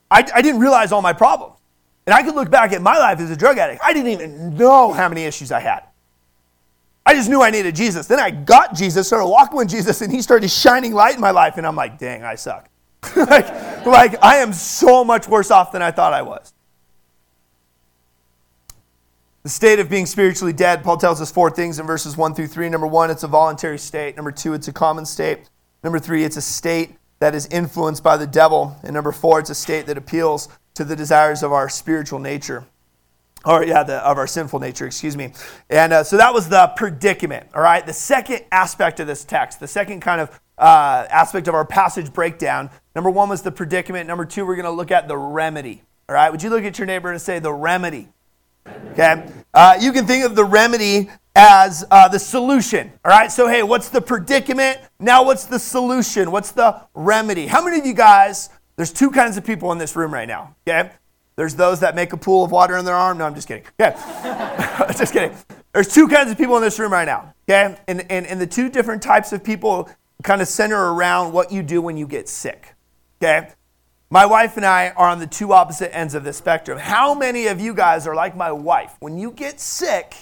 I, 0.10 0.28
I 0.34 0.42
didn't 0.42 0.62
realize 0.62 0.92
all 0.92 1.02
my 1.02 1.14
problems. 1.14 1.58
And 2.06 2.14
I 2.14 2.24
could 2.24 2.34
look 2.34 2.50
back 2.50 2.72
at 2.72 2.82
my 2.82 2.98
life 2.98 3.20
as 3.20 3.30
a 3.30 3.36
drug 3.36 3.58
addict. 3.58 3.82
I 3.84 3.92
didn't 3.92 4.12
even 4.12 4.56
know 4.56 4.94
how 4.94 5.10
many 5.10 5.26
issues 5.26 5.52
I 5.52 5.60
had. 5.60 5.84
I 7.08 7.14
just 7.14 7.30
knew 7.30 7.42
I 7.42 7.52
needed 7.52 7.74
Jesus. 7.74 8.06
Then 8.06 8.20
I 8.20 8.32
got 8.32 8.76
Jesus, 8.76 9.08
started 9.08 9.28
walking 9.28 9.56
with 9.56 9.70
Jesus, 9.70 10.02
and 10.02 10.12
he 10.12 10.22
started 10.22 10.52
shining 10.52 10.94
light 10.94 11.16
in 11.16 11.22
my 11.22 11.32
life. 11.32 11.56
And 11.56 11.66
I'm 11.66 11.76
like, 11.76 11.98
dang, 11.98 12.22
I 12.22 12.36
suck. 12.36 12.70
like, 13.16 13.86
like, 13.86 14.22
I 14.22 14.40
am 14.40 14.52
so 14.52 15.06
much 15.06 15.26
worse 15.26 15.50
off 15.50 15.72
than 15.72 15.82
I 15.82 15.90
thought 15.92 16.12
I 16.12 16.22
was. 16.22 16.54
The 19.44 19.50
state 19.50 19.80
of 19.80 19.90
being 19.90 20.06
spiritually 20.06 20.52
dead, 20.52 20.84
Paul 20.84 20.98
tells 20.98 21.22
us 21.22 21.32
four 21.32 21.50
things 21.50 21.80
in 21.80 21.88
verses 21.88 22.18
one 22.18 22.36
through 22.36 22.48
three. 22.48 22.68
Number 22.68 22.88
one, 22.88 23.10
it's 23.10 23.24
a 23.24 23.28
voluntary 23.30 23.80
state. 23.80 24.18
Number 24.18 24.34
two, 24.34 24.54
it's 24.54 24.68
a 24.68 24.74
common 24.74 25.06
state. 25.06 25.50
Number 25.86 26.00
three, 26.00 26.26
it's 26.26 26.36
a 26.36 26.42
state 26.42 26.98
that 27.20 27.34
is 27.34 27.46
influenced 27.46 28.04
by 28.04 28.18
the 28.18 28.28
devil. 28.28 28.76
And 28.84 28.94
number 28.94 29.14
four, 29.14 29.40
it's 29.40 29.50
a 29.50 29.56
state 29.56 29.86
that 29.86 29.98
appeals 29.98 30.50
to 30.74 30.84
the 30.84 30.98
desires 30.98 31.42
of 31.42 31.54
our 31.54 31.70
spiritual 31.70 32.20
nature 32.20 32.66
or 33.46 33.64
yeah, 33.64 33.84
the, 33.84 34.06
of 34.06 34.18
our 34.18 34.28
sinful 34.28 34.60
nature, 34.60 34.86
excuse 34.86 35.16
me. 35.16 35.32
And 35.70 35.94
uh, 35.94 36.04
so 36.04 36.18
that 36.18 36.34
was 36.34 36.50
the 36.50 36.72
predicament, 36.76 37.48
all 37.56 37.62
right? 37.62 37.86
The 37.86 37.94
second 37.94 38.46
aspect 38.52 39.00
of 39.00 39.08
this 39.08 39.24
text, 39.24 39.60
the 39.60 39.68
second 39.68 40.02
kind 40.02 40.22
of 40.22 40.40
uh, 40.58 41.06
aspect 41.10 41.48
of 41.48 41.54
our 41.54 41.66
passage 41.66 42.12
breakdown, 42.12 42.70
number 42.96 43.10
one 43.10 43.30
was 43.30 43.42
the 43.42 43.52
predicament. 43.52 44.08
Number 44.08 44.26
two, 44.26 44.46
we're 44.46 44.56
going 44.56 44.66
to 44.66 44.72
look 44.72 44.92
at 44.92 45.08
the 45.08 45.18
remedy, 45.18 45.84
all 46.10 46.16
right? 46.16 46.32
Would 46.32 46.44
you 46.44 46.50
look 46.50 46.64
at 46.64 46.78
your 46.78 46.88
neighbor 46.88 47.12
and 47.12 47.22
say 47.22 47.40
the 47.40 47.54
remedy? 47.54 48.10
Okay? 48.92 49.30
Uh, 49.54 49.78
you 49.80 49.94
can 49.94 50.06
think 50.06 50.26
of 50.26 50.36
the 50.36 50.44
remedy 50.44 51.10
as 51.36 51.86
uh, 51.92 52.08
the 52.08 52.20
solution, 52.20 52.92
all 53.06 53.12
right? 53.12 53.32
So, 53.32 53.48
hey, 53.48 53.64
what's 53.64 53.90
the 53.90 54.02
predicament? 54.02 54.80
Now, 55.00 55.24
what's 55.24 55.46
the 55.46 55.60
solution? 55.60 56.32
What's 56.32 56.52
the 56.52 56.82
remedy? 56.96 57.46
How 57.46 57.64
many 57.64 57.80
of 57.80 57.86
you 57.86 57.94
guys, 57.94 58.50
there's 58.76 58.92
two 58.92 59.12
kinds 59.12 59.38
of 59.38 59.46
people 59.46 59.72
in 59.72 59.78
this 59.78 59.96
room 59.96 60.14
right 60.14 60.28
now, 60.28 60.56
okay? 60.68 60.92
There's 61.38 61.54
those 61.56 61.80
that 61.82 61.96
make 61.96 62.14
a 62.14 62.18
pool 62.18 62.44
of 62.44 62.52
water 62.52 62.76
in 62.78 62.84
their 62.84 62.96
arm. 62.96 63.20
No, 63.20 63.26
I'm 63.26 63.36
just 63.36 63.48
kidding. 63.48 63.64
Okay. 63.80 63.96
just 64.98 65.14
kidding. 65.14 65.38
There's 65.72 65.88
two 65.88 66.08
kinds 66.08 66.32
of 66.32 66.38
people 66.38 66.58
in 66.58 66.64
this 66.64 66.80
room 66.80 66.92
right 66.92 67.06
now. 67.06 67.34
Okay. 67.48 67.78
And, 67.88 68.06
and, 68.12 68.26
and 68.26 68.42
the 68.42 68.48
two 68.48 68.70
different 68.70 69.04
types 69.04 69.32
of 69.32 69.44
people 69.44 69.90
kind 70.24 70.42
of 70.42 70.48
center 70.48 70.94
around 70.94 71.34
what 71.34 71.52
you 71.52 71.62
do 71.62 71.80
when 71.80 71.96
you 71.96 72.08
get 72.08 72.28
sick. 72.28 72.74
Okay. 73.22 73.52
My 74.10 74.26
wife 74.26 74.58
and 74.58 74.66
I 74.66 74.90
are 74.90 75.10
on 75.10 75.20
the 75.20 75.28
two 75.28 75.54
opposite 75.54 75.96
ends 75.96 76.16
of 76.16 76.24
the 76.24 76.34
spectrum. 76.34 76.80
How 76.80 77.14
many 77.14 77.48
of 77.48 77.60
you 77.60 77.76
guys 77.76 78.08
are 78.08 78.16
like 78.16 78.36
my 78.36 78.52
wife? 78.52 78.96
When 79.00 79.18
you 79.18 79.32
get 79.32 79.60
sick, 79.60 80.16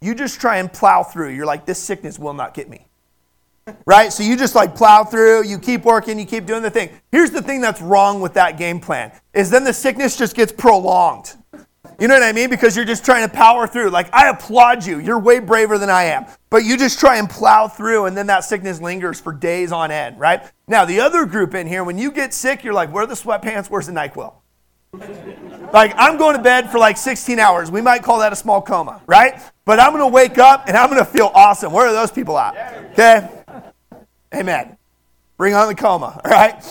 you 0.00 0.14
just 0.14 0.40
try 0.40 0.58
and 0.58 0.72
plow 0.72 1.02
through. 1.02 1.30
You're 1.30 1.46
like, 1.46 1.66
this 1.66 1.78
sickness 1.80 2.18
will 2.18 2.34
not 2.34 2.54
get 2.54 2.68
me 2.68 2.86
right? 3.86 4.12
So 4.12 4.22
you 4.22 4.36
just 4.36 4.54
like 4.54 4.74
plow 4.74 5.04
through, 5.04 5.44
you 5.44 5.58
keep 5.58 5.84
working, 5.84 6.18
you 6.18 6.26
keep 6.26 6.46
doing 6.46 6.62
the 6.62 6.70
thing. 6.70 6.90
Here's 7.10 7.30
the 7.30 7.42
thing 7.42 7.60
that's 7.60 7.80
wrong 7.80 8.20
with 8.20 8.34
that 8.34 8.58
game 8.58 8.80
plan 8.80 9.12
is 9.32 9.50
then 9.50 9.64
the 9.64 9.72
sickness 9.72 10.16
just 10.16 10.36
gets 10.36 10.52
prolonged. 10.52 11.36
You 11.98 12.08
know 12.08 12.14
what 12.14 12.22
I 12.22 12.32
mean? 12.32 12.48
Because 12.48 12.76
you're 12.76 12.86
just 12.86 13.04
trying 13.04 13.28
to 13.28 13.34
power 13.34 13.66
through. 13.66 13.90
Like, 13.90 14.08
I 14.12 14.30
applaud 14.30 14.86
you. 14.86 15.00
You're 15.00 15.18
way 15.18 15.38
braver 15.38 15.76
than 15.76 15.90
I 15.90 16.04
am. 16.04 16.24
But 16.48 16.64
you 16.64 16.78
just 16.78 16.98
try 16.98 17.18
and 17.18 17.28
plow 17.28 17.68
through, 17.68 18.06
and 18.06 18.16
then 18.16 18.26
that 18.28 18.44
sickness 18.44 18.80
lingers 18.80 19.20
for 19.20 19.34
days 19.34 19.70
on 19.70 19.90
end, 19.90 20.18
right? 20.18 20.42
Now, 20.66 20.86
the 20.86 21.00
other 21.00 21.26
group 21.26 21.54
in 21.54 21.66
here, 21.66 21.84
when 21.84 21.98
you 21.98 22.10
get 22.10 22.32
sick, 22.32 22.64
you're 22.64 22.72
like, 22.72 22.90
where 22.90 23.04
are 23.04 23.06
the 23.06 23.14
sweatpants? 23.14 23.68
Where's 23.68 23.86
the 23.86 23.92
NyQuil? 23.92 24.32
Like, 25.72 25.92
I'm 25.96 26.16
going 26.16 26.36
to 26.36 26.42
bed 26.42 26.70
for 26.70 26.78
like 26.78 26.96
16 26.96 27.38
hours. 27.38 27.70
We 27.70 27.80
might 27.80 28.02
call 28.02 28.18
that 28.20 28.32
a 28.32 28.36
small 28.36 28.60
coma, 28.60 29.02
right? 29.06 29.40
But 29.64 29.78
I'm 29.78 29.92
going 29.92 30.02
to 30.02 30.12
wake 30.12 30.38
up 30.38 30.68
and 30.68 30.76
I'm 30.76 30.90
going 30.90 31.04
to 31.04 31.10
feel 31.10 31.30
awesome. 31.34 31.72
Where 31.72 31.86
are 31.86 31.92
those 31.92 32.10
people 32.10 32.38
at? 32.38 32.56
Okay? 32.92 33.39
Amen. 34.34 34.76
Bring 35.36 35.54
on 35.54 35.68
the 35.68 35.74
coma, 35.74 36.20
all 36.24 36.30
right? 36.30 36.62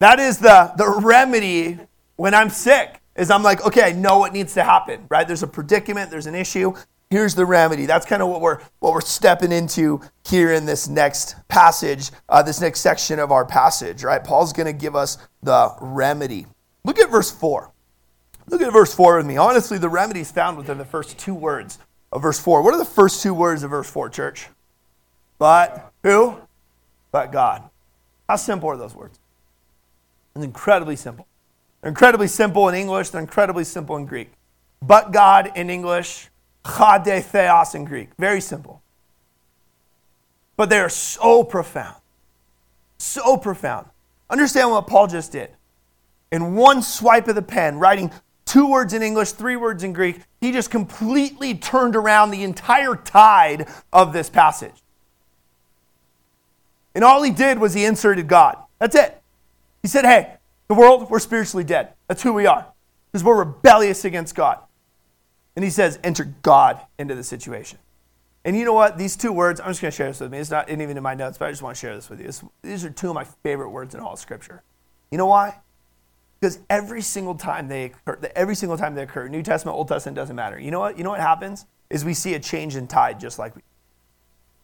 That 0.00 0.18
is 0.18 0.38
the, 0.38 0.72
the 0.76 0.88
remedy 0.88 1.78
when 2.16 2.34
I'm 2.34 2.50
sick, 2.50 3.00
is 3.16 3.30
I'm 3.30 3.42
like, 3.42 3.64
okay, 3.66 3.82
I 3.82 3.92
know 3.92 4.18
what 4.18 4.32
needs 4.32 4.54
to 4.54 4.64
happen, 4.64 5.06
right? 5.08 5.26
There's 5.26 5.42
a 5.42 5.46
predicament, 5.46 6.10
there's 6.10 6.26
an 6.26 6.34
issue. 6.34 6.74
Here's 7.10 7.34
the 7.34 7.44
remedy. 7.44 7.86
That's 7.86 8.06
kind 8.06 8.22
of 8.22 8.28
what 8.28 8.40
we're 8.40 8.60
what 8.78 8.92
we're 8.92 9.00
stepping 9.00 9.50
into 9.52 10.00
here 10.24 10.52
in 10.52 10.64
this 10.64 10.86
next 10.88 11.34
passage, 11.48 12.10
uh, 12.28 12.42
this 12.42 12.60
next 12.60 12.80
section 12.80 13.18
of 13.18 13.32
our 13.32 13.44
passage, 13.44 14.04
right? 14.04 14.22
Paul's 14.22 14.52
going 14.52 14.66
to 14.66 14.72
give 14.72 14.94
us 14.94 15.18
the 15.42 15.74
remedy. 15.80 16.46
Look 16.84 16.98
at 16.98 17.10
verse 17.10 17.30
4. 17.30 17.72
Look 18.46 18.62
at 18.62 18.72
verse 18.72 18.94
4 18.94 19.18
with 19.18 19.26
me. 19.26 19.36
Honestly, 19.36 19.76
the 19.76 19.88
remedy 19.88 20.20
is 20.20 20.30
found 20.30 20.56
within 20.56 20.78
the 20.78 20.84
first 20.84 21.18
two 21.18 21.34
words 21.34 21.78
of 22.12 22.22
verse 22.22 22.38
4. 22.38 22.62
What 22.62 22.74
are 22.74 22.78
the 22.78 22.84
first 22.84 23.22
two 23.22 23.34
words 23.34 23.62
of 23.62 23.70
verse 23.70 23.90
4, 23.90 24.08
church? 24.08 24.48
But 25.40 25.90
who? 26.04 26.36
But 27.10 27.32
God. 27.32 27.64
How 28.28 28.36
simple 28.36 28.68
are 28.68 28.76
those 28.76 28.94
words? 28.94 29.18
It's 30.36 30.44
incredibly 30.44 30.94
simple. 30.94 31.26
They're 31.80 31.88
incredibly 31.88 32.28
simple 32.28 32.68
in 32.68 32.76
English, 32.76 33.10
they're 33.10 33.20
incredibly 33.20 33.64
simple 33.64 33.96
in 33.96 34.06
Greek. 34.06 34.30
But 34.80 35.12
God 35.12 35.50
in 35.56 35.70
English, 35.70 36.28
ho 36.64 37.02
de 37.02 37.20
theos 37.20 37.74
in 37.74 37.84
Greek. 37.84 38.10
Very 38.18 38.40
simple. 38.40 38.82
But 40.56 40.68
they 40.68 40.78
are 40.78 40.90
so 40.90 41.42
profound. 41.42 41.96
So 42.98 43.36
profound. 43.38 43.86
Understand 44.28 44.70
what 44.70 44.86
Paul 44.86 45.08
just 45.08 45.32
did 45.32 45.50
in 46.30 46.54
one 46.54 46.82
swipe 46.82 47.28
of 47.28 47.34
the 47.34 47.42
pen, 47.42 47.78
writing 47.78 48.12
two 48.44 48.70
words 48.70 48.92
in 48.92 49.02
English, 49.02 49.32
three 49.32 49.56
words 49.56 49.82
in 49.82 49.92
Greek, 49.92 50.20
he 50.40 50.52
just 50.52 50.70
completely 50.70 51.54
turned 51.54 51.96
around 51.96 52.30
the 52.30 52.44
entire 52.44 52.94
tide 52.94 53.68
of 53.92 54.12
this 54.12 54.30
passage. 54.30 54.82
And 56.94 57.04
all 57.04 57.22
he 57.22 57.30
did 57.30 57.58
was 57.58 57.74
he 57.74 57.84
inserted 57.84 58.28
God. 58.28 58.56
That's 58.78 58.96
it. 58.96 59.20
He 59.82 59.88
said, 59.88 60.04
hey, 60.04 60.34
the 60.68 60.74
world, 60.74 61.10
we're 61.10 61.20
spiritually 61.20 61.64
dead. 61.64 61.94
That's 62.08 62.22
who 62.22 62.32
we 62.32 62.46
are. 62.46 62.66
Because 63.10 63.24
we're 63.24 63.38
rebellious 63.38 64.04
against 64.04 64.34
God. 64.34 64.58
And 65.56 65.64
he 65.64 65.70
says, 65.70 65.98
enter 66.04 66.24
God 66.42 66.80
into 66.98 67.14
the 67.14 67.24
situation. 67.24 67.78
And 68.44 68.56
you 68.56 68.64
know 68.64 68.72
what? 68.72 68.96
These 68.96 69.16
two 69.16 69.32
words, 69.32 69.60
I'm 69.60 69.68
just 69.68 69.82
going 69.82 69.90
to 69.90 69.96
share 69.96 70.08
this 70.08 70.20
with 70.20 70.32
me. 70.32 70.38
It's 70.38 70.50
not 70.50 70.70
even 70.70 70.96
in 70.96 71.02
my 71.02 71.14
notes, 71.14 71.38
but 71.38 71.46
I 71.46 71.50
just 71.50 71.62
want 71.62 71.76
to 71.76 71.80
share 71.80 71.94
this 71.94 72.08
with 72.08 72.20
you. 72.20 72.26
It's, 72.26 72.42
these 72.62 72.84
are 72.84 72.90
two 72.90 73.08
of 73.08 73.14
my 73.14 73.24
favorite 73.42 73.70
words 73.70 73.94
in 73.94 74.00
all 74.00 74.14
of 74.14 74.18
Scripture. 74.18 74.62
You 75.10 75.18
know 75.18 75.26
why? 75.26 75.58
Because 76.40 76.58
every 76.70 77.02
single 77.02 77.34
time 77.34 77.68
they 77.68 77.84
occur, 77.84 78.18
every 78.34 78.54
single 78.54 78.78
time 78.78 78.94
they 78.94 79.02
occur, 79.02 79.28
New 79.28 79.42
Testament, 79.42 79.76
Old 79.76 79.88
Testament 79.88 80.16
doesn't 80.16 80.36
matter. 80.36 80.58
You 80.58 80.70
know 80.70 80.80
what? 80.80 80.96
You 80.96 81.04
know 81.04 81.10
what 81.10 81.20
happens 81.20 81.66
is 81.90 82.04
we 82.04 82.14
see 82.14 82.32
a 82.34 82.40
change 82.40 82.76
in 82.76 82.86
tide, 82.86 83.20
just 83.20 83.38
like 83.38 83.54
we. 83.54 83.62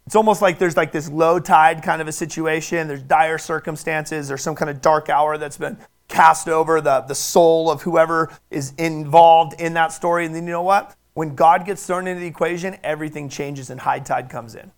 It's 0.07 0.15
almost 0.15 0.41
like 0.41 0.59
there's 0.59 0.77
like 0.77 0.93
this 0.93 1.11
low 1.11 1.41
tide 1.41 1.83
kind 1.83 2.01
of 2.01 2.07
a 2.07 2.13
situation. 2.13 2.87
There's 2.87 3.03
dire 3.03 3.39
circumstances. 3.39 4.29
There's 4.29 4.43
some 4.43 4.55
kind 4.55 4.71
of 4.71 4.81
dark 4.81 5.09
hour 5.09 5.37
that's 5.37 5.59
been 5.59 5.77
cast 6.07 6.49
over 6.49 6.81
the, 6.81 7.01
the 7.01 7.15
soul 7.15 7.71
of 7.71 7.83
whoever 7.83 8.33
is 8.51 8.73
involved 8.79 9.61
in 9.61 9.75
that 9.75 9.93
story. 9.93 10.25
And 10.25 10.35
then 10.35 10.45
you 10.45 10.53
know 10.53 10.63
what? 10.63 10.95
When 11.15 11.35
God 11.35 11.67
gets 11.67 11.85
thrown 11.85 12.07
into 12.07 12.21
the 12.21 12.27
equation, 12.27 12.77
everything 12.85 13.29
changes 13.29 13.69
and 13.69 13.81
high 13.81 13.99
tide 13.99 14.31
comes 14.31 14.55
in. 14.55 14.71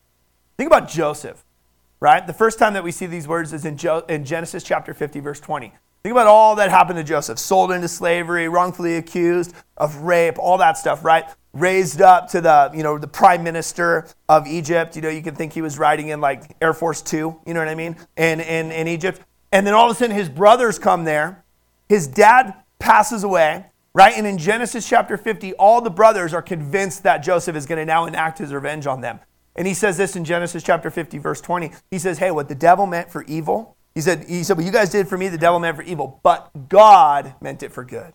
Think 0.56 0.68
about 0.68 0.88
Joseph, 0.88 1.44
right? 2.00 2.26
The 2.26 2.32
first 2.32 2.58
time 2.58 2.72
that 2.72 2.84
we 2.84 2.90
see 2.90 3.06
these 3.06 3.28
words 3.28 3.52
is 3.52 3.66
in, 3.66 3.76
jo- 3.76 4.04
in 4.08 4.24
Genesis 4.24 4.62
chapter 4.62 4.94
50, 4.94 5.20
verse 5.20 5.40
20. 5.40 5.72
Think 6.02 6.12
about 6.12 6.26
all 6.26 6.54
that 6.56 6.70
happened 6.70 6.96
to 6.96 7.04
Joseph 7.04 7.38
sold 7.38 7.70
into 7.70 7.88
slavery, 7.88 8.48
wrongfully 8.48 8.96
accused 8.96 9.52
of 9.76 9.96
rape, 9.96 10.38
all 10.38 10.56
that 10.58 10.78
stuff, 10.78 11.04
right? 11.04 11.24
Raised 11.58 12.00
up 12.00 12.28
to 12.30 12.40
the, 12.40 12.70
you 12.74 12.82
know, 12.82 12.98
the 12.98 13.08
prime 13.08 13.42
minister 13.42 14.06
of 14.28 14.46
Egypt. 14.46 14.96
You 14.96 15.02
know, 15.02 15.08
you 15.08 15.22
can 15.22 15.34
think 15.34 15.52
he 15.52 15.62
was 15.62 15.78
riding 15.78 16.08
in 16.08 16.20
like 16.20 16.56
Air 16.60 16.72
Force 16.74 17.02
Two, 17.02 17.40
you 17.46 17.54
know 17.54 17.60
what 17.60 17.68
I 17.68 17.74
mean? 17.74 17.96
In, 18.16 18.40
in, 18.40 18.70
in 18.70 18.88
Egypt. 18.88 19.20
And 19.52 19.66
then 19.66 19.74
all 19.74 19.90
of 19.90 19.96
a 19.96 19.98
sudden 19.98 20.14
his 20.14 20.28
brothers 20.28 20.78
come 20.78 21.04
there. 21.04 21.44
His 21.88 22.06
dad 22.06 22.54
passes 22.78 23.24
away, 23.24 23.66
right? 23.94 24.14
And 24.16 24.26
in 24.26 24.38
Genesis 24.38 24.88
chapter 24.88 25.16
50, 25.16 25.54
all 25.54 25.80
the 25.80 25.90
brothers 25.90 26.34
are 26.34 26.42
convinced 26.42 27.02
that 27.02 27.18
Joseph 27.18 27.56
is 27.56 27.66
going 27.66 27.78
to 27.78 27.86
now 27.86 28.04
enact 28.04 28.38
his 28.38 28.52
revenge 28.52 28.86
on 28.86 29.00
them. 29.00 29.20
And 29.56 29.66
he 29.66 29.74
says 29.74 29.96
this 29.96 30.14
in 30.14 30.24
Genesis 30.24 30.62
chapter 30.62 30.90
50, 30.90 31.18
verse 31.18 31.40
20. 31.40 31.72
He 31.90 31.98
says, 31.98 32.18
Hey, 32.18 32.30
what 32.30 32.48
the 32.48 32.54
devil 32.54 32.86
meant 32.86 33.10
for 33.10 33.24
evil, 33.24 33.76
he 33.94 34.00
said, 34.00 34.26
he 34.28 34.44
said, 34.44 34.56
What 34.56 34.64
you 34.64 34.70
guys 34.70 34.90
did 34.90 35.08
for 35.08 35.18
me, 35.18 35.28
the 35.28 35.38
devil 35.38 35.58
meant 35.58 35.76
for 35.76 35.82
evil, 35.82 36.20
but 36.22 36.50
God 36.68 37.34
meant 37.40 37.64
it 37.64 37.72
for 37.72 37.84
good. 37.84 38.12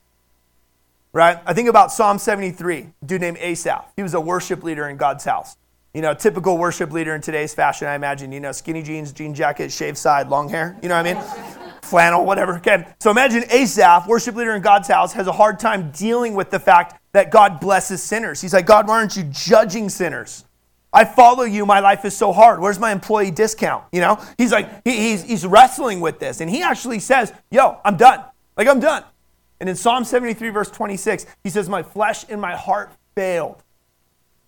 Right? 1.13 1.39
I 1.45 1.53
think 1.53 1.69
about 1.69 1.91
Psalm 1.91 2.17
73, 2.17 2.87
dude 3.05 3.21
named 3.21 3.37
Asaph. 3.39 3.85
He 3.95 4.01
was 4.01 4.15
a 4.15 4.19
worship 4.19 4.63
leader 4.63 4.89
in 4.89 4.97
God's 4.97 5.23
house. 5.23 5.57
You 5.93 6.01
know, 6.01 6.15
typical 6.15 6.57
worship 6.57 6.91
leader 6.91 7.13
in 7.13 7.21
today's 7.21 7.53
fashion, 7.53 7.87
I 7.87 7.93
imagine, 7.93 8.31
you 8.31 8.39
know, 8.39 8.51
skinny 8.51 8.81
jeans, 8.81 9.11
jean 9.11 9.35
jacket, 9.35 9.71
shaved 9.71 9.97
side, 9.97 10.27
long 10.27 10.49
hair. 10.49 10.75
You 10.81 10.89
know 10.89 10.99
what 10.99 11.05
I 11.05 11.13
mean? 11.13 11.61
Flannel, 11.83 12.25
whatever. 12.25 12.55
Okay. 12.57 12.87
So 12.99 13.11
imagine 13.11 13.43
Asaph, 13.51 14.07
worship 14.07 14.33
leader 14.33 14.55
in 14.55 14.63
God's 14.63 14.87
house, 14.87 15.13
has 15.13 15.27
a 15.27 15.31
hard 15.31 15.59
time 15.59 15.91
dealing 15.91 16.33
with 16.33 16.49
the 16.49 16.59
fact 16.59 16.99
that 17.11 17.29
God 17.29 17.59
blesses 17.59 18.01
sinners. 18.01 18.41
He's 18.41 18.53
like, 18.53 18.65
God, 18.65 18.87
why 18.87 18.95
aren't 18.95 19.15
you 19.15 19.23
judging 19.29 19.89
sinners? 19.89 20.45
I 20.91 21.05
follow 21.05 21.43
you. 21.43 21.63
My 21.67 21.79
life 21.79 22.05
is 22.05 22.17
so 22.17 22.33
hard. 22.33 22.59
Where's 22.59 22.79
my 22.79 22.91
employee 22.91 23.29
discount? 23.29 23.83
You 23.91 24.01
know, 24.01 24.19
he's 24.39 24.51
like, 24.51 24.83
he, 24.83 24.97
he's, 24.97 25.21
he's 25.21 25.45
wrestling 25.45 25.99
with 26.01 26.19
this. 26.19 26.41
And 26.41 26.49
he 26.49 26.63
actually 26.63 26.99
says, 26.99 27.31
Yo, 27.51 27.79
I'm 27.85 27.97
done. 27.97 28.23
Like, 28.57 28.67
I'm 28.67 28.79
done. 28.79 29.03
And 29.59 29.69
in 29.69 29.75
Psalm 29.75 30.03
73, 30.03 30.49
verse 30.49 30.69
26, 30.69 31.25
he 31.43 31.49
says, 31.49 31.69
My 31.69 31.83
flesh 31.83 32.25
and 32.29 32.41
my 32.41 32.55
heart 32.55 32.91
failed. 33.15 33.63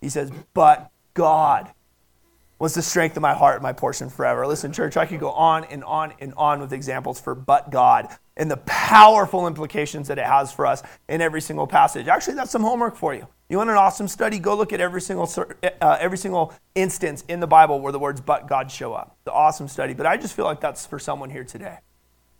He 0.00 0.08
says, 0.08 0.30
But 0.52 0.90
God 1.14 1.72
was 2.58 2.74
the 2.74 2.82
strength 2.82 3.16
of 3.16 3.22
my 3.22 3.34
heart, 3.34 3.56
and 3.56 3.62
my 3.62 3.72
portion 3.72 4.08
forever. 4.08 4.46
Listen, 4.46 4.72
church, 4.72 4.96
I 4.96 5.04
could 5.04 5.20
go 5.20 5.30
on 5.30 5.64
and 5.64 5.84
on 5.84 6.14
and 6.20 6.32
on 6.36 6.60
with 6.60 6.72
examples 6.72 7.20
for 7.20 7.34
but 7.34 7.70
God 7.70 8.08
and 8.36 8.50
the 8.50 8.56
powerful 8.58 9.46
implications 9.46 10.08
that 10.08 10.18
it 10.18 10.24
has 10.24 10.52
for 10.52 10.66
us 10.66 10.82
in 11.08 11.20
every 11.20 11.40
single 11.40 11.66
passage. 11.66 12.08
Actually, 12.08 12.34
that's 12.34 12.50
some 12.50 12.62
homework 12.62 12.96
for 12.96 13.14
you. 13.14 13.26
You 13.48 13.58
want 13.58 13.70
an 13.70 13.76
awesome 13.76 14.08
study? 14.08 14.38
Go 14.38 14.56
look 14.56 14.72
at 14.72 14.80
every 14.80 15.00
single 15.00 15.30
uh, 15.62 15.96
every 16.00 16.18
single 16.18 16.52
instance 16.74 17.24
in 17.28 17.40
the 17.40 17.46
Bible 17.46 17.80
where 17.80 17.92
the 17.92 17.98
words 17.98 18.20
"but 18.20 18.48
God" 18.48 18.70
show 18.70 18.92
up. 18.92 19.16
The 19.24 19.32
awesome 19.32 19.68
study. 19.68 19.94
But 19.94 20.06
I 20.06 20.16
just 20.16 20.34
feel 20.34 20.46
like 20.46 20.60
that's 20.60 20.84
for 20.84 20.98
someone 20.98 21.30
here 21.30 21.44
today. 21.44 21.78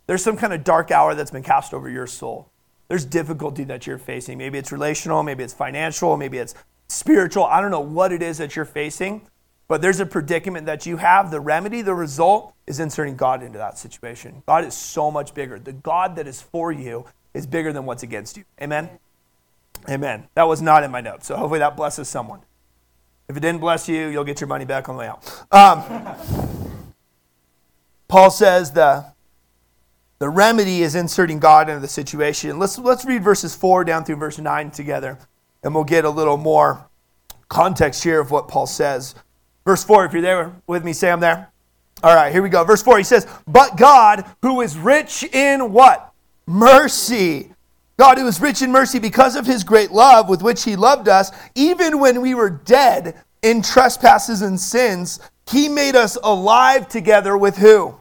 There's 0.07 0.23
some 0.23 0.35
kind 0.35 0.51
of 0.53 0.63
dark 0.63 0.91
hour 0.91 1.15
that's 1.15 1.31
been 1.31 1.43
cast 1.43 1.73
over 1.73 1.89
your 1.89 2.07
soul. 2.07 2.51
There's 2.87 3.05
difficulty 3.05 3.63
that 3.65 3.85
you're 3.85 3.97
facing. 3.97 4.37
Maybe 4.37 4.57
it's 4.57 4.71
relational, 4.71 5.23
maybe 5.23 5.43
it's 5.43 5.53
financial, 5.53 6.15
maybe 6.15 6.37
it's 6.37 6.55
spiritual. 6.87 7.45
I 7.45 7.61
don't 7.61 7.71
know 7.71 7.81
what 7.81 8.11
it 8.11 8.21
is 8.21 8.37
that 8.37 8.55
you're 8.55 8.65
facing, 8.65 9.21
but 9.67 9.81
there's 9.81 9.99
a 9.99 10.05
predicament 10.05 10.65
that 10.67 10.85
you 10.85 10.97
have. 10.97 11.31
The 11.31 11.39
remedy, 11.39 11.81
the 11.81 11.93
result, 11.93 12.53
is 12.65 12.79
inserting 12.79 13.15
God 13.17 13.43
into 13.43 13.57
that 13.57 13.77
situation. 13.77 14.43
God 14.45 14.63
is 14.63 14.73
so 14.73 15.11
much 15.11 15.33
bigger. 15.33 15.59
The 15.59 15.73
God 15.73 16.15
that 16.15 16.27
is 16.27 16.41
for 16.41 16.71
you 16.71 17.05
is 17.33 17.45
bigger 17.45 17.73
than 17.73 17.85
what's 17.85 18.03
against 18.03 18.37
you. 18.37 18.45
Amen? 18.61 18.89
Amen. 19.89 20.27
That 20.35 20.43
was 20.43 20.61
not 20.61 20.83
in 20.83 20.91
my 20.91 21.01
notes, 21.01 21.27
so 21.27 21.35
hopefully 21.35 21.59
that 21.59 21.75
blesses 21.75 22.07
someone. 22.07 22.41
If 23.29 23.35
it 23.35 23.41
didn't 23.41 23.59
bless 23.59 23.89
you, 23.89 24.07
you'll 24.07 24.23
get 24.23 24.39
your 24.39 24.47
money 24.47 24.65
back 24.65 24.87
on 24.87 24.95
the 24.95 24.99
way 24.99 25.07
out. 25.07 25.45
Um, 25.51 26.15
Paul 28.07 28.31
says 28.31 28.71
the, 28.71 29.05
the 30.19 30.29
remedy 30.29 30.81
is 30.81 30.95
inserting 30.95 31.39
God 31.39 31.69
into 31.69 31.79
the 31.79 31.87
situation. 31.87 32.57
Let's, 32.57 32.77
let's 32.77 33.05
read 33.05 33.23
verses 33.23 33.55
4 33.55 33.83
down 33.83 34.03
through 34.03 34.15
verse 34.15 34.39
9 34.39 34.71
together, 34.71 35.19
and 35.63 35.75
we'll 35.75 35.83
get 35.83 36.05
a 36.05 36.09
little 36.09 36.37
more 36.37 36.87
context 37.49 38.03
here 38.03 38.19
of 38.19 38.31
what 38.31 38.47
Paul 38.47 38.67
says. 38.67 39.15
Verse 39.65 39.83
4, 39.83 40.05
if 40.05 40.13
you're 40.13 40.21
there 40.21 40.55
with 40.65 40.83
me, 40.83 40.93
say 40.93 41.11
I'm 41.11 41.19
there. 41.19 41.51
All 42.03 42.15
right, 42.15 42.31
here 42.31 42.41
we 42.41 42.49
go. 42.49 42.63
Verse 42.63 42.81
4, 42.81 42.97
he 42.97 43.03
says, 43.03 43.27
But 43.47 43.77
God, 43.77 44.25
who 44.41 44.61
is 44.61 44.77
rich 44.77 45.23
in 45.23 45.71
what? 45.71 46.13
Mercy. 46.45 47.51
God, 47.97 48.17
who 48.17 48.27
is 48.27 48.39
rich 48.39 48.61
in 48.61 48.71
mercy 48.71 48.99
because 48.99 49.35
of 49.35 49.45
his 49.45 49.63
great 49.63 49.91
love 49.91 50.29
with 50.29 50.43
which 50.43 50.63
he 50.63 50.75
loved 50.75 51.09
us, 51.09 51.31
even 51.55 51.99
when 51.99 52.21
we 52.21 52.35
were 52.35 52.49
dead 52.49 53.15
in 53.41 53.61
trespasses 53.61 54.41
and 54.41 54.59
sins, 54.59 55.19
he 55.49 55.67
made 55.67 55.95
us 55.95 56.17
alive 56.23 56.87
together 56.87 57.35
with 57.37 57.57
who? 57.57 57.95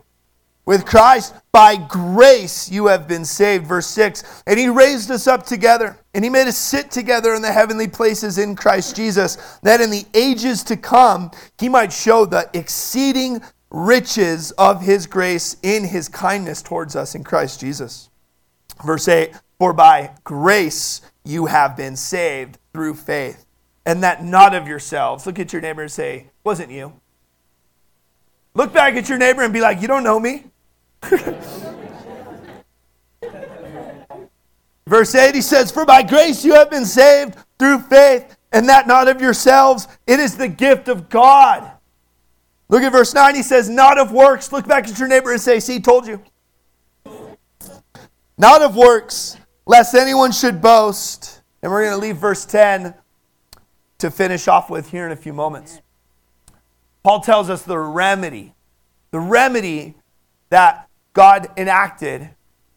With 0.66 0.84
Christ, 0.84 1.32
by 1.52 1.76
grace 1.76 2.68
you 2.68 2.88
have 2.88 3.06
been 3.06 3.24
saved. 3.24 3.66
Verse 3.66 3.86
6. 3.86 4.42
And 4.48 4.58
he 4.58 4.68
raised 4.68 5.12
us 5.12 5.28
up 5.28 5.46
together, 5.46 5.96
and 6.12 6.24
he 6.24 6.28
made 6.28 6.48
us 6.48 6.58
sit 6.58 6.90
together 6.90 7.34
in 7.34 7.42
the 7.42 7.52
heavenly 7.52 7.86
places 7.86 8.36
in 8.36 8.56
Christ 8.56 8.96
Jesus, 8.96 9.36
that 9.62 9.80
in 9.80 9.90
the 9.90 10.04
ages 10.12 10.64
to 10.64 10.76
come 10.76 11.30
he 11.58 11.68
might 11.68 11.92
show 11.92 12.26
the 12.26 12.50
exceeding 12.52 13.40
riches 13.70 14.50
of 14.52 14.82
his 14.82 15.06
grace 15.06 15.56
in 15.62 15.84
his 15.84 16.08
kindness 16.08 16.62
towards 16.62 16.96
us 16.96 17.14
in 17.14 17.22
Christ 17.22 17.60
Jesus. 17.60 18.10
Verse 18.84 19.06
8 19.06 19.34
For 19.60 19.72
by 19.72 20.10
grace 20.24 21.00
you 21.24 21.46
have 21.46 21.76
been 21.76 21.94
saved 21.94 22.58
through 22.72 22.94
faith, 22.94 23.46
and 23.84 24.02
that 24.02 24.24
not 24.24 24.52
of 24.52 24.66
yourselves. 24.66 25.26
Look 25.26 25.38
at 25.38 25.52
your 25.52 25.62
neighbor 25.62 25.82
and 25.82 25.92
say, 25.92 26.26
Wasn't 26.42 26.72
you? 26.72 26.92
Look 28.54 28.72
back 28.72 28.94
at 28.94 29.08
your 29.08 29.18
neighbor 29.18 29.42
and 29.42 29.52
be 29.52 29.60
like, 29.60 29.80
You 29.80 29.86
don't 29.86 30.02
know 30.02 30.18
me? 30.18 30.46
Verse 34.86 35.14
8, 35.14 35.34
he 35.34 35.40
says, 35.42 35.72
For 35.72 35.84
by 35.84 36.02
grace 36.02 36.44
you 36.44 36.54
have 36.54 36.70
been 36.70 36.84
saved 36.84 37.36
through 37.58 37.80
faith, 37.80 38.36
and 38.52 38.68
that 38.68 38.86
not 38.86 39.08
of 39.08 39.20
yourselves. 39.20 39.88
It 40.06 40.20
is 40.20 40.36
the 40.36 40.48
gift 40.48 40.88
of 40.88 41.08
God. 41.08 41.70
Look 42.68 42.82
at 42.82 42.92
verse 42.92 43.14
9. 43.14 43.34
He 43.34 43.42
says, 43.42 43.68
Not 43.68 43.98
of 43.98 44.12
works. 44.12 44.52
Look 44.52 44.66
back 44.66 44.88
at 44.88 44.98
your 44.98 45.08
neighbor 45.08 45.32
and 45.32 45.40
say, 45.40 45.60
See, 45.60 45.80
told 45.80 46.06
you. 46.06 46.22
Not 48.38 48.62
of 48.62 48.76
works, 48.76 49.36
lest 49.66 49.94
anyone 49.94 50.30
should 50.30 50.60
boast. 50.60 51.42
And 51.62 51.72
we're 51.72 51.84
going 51.84 51.98
to 51.98 52.06
leave 52.06 52.18
verse 52.18 52.44
10 52.44 52.94
to 53.98 54.10
finish 54.10 54.46
off 54.46 54.68
with 54.68 54.90
here 54.90 55.06
in 55.06 55.12
a 55.12 55.16
few 55.16 55.32
moments. 55.32 55.80
Paul 57.02 57.20
tells 57.20 57.48
us 57.48 57.62
the 57.62 57.78
remedy, 57.78 58.54
the 59.10 59.20
remedy 59.20 59.94
that 60.50 60.85
God 61.16 61.48
enacted, 61.56 62.28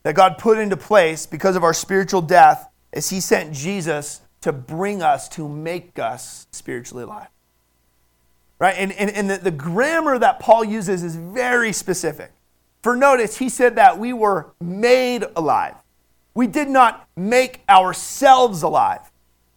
that 0.04 0.16
God 0.16 0.38
put 0.38 0.58
into 0.58 0.78
place 0.78 1.26
because 1.26 1.58
of 1.58 1.64
our 1.66 1.74
spiritual 1.74 2.22
death, 2.22 2.70
is 2.94 3.10
He 3.10 3.20
sent 3.20 3.54
Jesus 3.54 4.22
to 4.40 4.54
bring 4.54 5.02
us, 5.02 5.28
to 5.30 5.50
make 5.50 6.00
us 6.00 6.48
spiritually 6.52 7.04
alive. 7.04 7.28
Right? 8.58 8.76
And, 8.78 8.94
and, 8.94 9.10
and 9.10 9.30
the, 9.30 9.38
the 9.40 9.52
grammar 9.52 10.18
that 10.18 10.40
Paul 10.40 10.64
uses 10.64 11.04
is 11.04 11.18
very 11.18 11.74
specific. 11.74 12.32
For 12.82 12.96
notice, 12.96 13.38
he 13.38 13.50
said 13.50 13.76
that 13.76 14.00
we 14.00 14.14
were 14.14 14.54
made 14.62 15.26
alive. 15.36 15.76
We 16.34 16.48
did 16.48 16.70
not 16.70 17.10
make 17.18 17.62
ourselves 17.68 18.64
alive. 18.64 19.02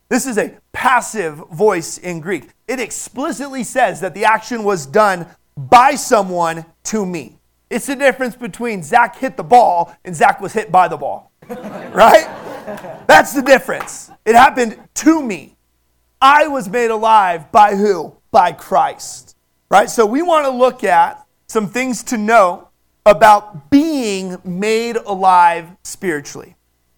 This 0.08 0.26
is 0.26 0.38
a 0.38 0.58
passive 0.72 1.36
voice 1.52 1.98
in 1.98 2.18
Greek. 2.18 2.48
It 2.66 2.80
explicitly 2.80 3.62
says 3.62 4.00
that 4.00 4.14
the 4.14 4.24
action 4.24 4.64
was 4.64 4.86
done 4.86 5.26
by 5.56 5.94
someone 5.94 6.66
to 6.84 7.06
me. 7.06 7.38
It's 7.72 7.86
the 7.86 7.96
difference 7.96 8.36
between 8.36 8.82
Zach 8.82 9.16
hit 9.16 9.38
the 9.38 9.42
ball 9.42 9.96
and 10.04 10.14
Zach 10.14 10.42
was 10.42 10.52
hit 10.52 10.70
by 10.70 10.88
the 10.88 10.98
ball. 10.98 11.32
right? 11.48 12.26
That's 13.06 13.32
the 13.32 13.40
difference. 13.40 14.10
It 14.26 14.34
happened 14.34 14.78
to 14.96 15.22
me. 15.22 15.56
I 16.20 16.48
was 16.48 16.68
made 16.68 16.90
alive 16.90 17.50
by 17.50 17.74
who? 17.74 18.14
By 18.30 18.52
Christ. 18.52 19.36
Right? 19.70 19.88
So 19.88 20.04
we 20.04 20.20
want 20.20 20.44
to 20.44 20.50
look 20.50 20.84
at 20.84 21.26
some 21.48 21.66
things 21.66 22.02
to 22.04 22.18
know 22.18 22.68
about 23.06 23.70
being 23.70 24.36
made 24.44 24.96
alive 24.96 25.68
spiritually. 25.82 26.56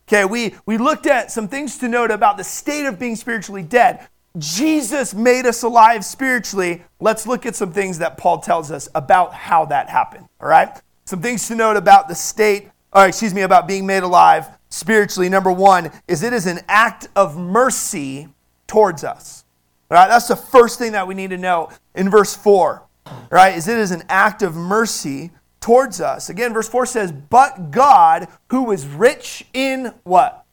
Okay, 0.09 0.25
we, 0.25 0.57
we 0.67 0.77
looked 0.77 1.07
at 1.07 1.31
some 1.31 1.47
things 1.47 1.79
to 1.79 1.89
note 1.89 2.11
about 2.11 2.37
the 2.37 2.45
state 2.45 2.85
of 2.85 2.99
being 2.99 3.15
spiritually 3.15 3.63
dead. 3.63 4.09
Jesus 4.39 5.15
made 5.15 5.47
us 5.47 5.63
alive 5.63 6.05
spiritually. 6.05 6.83
Let's 6.99 7.27
look 7.27 7.47
at 7.47 7.55
some 7.55 7.73
things 7.73 7.99
that 7.99 8.17
Paul 8.19 8.39
tells 8.39 8.71
us 8.71 8.89
about 8.95 9.33
how 9.33 9.65
that 9.67 9.89
happened. 9.89 10.29
All 10.41 10.49
right? 10.49 10.69
Some 11.05 11.23
things 11.23 11.47
to 11.49 11.55
note 11.55 11.77
about 11.77 12.09
the 12.09 12.15
state, 12.15 12.69
or 12.93 13.07
excuse 13.07 13.33
me, 13.33 13.43
about 13.43 13.69
being 13.69 13.87
made 13.87 14.03
alive 14.03 14.49
spiritually. 14.71 15.29
Number 15.29 15.53
one 15.53 15.91
is 16.09 16.23
it 16.23 16.33
is 16.33 16.47
an 16.47 16.61
act 16.69 17.09
of 17.15 17.37
mercy 17.37 18.29
towards 18.67 19.05
us. 19.05 19.45
All 19.91 19.97
right, 19.97 20.09
that's 20.09 20.29
the 20.29 20.37
first 20.37 20.79
thing 20.79 20.93
that 20.93 21.07
we 21.07 21.15
need 21.15 21.31
to 21.31 21.39
know 21.39 21.71
in 21.95 22.11
verse 22.11 22.35
4. 22.35 22.83
All 23.07 23.29
right, 23.31 23.57
is 23.57 23.69
it 23.69 23.79
is 23.79 23.93
an 23.93 24.03
act 24.09 24.43
of 24.43 24.57
mercy 24.57 25.31
towards 25.61 26.01
us. 26.01 26.29
Again, 26.29 26.53
verse 26.53 26.69
4 26.69 26.87
says, 26.87 27.13
But 27.13 27.71
God, 27.71 28.29
who 28.49 28.73
is 28.73 28.87
rich 28.87 29.47
in 29.55 29.95
what? 30.03 30.45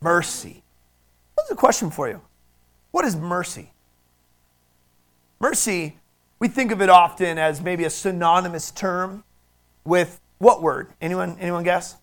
Mercy. 0.00 0.62
What's 1.34 1.48
the 1.48 1.56
question 1.56 1.90
for 1.90 2.08
you? 2.08 2.20
What 2.94 3.04
is 3.04 3.16
mercy? 3.16 3.72
Mercy, 5.40 5.98
we 6.38 6.46
think 6.46 6.70
of 6.70 6.80
it 6.80 6.88
often 6.88 7.38
as 7.38 7.60
maybe 7.60 7.82
a 7.82 7.90
synonymous 7.90 8.70
term 8.70 9.24
with 9.84 10.20
what 10.38 10.62
word? 10.62 10.92
Anyone, 11.00 11.36
anyone 11.40 11.64
guess? 11.64 11.96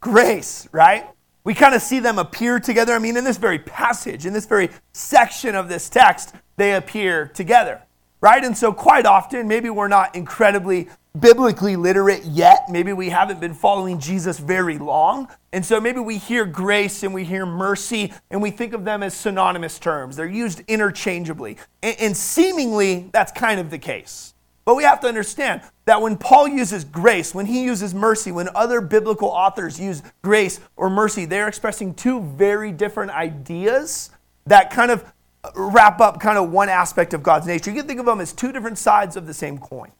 Grace, 0.00 0.68
right? 0.72 1.06
We 1.44 1.54
kind 1.54 1.76
of 1.76 1.80
see 1.80 2.00
them 2.00 2.18
appear 2.18 2.58
together. 2.58 2.92
I 2.92 2.98
mean, 2.98 3.16
in 3.16 3.22
this 3.22 3.36
very 3.36 3.60
passage, 3.60 4.26
in 4.26 4.32
this 4.32 4.46
very 4.46 4.70
section 4.92 5.54
of 5.54 5.68
this 5.68 5.88
text, 5.88 6.34
they 6.56 6.74
appear 6.74 7.28
together 7.28 7.82
right? 8.22 8.42
And 8.42 8.56
so, 8.56 8.72
quite 8.72 9.04
often, 9.04 9.46
maybe 9.46 9.68
we're 9.68 9.88
not 9.88 10.14
incredibly 10.14 10.88
biblically 11.18 11.76
literate 11.76 12.24
yet. 12.24 12.66
Maybe 12.68 12.92
we 12.92 13.10
haven't 13.10 13.40
been 13.40 13.54
following 13.54 13.98
Jesus 13.98 14.38
very 14.38 14.78
long. 14.78 15.28
And 15.52 15.64
so, 15.64 15.80
maybe 15.80 16.00
we 16.00 16.18
hear 16.18 16.44
grace 16.44 17.02
and 17.02 17.12
we 17.12 17.24
hear 17.24 17.44
mercy 17.44 18.12
and 18.30 18.40
we 18.40 18.50
think 18.50 18.72
of 18.72 18.84
them 18.84 19.02
as 19.02 19.14
synonymous 19.14 19.78
terms. 19.78 20.16
They're 20.16 20.26
used 20.26 20.62
interchangeably. 20.68 21.58
And, 21.82 21.96
and 22.00 22.16
seemingly, 22.16 23.10
that's 23.12 23.32
kind 23.32 23.60
of 23.60 23.70
the 23.70 23.78
case. 23.78 24.34
But 24.64 24.76
we 24.76 24.84
have 24.84 25.00
to 25.00 25.08
understand 25.08 25.62
that 25.86 26.00
when 26.00 26.16
Paul 26.16 26.46
uses 26.46 26.84
grace, 26.84 27.34
when 27.34 27.46
he 27.46 27.64
uses 27.64 27.94
mercy, 27.94 28.30
when 28.30 28.48
other 28.54 28.80
biblical 28.80 29.28
authors 29.28 29.78
use 29.80 30.02
grace 30.22 30.60
or 30.76 30.88
mercy, 30.88 31.24
they're 31.24 31.48
expressing 31.48 31.94
two 31.94 32.20
very 32.20 32.70
different 32.70 33.10
ideas 33.10 34.10
that 34.46 34.70
kind 34.70 34.92
of 34.92 35.12
wrap 35.56 36.00
up 36.00 36.20
kind 36.20 36.38
of 36.38 36.50
one 36.50 36.68
aspect 36.68 37.12
of 37.12 37.22
God's 37.24 37.46
nature. 37.46 37.70
You 37.70 37.78
can 37.78 37.88
think 37.88 37.98
of 37.98 38.06
them 38.06 38.20
as 38.20 38.32
two 38.32 38.52
different 38.52 38.78
sides 38.78 39.16
of 39.16 39.26
the 39.26 39.34
same 39.34 39.58
coin. 39.58 39.90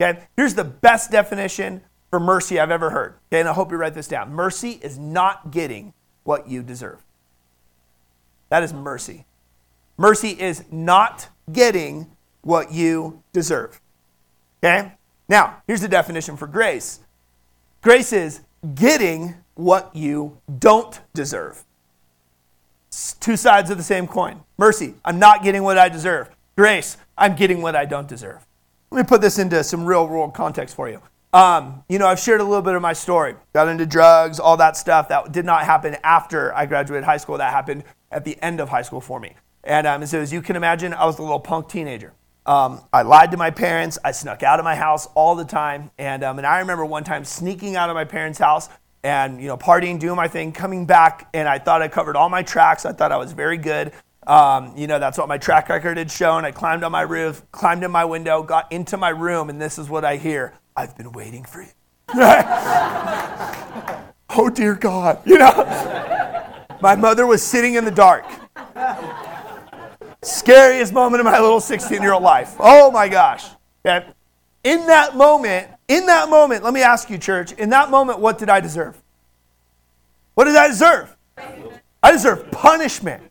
Okay? 0.00 0.20
Here's 0.36 0.54
the 0.54 0.64
best 0.64 1.10
definition 1.10 1.82
for 2.10 2.20
mercy 2.20 2.58
I've 2.58 2.70
ever 2.70 2.90
heard. 2.90 3.14
Okay, 3.28 3.40
and 3.40 3.48
I 3.48 3.52
hope 3.52 3.70
you 3.70 3.76
write 3.76 3.94
this 3.94 4.08
down. 4.08 4.32
Mercy 4.32 4.78
is 4.82 4.98
not 4.98 5.50
getting 5.50 5.92
what 6.24 6.48
you 6.48 6.62
deserve. 6.62 7.02
That 8.48 8.62
is 8.62 8.72
mercy. 8.72 9.24
Mercy 9.96 10.30
is 10.30 10.64
not 10.70 11.28
getting 11.52 12.10
what 12.42 12.72
you 12.72 13.22
deserve. 13.32 13.80
Okay? 14.62 14.92
Now, 15.28 15.62
here's 15.66 15.80
the 15.80 15.88
definition 15.88 16.36
for 16.36 16.46
grace 16.46 17.00
grace 17.82 18.12
is 18.12 18.40
getting 18.74 19.34
what 19.54 19.94
you 19.94 20.38
don't 20.58 21.00
deserve 21.12 21.64
two 23.20 23.36
sides 23.36 23.70
of 23.70 23.76
the 23.76 23.82
same 23.82 24.06
coin. 24.06 24.40
Mercy, 24.56 24.94
I'm 25.04 25.18
not 25.18 25.42
getting 25.42 25.62
what 25.62 25.78
I 25.78 25.88
deserve. 25.88 26.30
Grace, 26.56 26.96
I'm 27.18 27.34
getting 27.34 27.62
what 27.62 27.74
I 27.74 27.84
don't 27.84 28.08
deserve. 28.08 28.46
Let 28.94 29.06
me 29.06 29.08
put 29.08 29.22
this 29.22 29.40
into 29.40 29.64
some 29.64 29.84
real 29.84 30.06
world 30.06 30.34
context 30.34 30.76
for 30.76 30.88
you. 30.88 31.02
Um, 31.32 31.82
you 31.88 31.98
know, 31.98 32.06
I've 32.06 32.20
shared 32.20 32.40
a 32.40 32.44
little 32.44 32.62
bit 32.62 32.76
of 32.76 32.82
my 32.82 32.92
story. 32.92 33.34
Got 33.52 33.66
into 33.66 33.86
drugs, 33.86 34.38
all 34.38 34.56
that 34.58 34.76
stuff. 34.76 35.08
That 35.08 35.32
did 35.32 35.44
not 35.44 35.64
happen 35.64 35.96
after 36.04 36.54
I 36.54 36.66
graduated 36.66 37.02
high 37.02 37.16
school. 37.16 37.36
That 37.38 37.52
happened 37.52 37.82
at 38.12 38.24
the 38.24 38.40
end 38.40 38.60
of 38.60 38.68
high 38.68 38.82
school 38.82 39.00
for 39.00 39.18
me. 39.18 39.34
And 39.64 39.84
um, 39.88 40.06
so, 40.06 40.20
as 40.20 40.32
you 40.32 40.40
can 40.40 40.54
imagine, 40.54 40.94
I 40.94 41.06
was 41.06 41.18
a 41.18 41.22
little 41.22 41.40
punk 41.40 41.68
teenager. 41.68 42.12
Um, 42.46 42.82
I 42.92 43.02
lied 43.02 43.32
to 43.32 43.36
my 43.36 43.50
parents. 43.50 43.98
I 44.04 44.12
snuck 44.12 44.44
out 44.44 44.60
of 44.60 44.64
my 44.64 44.76
house 44.76 45.08
all 45.16 45.34
the 45.34 45.44
time. 45.44 45.90
And, 45.98 46.22
um, 46.22 46.38
and 46.38 46.46
I 46.46 46.60
remember 46.60 46.86
one 46.86 47.02
time 47.02 47.24
sneaking 47.24 47.74
out 47.74 47.90
of 47.90 47.94
my 47.94 48.04
parents' 48.04 48.38
house 48.38 48.68
and 49.02 49.40
you 49.40 49.48
know 49.48 49.56
partying, 49.56 49.98
doing 49.98 50.16
my 50.16 50.28
thing, 50.28 50.52
coming 50.52 50.86
back, 50.86 51.28
and 51.34 51.48
I 51.48 51.58
thought 51.58 51.82
I 51.82 51.88
covered 51.88 52.14
all 52.14 52.28
my 52.28 52.44
tracks. 52.44 52.86
I 52.86 52.92
thought 52.92 53.10
I 53.10 53.16
was 53.16 53.32
very 53.32 53.58
good. 53.58 53.90
Um, 54.26 54.72
you 54.76 54.86
know, 54.86 54.98
that's 54.98 55.18
what 55.18 55.28
my 55.28 55.38
track 55.38 55.68
record 55.68 55.98
had 55.98 56.10
shown. 56.10 56.44
I 56.44 56.50
climbed 56.50 56.82
on 56.82 56.92
my 56.92 57.02
roof, 57.02 57.42
climbed 57.52 57.84
in 57.84 57.90
my 57.90 58.04
window, 58.04 58.42
got 58.42 58.72
into 58.72 58.96
my 58.96 59.10
room, 59.10 59.50
and 59.50 59.60
this 59.60 59.78
is 59.78 59.88
what 59.88 60.04
I 60.04 60.16
hear: 60.16 60.54
"I've 60.76 60.96
been 60.96 61.12
waiting 61.12 61.44
for 61.44 61.62
you." 61.62 61.68
oh 64.30 64.50
dear 64.52 64.74
God, 64.74 65.20
you 65.26 65.38
know. 65.38 65.52
my 66.80 66.96
mother 66.96 67.26
was 67.26 67.42
sitting 67.42 67.74
in 67.74 67.84
the 67.84 67.90
dark. 67.90 68.24
Scariest 70.22 70.92
moment 70.92 71.20
of 71.20 71.26
my 71.26 71.38
little 71.38 71.60
16-year-old 71.60 72.22
life. 72.22 72.56
Oh 72.58 72.90
my 72.90 73.08
gosh. 73.08 73.46
In 73.84 74.86
that 74.86 75.16
moment, 75.16 75.68
in 75.88 76.06
that 76.06 76.30
moment, 76.30 76.64
let 76.64 76.72
me 76.72 76.80
ask 76.80 77.10
you, 77.10 77.18
church, 77.18 77.52
in 77.52 77.68
that 77.70 77.90
moment, 77.90 78.18
what 78.20 78.38
did 78.38 78.48
I 78.48 78.60
deserve? 78.60 79.00
What 80.34 80.44
did 80.44 80.56
I 80.56 80.68
deserve? 80.68 81.14
I 82.02 82.12
deserve 82.12 82.50
punishment. 82.50 83.22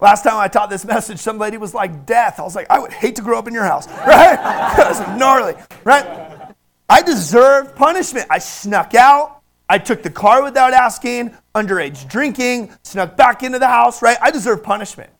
Last 0.00 0.22
time 0.22 0.36
I 0.36 0.48
taught 0.48 0.70
this 0.70 0.84
message, 0.84 1.18
some 1.18 1.38
lady 1.38 1.58
was 1.58 1.74
like, 1.74 2.06
Death. 2.06 2.40
I 2.40 2.42
was 2.42 2.56
like, 2.56 2.66
I 2.70 2.78
would 2.78 2.92
hate 2.92 3.16
to 3.16 3.22
grow 3.22 3.38
up 3.38 3.46
in 3.46 3.54
your 3.54 3.64
house, 3.64 3.86
right? 4.06 4.36
that 4.36 4.88
was 4.88 5.00
gnarly, 5.18 5.54
right? 5.84 6.54
I 6.88 7.02
deserve 7.02 7.76
punishment. 7.76 8.26
I 8.30 8.38
snuck 8.38 8.94
out. 8.94 9.42
I 9.68 9.78
took 9.78 10.02
the 10.02 10.10
car 10.10 10.42
without 10.42 10.72
asking, 10.72 11.36
underage 11.54 12.08
drinking, 12.08 12.72
snuck 12.82 13.16
back 13.16 13.44
into 13.44 13.60
the 13.60 13.68
house, 13.68 14.02
right? 14.02 14.18
I 14.20 14.32
deserve 14.32 14.64
punishment. 14.64 15.10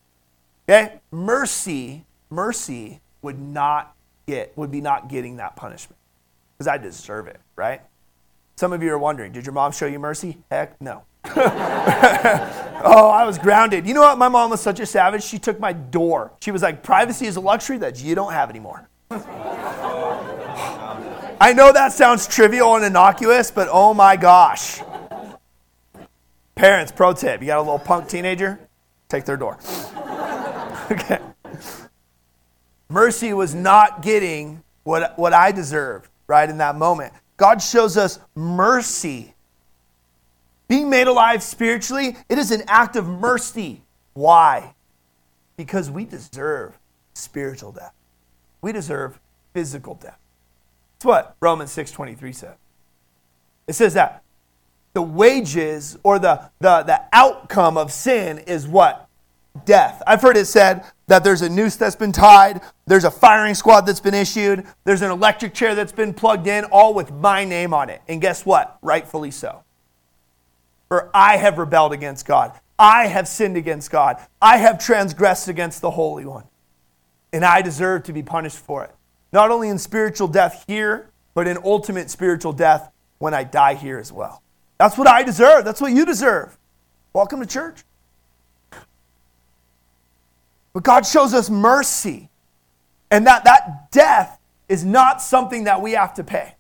Okay? 0.69 0.99
Mercy, 1.13 2.05
mercy 2.31 3.01
would 3.23 3.39
not 3.39 3.95
get, 4.27 4.57
would 4.57 4.73
be 4.73 4.81
not 4.81 5.09
getting 5.09 5.37
that 5.37 5.55
punishment 5.55 5.99
because 6.59 6.67
I 6.67 6.79
deserve 6.79 7.29
it, 7.29 7.41
right? 7.55 7.81
Some 8.57 8.73
of 8.73 8.83
you 8.83 8.93
are 8.93 8.99
wondering, 8.99 9.31
did 9.31 9.47
your 9.47 9.53
mom 9.53 9.71
show 9.71 9.87
you 9.87 10.01
mercy? 10.01 10.39
Heck 10.51 10.81
no. 10.81 11.05
oh, 12.85 13.11
I 13.13 13.25
was 13.25 13.39
grounded. 13.39 13.87
You 13.87 13.95
know 13.95 14.01
what? 14.01 14.19
My 14.19 14.29
mom 14.29 14.51
was 14.51 14.61
such 14.61 14.81
a 14.81 14.87
savage. 14.87 15.23
She 15.23 15.39
took 15.39 15.61
my 15.61 15.73
door. 15.73 16.33
She 16.41 16.51
was 16.51 16.63
like, 16.63 16.83
privacy 16.83 17.27
is 17.27 17.37
a 17.37 17.41
luxury 17.41 17.79
that 17.79 18.03
you 18.03 18.15
don't 18.15 18.33
have 18.33 18.51
anymore. 18.51 18.89
I 21.43 21.53
know 21.55 21.73
that 21.73 21.93
sounds 21.93 22.27
trivial 22.27 22.77
and 22.77 22.85
innocuous, 22.85 23.51
but 23.51 23.69
oh 23.71 23.95
my 23.95 24.17
gosh. 24.17 24.83
Parents, 26.55 26.93
pro 26.93 27.13
tip 27.15 27.41
you 27.41 27.47
got 27.47 27.59
a 27.59 27.63
little 27.63 27.79
punk 27.79 28.09
teenager? 28.09 28.61
Take 29.09 29.25
their 29.25 29.37
door. 29.37 29.59
okay. 30.91 31.19
Mercy 32.89 33.33
was 33.33 33.55
not 33.55 34.03
getting 34.03 34.63
what, 34.83 35.19
what 35.19 35.33
I 35.33 35.53
deserved 35.53 36.11
right, 36.31 36.49
in 36.49 36.59
that 36.59 36.77
moment. 36.77 37.13
God 37.37 37.61
shows 37.61 37.97
us 37.97 38.21
mercy 38.35 39.35
Being 40.71 40.89
made 40.89 41.09
alive 41.09 41.43
spiritually, 41.43 42.17
it 42.29 42.39
is 42.39 42.53
an 42.53 42.63
act 42.69 42.95
of 42.95 43.05
mercy. 43.05 43.83
Why? 44.13 44.77
Because 45.57 45.91
we 45.91 46.05
deserve 46.05 46.79
spiritual 47.13 47.73
death. 47.73 47.93
We 48.63 48.71
deserve 48.71 49.19
physical 49.53 49.97
death. 49.97 50.21
That's 50.95 51.07
what 51.07 51.37
Romans 51.41 51.73
6:23 51.73 52.33
says. 52.33 52.55
It 53.67 53.73
says 53.73 53.95
that 53.95 54.23
the 54.93 55.03
wages 55.03 55.99
or 56.05 56.21
the, 56.21 56.49
the, 56.61 56.85
the 56.85 57.03
outcome 57.13 57.77
of 57.77 57.91
sin 57.91 58.39
is 58.39 58.69
what? 58.69 59.09
Death. 59.65 60.01
I've 60.07 60.23
heard 60.23 60.37
it 60.37 60.47
said 60.47 60.85
that 61.09 61.25
there's 61.25 61.43
a 61.43 61.49
noose 61.49 61.75
that's 61.75 61.97
been 61.97 62.13
tied, 62.13 62.61
there's 62.87 63.03
a 63.03 63.11
firing 63.11 63.57
squad 63.57 63.87
that's 63.87 63.99
been 63.99 64.15
issued, 64.15 64.65
there's 64.85 65.03
an 65.03 65.11
electric 65.11 65.53
chair 65.53 65.75
that's 65.75 65.91
been 65.91 66.15
plugged 66.15 66.47
in, 66.47 66.63
all 66.67 66.95
with 66.95 67.11
my 67.11 67.45
name 67.45 67.75
on 67.75 67.91
it. 67.91 68.03
And 68.07 68.21
guess 68.21 68.47
what? 68.47 68.79
Rightfully 68.83 69.33
so. 69.33 69.65
For 70.91 71.09
I 71.15 71.37
have 71.37 71.57
rebelled 71.57 71.93
against 71.93 72.27
God. 72.27 72.53
I 72.77 73.07
have 73.07 73.29
sinned 73.29 73.57
against 73.57 73.93
God. 73.93 74.17
I 74.43 74.57
have 74.57 74.85
transgressed 74.85 75.47
against 75.47 75.81
the 75.81 75.91
Holy 75.91 76.25
One. 76.25 76.45
And 77.33 77.45
I 77.45 77.63
deserve 77.63 78.03
to 78.05 78.13
be 78.13 78.25
punished 78.25 78.59
for 78.59 78.83
it. 78.85 78.91
Not 79.33 79.53
only 79.53 79.69
in 79.69 79.79
spiritual 79.79 80.27
death 80.27 80.65
here, 80.67 81.09
but 81.33 81.47
in 81.47 81.59
ultimate 81.65 82.11
spiritual 82.11 82.53
death 82.53 82.91
when 83.19 83.35
I 83.35 83.45
die 83.45 83.75
here 83.75 83.99
as 83.99 84.13
well. 84.13 84.43
That's 84.79 84.99
what 84.99 85.07
I 85.07 85.23
deserve. 85.23 85.65
That's 85.65 85.81
what 85.81 85.93
you 85.93 86.05
deserve. 86.05 86.59
Welcome 87.13 87.39
to 87.39 87.47
church. 87.47 87.85
But 90.73 90.83
God 90.83 91.07
shows 91.07 91.35
us 91.35 91.49
mercy. 91.49 92.31
And 93.13 93.29
that, 93.29 93.45
that 93.45 93.93
death 93.93 94.41
is 94.69 94.85
not 94.85 95.23
something 95.23 95.65
that 95.65 95.81
we 95.83 95.93
have 95.93 96.15
to 96.15 96.25
pay. 96.25 96.55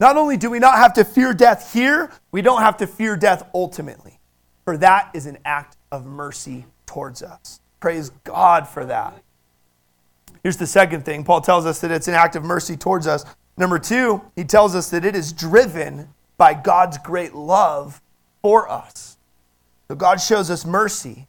Not 0.00 0.16
only 0.16 0.38
do 0.38 0.50
we 0.50 0.58
not 0.58 0.76
have 0.76 0.94
to 0.94 1.04
fear 1.04 1.34
death 1.34 1.74
here, 1.74 2.10
we 2.32 2.40
don't 2.40 2.62
have 2.62 2.78
to 2.78 2.86
fear 2.86 3.16
death 3.16 3.46
ultimately. 3.54 4.18
For 4.64 4.78
that 4.78 5.10
is 5.14 5.26
an 5.26 5.38
act 5.44 5.76
of 5.92 6.06
mercy 6.06 6.64
towards 6.86 7.22
us. 7.22 7.60
Praise 7.80 8.10
God 8.24 8.66
for 8.66 8.86
that. 8.86 9.22
Here's 10.42 10.56
the 10.56 10.66
second 10.66 11.04
thing 11.04 11.22
Paul 11.22 11.42
tells 11.42 11.66
us 11.66 11.80
that 11.82 11.90
it's 11.90 12.08
an 12.08 12.14
act 12.14 12.34
of 12.34 12.42
mercy 12.42 12.76
towards 12.76 13.06
us. 13.06 13.24
Number 13.58 13.78
two, 13.78 14.22
he 14.36 14.44
tells 14.44 14.74
us 14.74 14.88
that 14.90 15.04
it 15.04 15.14
is 15.14 15.34
driven 15.34 16.08
by 16.38 16.54
God's 16.54 16.96
great 16.96 17.34
love 17.34 18.00
for 18.40 18.70
us. 18.70 19.18
So 19.88 19.94
God 19.94 20.18
shows 20.18 20.50
us 20.50 20.64
mercy, 20.64 21.26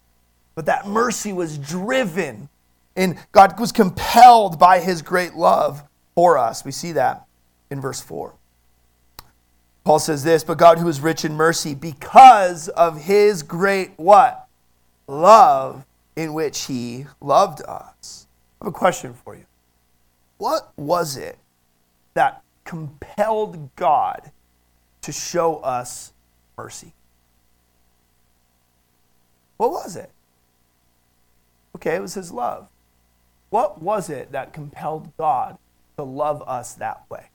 but 0.56 0.66
that 0.68 0.88
mercy 0.88 1.34
was 1.34 1.58
driven 1.58 2.48
and 2.96 3.18
God 3.32 3.60
was 3.60 3.72
compelled 3.72 4.60
by 4.60 4.80
his 4.80 5.02
great 5.02 5.34
love 5.34 5.84
for 6.16 6.38
us. 6.38 6.64
We 6.64 6.72
see 6.72 6.94
that 6.94 7.26
in 7.70 7.82
verse 7.82 8.00
4. 8.00 8.34
Paul 9.84 10.00
says 10.00 10.24
this, 10.24 10.44
but 10.44 10.58
God 10.58 10.78
who 10.78 10.88
is 10.88 11.02
rich 11.02 11.26
in 11.26 11.34
mercy 11.34 11.74
because 11.74 12.68
of 12.70 13.02
his 13.02 13.42
great 13.42 13.92
what? 13.98 14.48
Love 15.08 15.86
in 16.16 16.34
which 16.34 16.66
he 16.66 17.08
loved 17.20 17.62
us. 17.68 18.28
I 18.62 18.66
have 18.66 18.74
a 18.74 18.78
question 18.78 19.14
for 19.14 19.36
you. 19.36 19.46
What 20.38 20.72
was 20.78 21.18
it 21.18 21.38
that 22.14 22.44
compelled 22.64 23.76
God 23.76 24.32
to 25.02 25.12
show 25.12 25.58
us 25.58 26.14
mercy? 26.58 26.94
What 29.58 29.72
was 29.72 29.96
it? 29.96 30.12
Okay, 31.76 31.96
it 31.96 32.02
was 32.02 32.14
his 32.14 32.32
love. 32.32 32.68
What 33.50 33.82
was 33.82 34.10
it 34.10 34.32
that 34.32 34.54
compelled 34.54 35.16
God 35.18 35.58
to 35.98 36.04
love 36.04 36.44
us 36.48 36.76
that 36.76 37.04
way? 37.10 37.31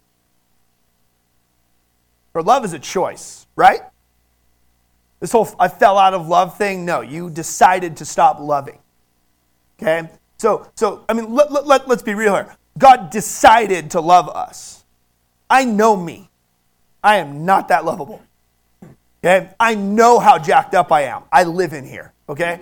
For 2.36 2.42
love 2.42 2.66
is 2.66 2.74
a 2.74 2.78
choice, 2.78 3.46
right? 3.56 3.80
This 5.20 5.32
whole 5.32 5.48
I 5.58 5.68
fell 5.68 5.96
out 5.96 6.12
of 6.12 6.28
love 6.28 6.58
thing, 6.58 6.84
no, 6.84 7.00
you 7.00 7.30
decided 7.30 7.96
to 7.96 8.04
stop 8.04 8.40
loving. 8.40 8.78
Okay? 9.80 10.10
So, 10.36 10.70
so 10.74 11.02
I 11.08 11.14
mean, 11.14 11.34
let, 11.34 11.50
let, 11.50 11.66
let, 11.66 11.88
let's 11.88 12.02
be 12.02 12.12
real 12.12 12.34
here. 12.34 12.54
God 12.76 13.08
decided 13.08 13.92
to 13.92 14.02
love 14.02 14.28
us. 14.28 14.84
I 15.48 15.64
know 15.64 15.96
me. 15.96 16.28
I 17.02 17.16
am 17.16 17.46
not 17.46 17.68
that 17.68 17.86
lovable. 17.86 18.20
Okay? 19.24 19.48
I 19.58 19.74
know 19.74 20.18
how 20.18 20.36
jacked 20.38 20.74
up 20.74 20.92
I 20.92 21.04
am. 21.04 21.22
I 21.32 21.44
live 21.44 21.72
in 21.72 21.86
here. 21.86 22.12
Okay? 22.28 22.60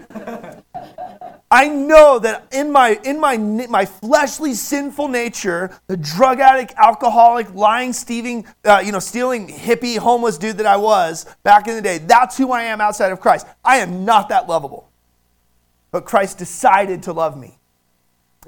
I 1.55 1.69
know 1.69 2.19
that 2.19 2.49
in 2.53 2.73
my 2.73 2.99
in 3.05 3.21
my 3.21 3.37
my 3.37 3.85
fleshly 3.85 4.55
sinful 4.55 5.07
nature, 5.07 5.71
the 5.87 5.97
drug 5.97 6.41
addict, 6.41 6.75
alcoholic, 6.77 7.55
lying, 7.55 7.93
stealing, 7.93 8.45
uh, 8.65 8.83
you 8.85 8.91
know, 8.91 8.99
stealing 8.99 9.47
hippie, 9.47 9.97
homeless 9.97 10.37
dude 10.37 10.59
that 10.59 10.67
I 10.67 10.77
was 10.77 11.27
back 11.45 11.69
in 11.69 11.77
the 11.77 11.81
day, 11.81 11.99
that's 11.99 12.37
who 12.37 12.51
I 12.51 12.63
am 12.63 12.81
outside 12.81 13.13
of 13.13 13.21
Christ. 13.21 13.47
I 13.65 13.77
am 13.77 14.05
not 14.05 14.31
that 14.31 14.49
lovable. 14.49 14.91
But 15.93 16.07
Christ 16.07 16.39
decided 16.39 17.05
to 17.05 17.13
love 17.13 17.39
me. 17.39 17.57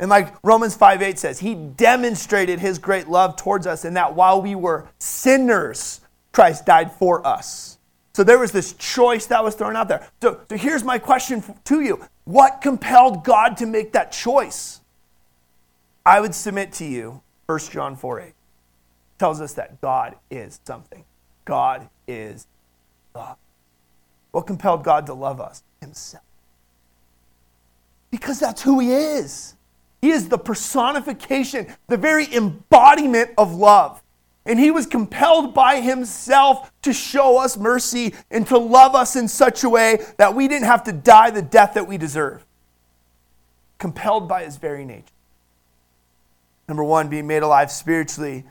And 0.01 0.11
like 0.11 0.35
Romans 0.43 0.75
5 0.75 1.01
8 1.01 1.17
says, 1.17 1.39
he 1.39 1.55
demonstrated 1.55 2.59
his 2.59 2.81
great 2.81 3.07
love 3.07 3.37
towards 3.37 3.69
us 3.69 3.85
in 3.85 3.95
that 3.95 4.17
while 4.17 4.43
we 4.43 4.57
were 4.57 4.89
sinners, 4.99 6.01
Christ 6.33 6.67
died 6.67 6.91
for 6.91 7.25
us. 7.25 7.76
So 8.17 8.25
there 8.25 8.39
was 8.39 8.51
this 8.51 8.73
choice 8.73 9.27
that 9.27 9.45
was 9.45 9.57
thrown 9.57 9.77
out 9.77 9.89
there. 9.89 10.09
So, 10.23 10.41
so 10.49 10.57
here's 10.57 10.83
my 10.83 10.97
question 10.97 11.45
to 11.65 11.83
you 11.83 12.03
What 12.25 12.63
compelled 12.63 13.25
God 13.25 13.59
to 13.59 13.67
make 13.67 13.93
that 13.93 14.11
choice? 14.11 14.81
I 16.07 16.23
would 16.23 16.35
submit 16.35 16.73
to 16.75 16.87
you 16.87 17.21
1 17.45 17.59
John 17.71 17.95
4 17.95 18.21
8 18.21 18.33
tells 19.19 19.43
us 19.43 19.53
that 19.53 19.83
God 19.83 20.15
is 20.31 20.59
something. 20.65 21.05
God 21.45 21.91
is. 22.09 22.47
What 24.31 24.47
compelled 24.47 24.83
God 24.83 25.05
to 25.09 25.13
love 25.13 25.39
us? 25.39 25.63
Himself. 25.83 26.25
Because 28.11 28.41
that's 28.41 28.63
who 28.63 28.81
He 28.81 28.93
is. 28.93 29.57
He 30.01 30.09
is 30.09 30.31
the 30.31 30.39
personification, 30.39 31.67
the 31.89 31.99
very 31.99 32.35
embodiment 32.35 33.33
of 33.37 33.53
love. 33.53 34.03
And 34.47 34.61
he 34.61 34.71
was 34.71 34.87
compelled 34.87 35.53
by 35.53 35.81
himself 35.81 36.71
to 36.83 36.93
show 36.93 37.39
us 37.39 37.57
mercy 37.57 38.15
and 38.31 38.47
to 38.47 38.57
love 38.57 38.95
us 38.95 39.17
in 39.17 39.27
such 39.27 39.65
a 39.65 39.69
way 39.69 39.99
that 40.19 40.35
we 40.35 40.47
didn't 40.47 40.67
have 40.67 40.85
to 40.85 40.93
die 40.93 41.31
the 41.31 41.43
death 41.43 41.75
that 41.75 41.89
we 41.89 41.99
deserve. 41.99 42.47
Compelled 43.79 44.29
by 44.29 44.45
his 44.45 44.57
very 44.57 44.85
nature. 44.85 45.05
Number 46.69 46.85
one, 46.85 47.09
being 47.09 47.27
made 47.27 47.43
alive 47.43 47.73
spiritually. 47.73 48.45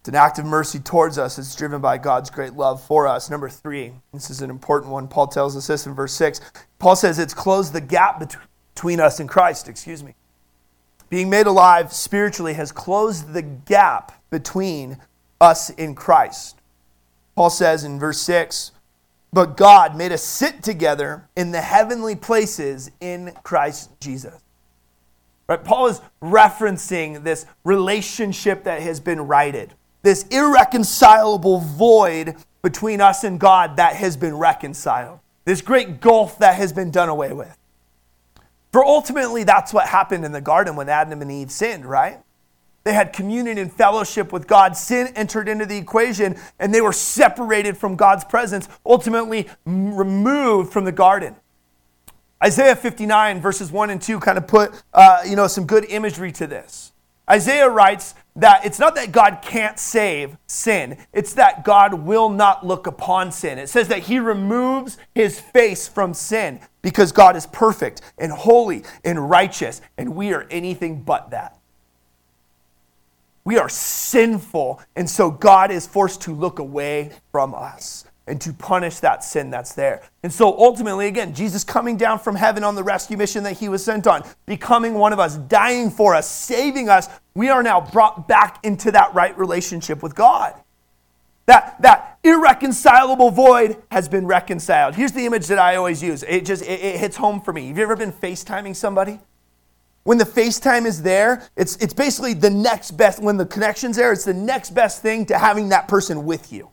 It's 0.00 0.08
an 0.08 0.14
act 0.14 0.38
of 0.38 0.46
mercy 0.46 0.78
towards 0.78 1.18
us. 1.18 1.38
It's 1.38 1.54
driven 1.54 1.80
by 1.80 1.98
God's 1.98 2.30
great 2.30 2.54
love 2.54 2.82
for 2.82 3.06
us. 3.06 3.30
Number 3.30 3.48
three, 3.48 3.92
this 4.12 4.30
is 4.30 4.40
an 4.42 4.50
important 4.50 4.92
one. 4.92 5.08
Paul 5.08 5.26
tells 5.26 5.56
us 5.56 5.66
this 5.66 5.86
in 5.86 5.94
verse 5.94 6.12
six. 6.12 6.40
Paul 6.78 6.96
says 6.96 7.18
it's 7.18 7.34
closed 7.34 7.72
the 7.72 7.80
gap 7.80 8.34
between 8.74 8.98
us 8.98 9.20
and 9.20 9.28
Christ, 9.28 9.68
excuse 9.68 10.02
me 10.02 10.14
being 11.14 11.30
made 11.30 11.46
alive 11.46 11.92
spiritually 11.92 12.54
has 12.54 12.72
closed 12.72 13.32
the 13.32 13.42
gap 13.42 14.20
between 14.30 14.98
us 15.40 15.70
in 15.70 15.94
Christ. 15.94 16.58
Paul 17.36 17.50
says 17.50 17.84
in 17.84 18.00
verse 18.00 18.20
6 18.22 18.72
But 19.32 19.56
God 19.56 19.96
made 19.96 20.10
us 20.10 20.24
sit 20.24 20.60
together 20.64 21.28
in 21.36 21.52
the 21.52 21.60
heavenly 21.60 22.16
places 22.16 22.90
in 23.00 23.32
Christ 23.44 23.90
Jesus. 24.00 24.34
Right? 25.48 25.62
Paul 25.62 25.86
is 25.86 26.00
referencing 26.20 27.22
this 27.22 27.46
relationship 27.62 28.64
that 28.64 28.82
has 28.82 28.98
been 28.98 29.20
righted, 29.20 29.72
this 30.02 30.24
irreconcilable 30.32 31.60
void 31.60 32.34
between 32.60 33.00
us 33.00 33.22
and 33.22 33.38
God 33.38 33.76
that 33.76 33.94
has 33.94 34.16
been 34.16 34.36
reconciled, 34.36 35.20
this 35.44 35.60
great 35.60 36.00
gulf 36.00 36.40
that 36.40 36.56
has 36.56 36.72
been 36.72 36.90
done 36.90 37.08
away 37.08 37.32
with. 37.32 37.56
For 38.74 38.84
ultimately, 38.84 39.44
that's 39.44 39.72
what 39.72 39.86
happened 39.86 40.24
in 40.24 40.32
the 40.32 40.40
garden 40.40 40.74
when 40.74 40.88
Adam 40.88 41.22
and 41.22 41.30
Eve 41.30 41.52
sinned, 41.52 41.86
right? 41.86 42.18
They 42.82 42.92
had 42.92 43.12
communion 43.12 43.56
and 43.56 43.72
fellowship 43.72 44.32
with 44.32 44.48
God. 44.48 44.76
Sin 44.76 45.12
entered 45.14 45.48
into 45.48 45.64
the 45.64 45.76
equation, 45.76 46.36
and 46.58 46.74
they 46.74 46.80
were 46.80 46.92
separated 46.92 47.78
from 47.78 47.94
God's 47.94 48.24
presence, 48.24 48.68
ultimately 48.84 49.48
removed 49.64 50.72
from 50.72 50.82
the 50.82 50.90
garden. 50.90 51.36
Isaiah 52.42 52.74
59, 52.74 53.40
verses 53.40 53.70
1 53.70 53.90
and 53.90 54.02
2, 54.02 54.18
kind 54.18 54.38
of 54.38 54.48
put 54.48 54.72
uh, 54.92 55.18
you 55.24 55.36
know, 55.36 55.46
some 55.46 55.66
good 55.66 55.84
imagery 55.84 56.32
to 56.32 56.48
this. 56.48 56.93
Isaiah 57.30 57.68
writes 57.68 58.14
that 58.36 58.66
it's 58.66 58.78
not 58.78 58.94
that 58.96 59.12
God 59.12 59.38
can't 59.42 59.78
save 59.78 60.36
sin, 60.46 60.98
it's 61.12 61.34
that 61.34 61.64
God 61.64 61.94
will 61.94 62.28
not 62.28 62.66
look 62.66 62.86
upon 62.86 63.32
sin. 63.32 63.58
It 63.58 63.68
says 63.68 63.88
that 63.88 64.00
he 64.00 64.18
removes 64.18 64.98
his 65.14 65.40
face 65.40 65.88
from 65.88 66.14
sin 66.14 66.60
because 66.82 67.12
God 67.12 67.36
is 67.36 67.46
perfect 67.46 68.02
and 68.18 68.30
holy 68.32 68.84
and 69.04 69.30
righteous, 69.30 69.80
and 69.96 70.14
we 70.14 70.32
are 70.32 70.46
anything 70.50 71.02
but 71.02 71.30
that. 71.30 71.56
We 73.44 73.58
are 73.58 73.68
sinful, 73.68 74.80
and 74.96 75.08
so 75.08 75.30
God 75.30 75.70
is 75.70 75.86
forced 75.86 76.22
to 76.22 76.34
look 76.34 76.58
away 76.58 77.12
from 77.30 77.54
us 77.54 78.04
and 78.26 78.40
to 78.40 78.52
punish 78.52 79.00
that 79.00 79.22
sin 79.22 79.50
that's 79.50 79.74
there. 79.74 80.02
And 80.22 80.32
so 80.32 80.58
ultimately, 80.58 81.06
again, 81.06 81.34
Jesus 81.34 81.62
coming 81.62 81.96
down 81.96 82.18
from 82.18 82.36
heaven 82.36 82.64
on 82.64 82.74
the 82.74 82.82
rescue 82.82 83.16
mission 83.16 83.44
that 83.44 83.58
he 83.58 83.68
was 83.68 83.84
sent 83.84 84.06
on, 84.06 84.24
becoming 84.46 84.94
one 84.94 85.12
of 85.12 85.18
us, 85.18 85.36
dying 85.36 85.90
for 85.90 86.14
us, 86.14 86.28
saving 86.28 86.88
us, 86.88 87.08
we 87.34 87.50
are 87.50 87.62
now 87.62 87.80
brought 87.80 88.26
back 88.26 88.64
into 88.64 88.90
that 88.92 89.12
right 89.14 89.36
relationship 89.38 90.02
with 90.02 90.14
God. 90.14 90.54
That, 91.46 91.80
that 91.82 92.18
irreconcilable 92.24 93.30
void 93.30 93.76
has 93.90 94.08
been 94.08 94.26
reconciled. 94.26 94.94
Here's 94.94 95.12
the 95.12 95.26
image 95.26 95.46
that 95.48 95.58
I 95.58 95.76
always 95.76 96.02
use. 96.02 96.22
It 96.22 96.46
just 96.46 96.62
it, 96.62 96.80
it 96.80 96.98
hits 96.98 97.16
home 97.16 97.42
for 97.42 97.52
me. 97.52 97.68
Have 97.68 97.76
you 97.76 97.82
ever 97.82 97.96
been 97.96 98.12
FaceTiming 98.12 98.74
somebody? 98.74 99.20
When 100.04 100.16
the 100.16 100.24
FaceTime 100.24 100.86
is 100.86 101.02
there, 101.02 101.46
it's, 101.56 101.76
it's 101.76 101.92
basically 101.94 102.32
the 102.32 102.50
next 102.50 102.92
best, 102.92 103.22
when 103.22 103.36
the 103.36 103.46
connection's 103.46 103.96
there, 103.96 104.12
it's 104.12 104.24
the 104.24 104.32
next 104.34 104.70
best 104.70 105.02
thing 105.02 105.26
to 105.26 105.38
having 105.38 105.68
that 105.70 105.88
person 105.88 106.24
with 106.24 106.52
you. 106.52 106.70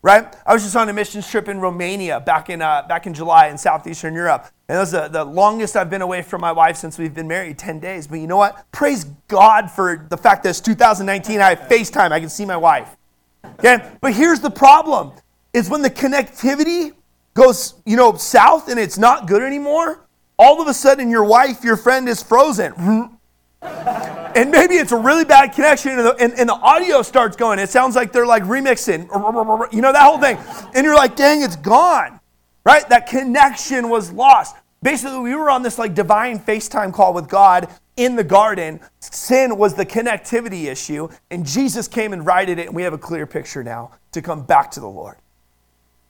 Right? 0.00 0.32
I 0.46 0.54
was 0.54 0.62
just 0.62 0.76
on 0.76 0.88
a 0.88 0.92
mission 0.92 1.22
trip 1.22 1.48
in 1.48 1.60
Romania 1.60 2.20
back 2.20 2.50
in, 2.50 2.62
uh, 2.62 2.86
back 2.88 3.06
in 3.06 3.14
July 3.14 3.48
in 3.48 3.58
Southeastern 3.58 4.14
Europe. 4.14 4.46
And 4.68 4.76
that 4.76 4.80
was 4.80 4.92
the, 4.92 5.08
the 5.08 5.24
longest 5.24 5.76
I've 5.76 5.90
been 5.90 6.02
away 6.02 6.22
from 6.22 6.40
my 6.40 6.52
wife 6.52 6.76
since 6.76 6.98
we've 6.98 7.14
been 7.14 7.26
married, 7.26 7.58
10 7.58 7.80
days. 7.80 8.06
But 8.06 8.20
you 8.20 8.28
know 8.28 8.36
what? 8.36 8.70
Praise 8.70 9.04
God 9.26 9.70
for 9.70 10.06
the 10.08 10.16
fact 10.16 10.44
that 10.44 10.50
it's 10.50 10.60
2019, 10.60 11.40
I 11.40 11.54
have 11.54 11.68
FaceTime, 11.68 12.12
I 12.12 12.20
can 12.20 12.28
see 12.28 12.44
my 12.44 12.56
wife. 12.56 12.96
Okay? 13.58 13.90
But 14.00 14.14
here's 14.14 14.40
the 14.40 14.50
problem 14.50 15.12
is 15.52 15.68
when 15.68 15.82
the 15.82 15.90
connectivity 15.90 16.92
goes, 17.34 17.74
you 17.84 17.96
know, 17.96 18.14
south 18.14 18.68
and 18.68 18.78
it's 18.78 18.98
not 18.98 19.26
good 19.26 19.42
anymore, 19.42 20.06
all 20.38 20.62
of 20.62 20.68
a 20.68 20.74
sudden 20.74 21.10
your 21.10 21.24
wife, 21.24 21.64
your 21.64 21.76
friend 21.76 22.08
is 22.08 22.22
frozen. 22.22 23.17
And 23.62 24.50
maybe 24.50 24.74
it's 24.74 24.92
a 24.92 24.96
really 24.96 25.24
bad 25.24 25.52
connection 25.52 25.92
and 25.92 26.00
the, 26.00 26.16
and, 26.20 26.32
and 26.34 26.48
the, 26.48 26.54
audio 26.54 27.02
starts 27.02 27.36
going. 27.36 27.58
It 27.58 27.68
sounds 27.68 27.96
like 27.96 28.12
they're 28.12 28.26
like 28.26 28.44
remixing, 28.44 29.02
you 29.72 29.80
know, 29.80 29.92
that 29.92 30.02
whole 30.02 30.18
thing. 30.18 30.38
And 30.74 30.84
you're 30.84 30.94
like, 30.94 31.16
dang, 31.16 31.42
it's 31.42 31.56
gone, 31.56 32.20
right? 32.64 32.88
That 32.88 33.08
connection 33.08 33.88
was 33.88 34.12
lost. 34.12 34.56
Basically, 34.82 35.18
we 35.18 35.34
were 35.34 35.50
on 35.50 35.62
this 35.62 35.78
like 35.78 35.94
divine 35.94 36.38
FaceTime 36.38 36.92
call 36.92 37.14
with 37.14 37.28
God 37.28 37.68
in 37.96 38.14
the 38.14 38.22
garden. 38.22 38.80
Sin 39.00 39.56
was 39.56 39.74
the 39.74 39.84
connectivity 39.84 40.66
issue, 40.66 41.08
and 41.30 41.44
Jesus 41.44 41.88
came 41.88 42.12
and 42.12 42.24
righted 42.24 42.60
it, 42.60 42.68
and 42.68 42.76
we 42.76 42.82
have 42.82 42.92
a 42.92 42.98
clear 42.98 43.26
picture 43.26 43.64
now 43.64 43.90
to 44.12 44.22
come 44.22 44.44
back 44.44 44.70
to 44.72 44.80
the 44.80 44.88
Lord. 44.88 45.16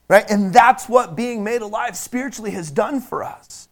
Right? 0.08 0.24
And 0.30 0.52
that's 0.52 0.88
what 0.88 1.16
being 1.16 1.42
made 1.44 1.62
alive 1.62 1.96
spiritually 1.96 2.50
has 2.52 2.70
done 2.70 3.00
for 3.00 3.22
us. 3.22 3.68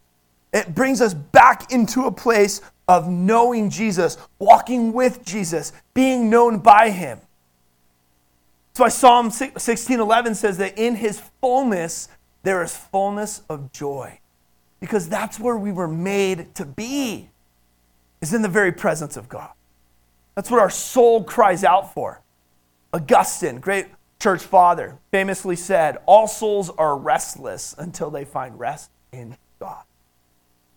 It 0.53 0.74
brings 0.74 1.03
us 1.03 1.12
back 1.12 1.72
into 1.72 2.07
a 2.07 2.12
place 2.12 2.62
of 2.89 3.09
knowing 3.09 3.70
Jesus, 3.70 4.16
walking 4.39 4.93
with 4.93 5.24
Jesus, 5.24 5.72
being 5.95 6.30
known 6.30 6.59
by 6.59 6.91
him. 6.91 7.20
That's 8.68 8.80
why 8.80 8.89
Psalm 8.89 9.30
16:11 9.30 10.34
says 10.34 10.59
that 10.59 10.78
in 10.78 10.97
his 10.97 11.20
fullness 11.41 12.09
there 12.43 12.62
is 12.62 12.76
fullness 12.76 13.43
of 13.49 13.72
joy. 13.72 14.20
Because 14.80 15.09
that's 15.09 15.41
where 15.41 15.57
we 15.57 15.72
were 15.72 15.89
made 15.89 16.55
to 16.55 16.64
be. 16.64 17.30
Is 18.20 18.34
in 18.34 18.43
the 18.43 18.49
very 18.49 18.72
presence 18.72 19.16
of 19.16 19.28
God. 19.28 19.51
That's 20.34 20.51
what 20.51 20.61
our 20.61 20.70
soul 20.70 21.24
cries 21.24 21.64
out 21.64 21.93
for. 21.95 22.20
Augustine, 22.93 23.59
great 23.59 23.87
church 24.20 24.43
father, 24.43 24.99
famously 25.11 25.57
said, 25.57 25.99
All 26.07 26.28
souls 26.28 26.70
are 26.70 26.97
restless 26.97 27.74
until 27.78 28.11
they 28.11 28.24
find 28.24 28.59
rest 28.59 28.91
in 29.12 29.37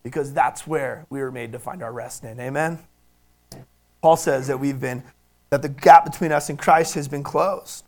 because 0.02 0.32
that's 0.32 0.66
where 0.66 1.06
we 1.10 1.20
were 1.20 1.30
made 1.30 1.52
to 1.52 1.58
find 1.58 1.82
our 1.82 1.92
rest 1.92 2.24
in. 2.24 2.40
Amen. 2.40 2.78
Paul 4.02 4.16
says 4.16 4.46
that 4.46 4.58
we've 4.58 4.80
been 4.80 5.02
that 5.50 5.62
the 5.62 5.68
gap 5.68 6.04
between 6.04 6.32
us 6.32 6.48
and 6.48 6.58
Christ 6.58 6.94
has 6.94 7.08
been 7.08 7.22
closed. 7.22 7.84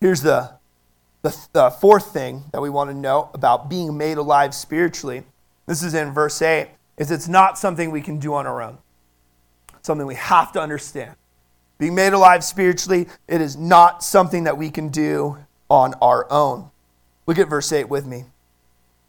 Here's 0.00 0.22
the 0.22 0.58
the, 1.22 1.34
the 1.54 1.70
fourth 1.70 2.12
thing 2.12 2.44
that 2.52 2.60
we 2.60 2.68
want 2.68 2.90
to 2.90 2.94
know 2.94 3.30
about 3.32 3.70
being 3.70 3.96
made 3.96 4.18
alive 4.18 4.54
spiritually. 4.54 5.24
This 5.66 5.82
is 5.82 5.94
in 5.94 6.12
verse 6.12 6.42
8 6.42 6.68
is 6.98 7.10
it's 7.10 7.28
not 7.28 7.58
something 7.58 7.90
we 7.90 8.02
can 8.02 8.18
do 8.18 8.34
on 8.34 8.46
our 8.46 8.60
own. 8.60 8.76
Something 9.80 10.06
we 10.06 10.16
have 10.16 10.52
to 10.52 10.60
understand. 10.60 11.14
Being 11.78 11.94
made 11.94 12.12
alive 12.12 12.44
spiritually, 12.44 13.08
it 13.26 13.40
is 13.40 13.56
not 13.56 14.04
something 14.04 14.44
that 14.44 14.58
we 14.58 14.70
can 14.70 14.90
do 14.90 15.38
on 15.70 15.94
our 16.02 16.30
own. 16.30 16.70
Look 17.26 17.38
at 17.38 17.48
verse 17.48 17.72
8 17.72 17.88
with 17.88 18.06
me. 18.06 18.24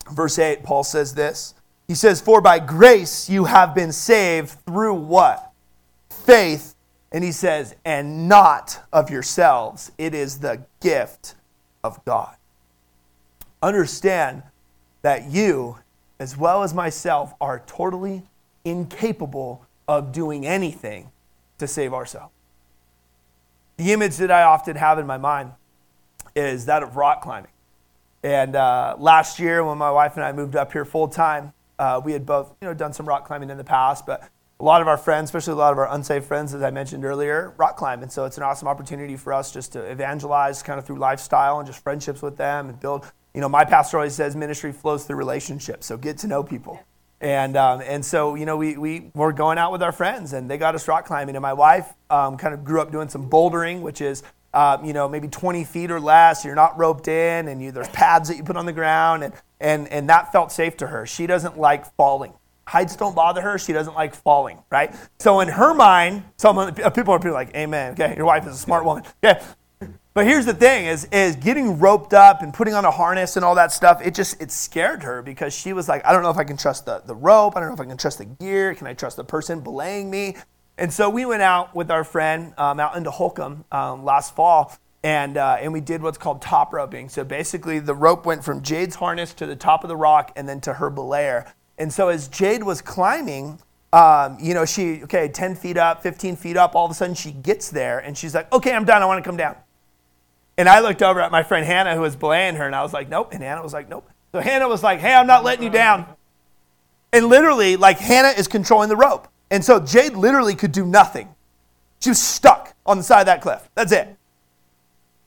Verse 0.09 0.39
8, 0.39 0.63
Paul 0.63 0.85
says 0.85 1.15
this 1.15 1.53
he 1.87 1.95
says, 1.95 2.21
For 2.21 2.41
by 2.41 2.59
grace 2.59 3.29
you 3.29 3.45
have 3.45 3.75
been 3.75 3.91
saved 3.91 4.49
through 4.65 4.95
what? 4.95 5.51
Faith. 6.09 6.75
And 7.11 7.23
he 7.23 7.31
says, 7.31 7.75
And 7.85 8.27
not 8.27 8.83
of 8.91 9.09
yourselves. 9.09 9.91
It 9.97 10.13
is 10.13 10.39
the 10.39 10.65
gift 10.81 11.35
of 11.83 12.03
God. 12.05 12.35
Understand 13.61 14.43
that 15.01 15.29
you, 15.29 15.77
as 16.19 16.35
well 16.35 16.63
as 16.63 16.73
myself, 16.73 17.33
are 17.39 17.61
totally 17.67 18.23
incapable 18.63 19.65
of 19.87 20.11
doing 20.11 20.45
anything 20.45 21.11
to 21.59 21.67
save 21.67 21.93
ourselves. 21.93 22.33
The 23.77 23.91
image 23.91 24.17
that 24.17 24.31
I 24.31 24.43
often 24.43 24.75
have 24.75 24.99
in 24.99 25.05
my 25.05 25.17
mind 25.17 25.51
is 26.35 26.65
that 26.65 26.81
of 26.81 26.95
rock 26.95 27.21
climbing. 27.21 27.51
And 28.23 28.55
uh, 28.55 28.95
last 28.97 29.39
year, 29.39 29.63
when 29.63 29.77
my 29.77 29.91
wife 29.91 30.15
and 30.15 30.25
I 30.25 30.31
moved 30.31 30.55
up 30.55 30.71
here 30.71 30.85
full 30.85 31.07
time, 31.07 31.53
uh, 31.79 32.01
we 32.03 32.13
had 32.13 32.25
both, 32.25 32.55
you 32.61 32.67
know, 32.67 32.73
done 32.73 32.93
some 32.93 33.07
rock 33.07 33.25
climbing 33.25 33.49
in 33.49 33.57
the 33.57 33.63
past, 33.63 34.05
but 34.05 34.29
a 34.59 34.63
lot 34.63 34.81
of 34.81 34.87
our 34.87 34.97
friends, 34.97 35.29
especially 35.29 35.53
a 35.53 35.57
lot 35.57 35.73
of 35.73 35.79
our 35.79 35.91
unsafe 35.93 36.25
friends, 36.25 36.53
as 36.53 36.61
I 36.63 36.71
mentioned 36.71 37.03
earlier, 37.03 37.53
rock 37.57 37.75
climb. 37.75 38.01
And 38.01 38.11
so 38.11 38.25
it's 38.25 38.37
an 38.37 38.43
awesome 38.43 38.67
opportunity 38.67 39.17
for 39.17 39.33
us 39.33 39.51
just 39.51 39.73
to 39.73 39.81
evangelize 39.81 40.63
kind 40.63 40.79
of 40.79 40.85
through 40.85 40.97
lifestyle 40.97 41.59
and 41.59 41.67
just 41.67 41.83
friendships 41.83 42.21
with 42.21 42.37
them 42.37 42.69
and 42.69 42.79
build. 42.79 43.05
You 43.33 43.41
know, 43.41 43.49
my 43.49 43.65
pastor 43.65 43.97
always 43.97 44.15
says 44.15 44.35
ministry 44.35 44.71
flows 44.71 45.05
through 45.05 45.17
relationships, 45.17 45.85
so 45.85 45.97
get 45.97 46.17
to 46.19 46.27
know 46.27 46.41
people. 46.41 46.79
And, 47.19 47.57
um, 47.57 47.81
and 47.81 48.05
so, 48.05 48.35
you 48.35 48.45
know, 48.45 48.55
we, 48.55 48.77
we 48.77 49.11
were 49.13 49.33
going 49.33 49.57
out 49.57 49.71
with 49.71 49.81
our 49.81 49.91
friends 49.91 50.33
and 50.33 50.49
they 50.49 50.57
got 50.57 50.75
us 50.75 50.87
rock 50.87 51.05
climbing. 51.05 51.35
And 51.35 51.41
my 51.41 51.53
wife 51.53 51.91
um, 52.09 52.37
kind 52.37 52.53
of 52.53 52.63
grew 52.63 52.81
up 52.81 52.91
doing 52.91 53.09
some 53.09 53.29
bouldering, 53.29 53.81
which 53.81 53.99
is 53.99 54.21
um, 54.55 54.85
you 54.85 54.93
know, 54.93 55.09
maybe 55.09 55.27
20 55.27 55.65
feet 55.65 55.91
or 55.91 55.99
less. 55.99 56.45
You're 56.45 56.55
not 56.55 56.77
roped 56.77 57.07
in, 57.07 57.49
and 57.49 57.61
you, 57.61 57.71
there's 57.71 57.89
pads 57.89 58.29
that 58.29 58.37
you 58.37 58.43
put 58.43 58.55
on 58.55 58.65
the 58.65 58.73
ground, 58.73 59.23
and, 59.23 59.33
and, 59.59 59.87
and 59.89 60.09
that 60.09 60.31
felt 60.31 60.51
safe 60.51 60.77
to 60.77 60.87
her. 60.87 61.05
She 61.05 61.27
doesn't 61.27 61.57
like 61.57 61.85
falling. 61.95 62.33
Heights 62.67 62.95
don't 62.95 63.15
bother 63.15 63.41
her. 63.41 63.59
She 63.59 63.73
doesn't 63.73 63.93
like 63.93 64.15
falling, 64.15 64.57
right? 64.71 64.95
So 65.19 65.41
in 65.41 65.49
her 65.49 65.73
mind, 65.73 66.23
some 66.37 66.73
people 66.73 67.13
are 67.13 67.31
like, 67.31 67.55
"Amen." 67.55 67.93
Okay, 67.93 68.15
your 68.15 68.25
wife 68.25 68.47
is 68.47 68.55
a 68.55 68.57
smart 68.57 68.85
woman. 68.85 69.03
Okay, 69.23 69.39
but 70.15 70.25
here's 70.25 70.47
the 70.47 70.53
thing: 70.53 70.87
is 70.87 71.05
is 71.11 71.35
getting 71.35 71.77
roped 71.77 72.15
up 72.15 72.41
and 72.41 72.51
putting 72.51 72.73
on 72.73 72.83
a 72.83 72.89
harness 72.89 73.35
and 73.35 73.45
all 73.45 73.53
that 73.53 73.71
stuff. 73.71 74.01
It 74.03 74.15
just 74.15 74.41
it 74.41 74.51
scared 74.51 75.03
her 75.03 75.21
because 75.21 75.53
she 75.53 75.73
was 75.73 75.87
like, 75.87 76.03
"I 76.07 76.11
don't 76.11 76.23
know 76.23 76.31
if 76.31 76.37
I 76.37 76.43
can 76.43 76.57
trust 76.57 76.87
the 76.87 77.03
the 77.05 77.13
rope. 77.13 77.55
I 77.55 77.59
don't 77.59 77.69
know 77.69 77.75
if 77.75 77.81
I 77.81 77.85
can 77.85 77.97
trust 77.97 78.17
the 78.17 78.25
gear. 78.25 78.73
Can 78.73 78.87
I 78.87 78.95
trust 78.95 79.15
the 79.15 79.23
person 79.23 79.59
belaying 79.59 80.09
me?" 80.09 80.35
And 80.77 80.91
so 80.91 81.09
we 81.09 81.25
went 81.25 81.41
out 81.41 81.73
with 81.73 81.89
our 81.89 82.03
friend 82.03 82.53
um, 82.57 82.79
out 82.79 82.97
into 82.97 83.11
Holcomb 83.11 83.63
um, 83.71 84.03
last 84.03 84.35
fall, 84.35 84.77
and, 85.03 85.37
uh, 85.37 85.57
and 85.61 85.71
we 85.71 85.81
did 85.81 86.01
what's 86.01 86.17
called 86.17 86.41
top 86.41 86.73
roping. 86.73 87.09
So 87.09 87.23
basically, 87.23 87.79
the 87.79 87.93
rope 87.93 88.25
went 88.25 88.43
from 88.43 88.61
Jade's 88.61 88.95
harness 88.95 89.33
to 89.35 89.45
the 89.45 89.55
top 89.55 89.83
of 89.83 89.87
the 89.87 89.95
rock 89.95 90.31
and 90.35 90.49
then 90.49 90.59
to 90.61 90.73
her 90.73 90.89
belayer. 90.91 91.49
And 91.77 91.93
so 91.93 92.09
as 92.09 92.27
Jade 92.27 92.63
was 92.63 92.81
climbing, 92.81 93.59
um, 93.93 94.37
you 94.41 94.53
know, 94.53 94.65
she, 94.65 95.03
okay, 95.03 95.29
10 95.29 95.55
feet 95.55 95.77
up, 95.77 96.03
15 96.03 96.35
feet 96.35 96.57
up, 96.57 96.75
all 96.75 96.85
of 96.85 96.91
a 96.91 96.93
sudden 96.93 97.15
she 97.15 97.31
gets 97.31 97.69
there 97.69 97.99
and 97.99 98.17
she's 98.17 98.33
like, 98.33 98.51
okay, 98.51 98.73
I'm 98.73 98.83
done, 98.83 99.01
I 99.01 99.05
want 99.05 99.23
to 99.23 99.27
come 99.27 99.37
down. 99.37 99.55
And 100.57 100.67
I 100.67 100.79
looked 100.79 101.01
over 101.01 101.21
at 101.21 101.31
my 101.31 101.43
friend 101.43 101.65
Hannah 101.65 101.95
who 101.95 102.01
was 102.01 102.15
belaying 102.15 102.55
her 102.55 102.65
and 102.65 102.75
I 102.75 102.81
was 102.81 102.93
like, 102.93 103.09
nope. 103.09 103.29
And 103.33 103.43
Hannah 103.43 103.61
was 103.61 103.73
like, 103.73 103.89
nope. 103.89 104.09
So 104.31 104.41
Hannah 104.41 104.67
was 104.67 104.83
like, 104.83 104.99
hey, 104.99 105.13
I'm 105.13 105.27
not 105.27 105.43
letting 105.43 105.63
you 105.63 105.69
down. 105.69 106.05
And 107.13 107.27
literally, 107.27 107.77
like, 107.77 107.99
Hannah 107.99 108.37
is 108.37 108.49
controlling 108.49 108.89
the 108.89 108.97
rope. 108.97 109.29
And 109.51 109.63
so 109.63 109.79
Jade 109.79 110.13
literally 110.13 110.55
could 110.55 110.71
do 110.71 110.85
nothing. 110.85 111.29
She 111.99 112.09
was 112.09 112.21
stuck 112.21 112.75
on 112.85 112.97
the 112.97 113.03
side 113.03 113.21
of 113.21 113.25
that 113.27 113.41
cliff. 113.41 113.67
That's 113.75 113.91
it. 113.91 114.15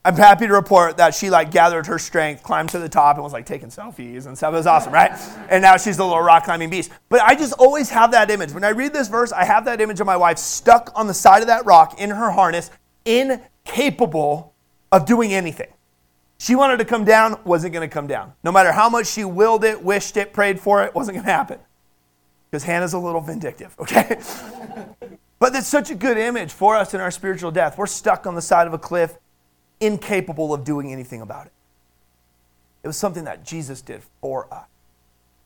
I'm 0.05 0.17
happy 0.17 0.47
to 0.47 0.53
report 0.53 0.97
that 0.97 1.15
she 1.15 1.29
like 1.29 1.51
gathered 1.51 1.87
her 1.87 1.99
strength, 1.99 2.43
climbed 2.43 2.71
to 2.71 2.79
the 2.79 2.89
top, 2.89 3.17
and 3.17 3.25
was 3.25 3.33
like 3.33 3.47
taking 3.47 3.69
selfies 3.69 4.27
and 4.27 4.37
stuff. 4.37 4.55
It 4.55 4.57
was 4.57 4.67
awesome, 4.67 4.93
right? 4.93 5.11
And 5.51 5.61
now 5.61 5.77
she's 5.77 5.97
the 5.97 6.05
little 6.05 6.23
rock 6.23 6.45
climbing 6.45 6.71
beast. 6.71 6.91
But 7.09 7.21
I 7.21 7.35
just 7.35 7.53
always 7.55 7.91
have 7.91 8.13
that 8.13 8.31
image. 8.31 8.53
When 8.53 8.65
I 8.65 8.71
read 8.71 8.93
this 8.93 9.09
verse, 9.09 9.33
I 9.33 9.45
have 9.45 9.65
that 9.67 9.81
image 9.81 10.01
of 10.01 10.07
my 10.07 10.17
wife 10.17 10.39
stuck 10.39 10.91
on 10.95 11.09
the 11.09 11.15
side 11.15 11.43
of 11.43 11.49
that 11.49 11.67
rock 11.67 12.01
in 12.01 12.11
her 12.11 12.31
harness, 12.31 12.71
incapable 13.05 14.55
of 14.93 15.05
doing 15.05 15.35
anything. 15.35 15.73
She 16.39 16.55
wanted 16.55 16.79
to 16.79 16.85
come 16.85 17.05
down, 17.05 17.39
wasn't 17.45 17.75
going 17.75 17.87
to 17.87 17.93
come 17.93 18.07
down. 18.07 18.33
No 18.45 18.53
matter 18.53 18.73
how 18.73 18.89
much 18.89 19.09
she 19.09 19.25
willed 19.25 19.65
it, 19.65 19.83
wished 19.83 20.17
it, 20.17 20.33
prayed 20.33 20.61
for 20.61 20.85
it, 20.85 20.95
wasn't 20.95 21.17
going 21.17 21.27
to 21.27 21.33
happen 21.33 21.59
because 22.51 22.65
Hannah's 22.65 22.93
a 22.93 22.99
little 22.99 23.21
vindictive, 23.21 23.75
okay? 23.81 24.19
but 25.39 25.55
it's 25.55 25.67
such 25.67 25.91
a 25.91 25.95
good 25.95 26.17
image 26.17 26.53
for 26.53 26.77
us 26.77 26.95
in 26.95 27.01
our 27.01 27.11
spiritual 27.11 27.51
death. 27.51 27.79
We're 27.79 27.87
stuck 27.87 28.27
on 28.27 28.35
the 28.35 28.43
side 28.43 28.67
of 28.67 28.73
a 28.73 28.79
cliff, 28.79 29.17
incapable 29.81 30.55
of 30.55 30.65
doing 30.65 30.93
anything 30.93 31.21
about 31.21 31.47
it. 31.47 31.53
It 32.83 32.87
was 32.87 32.97
something 32.97 33.25
that 33.25 33.45
Jesus 33.45 33.83
did 33.83 34.03
for 34.21 34.53
us. 34.53 34.67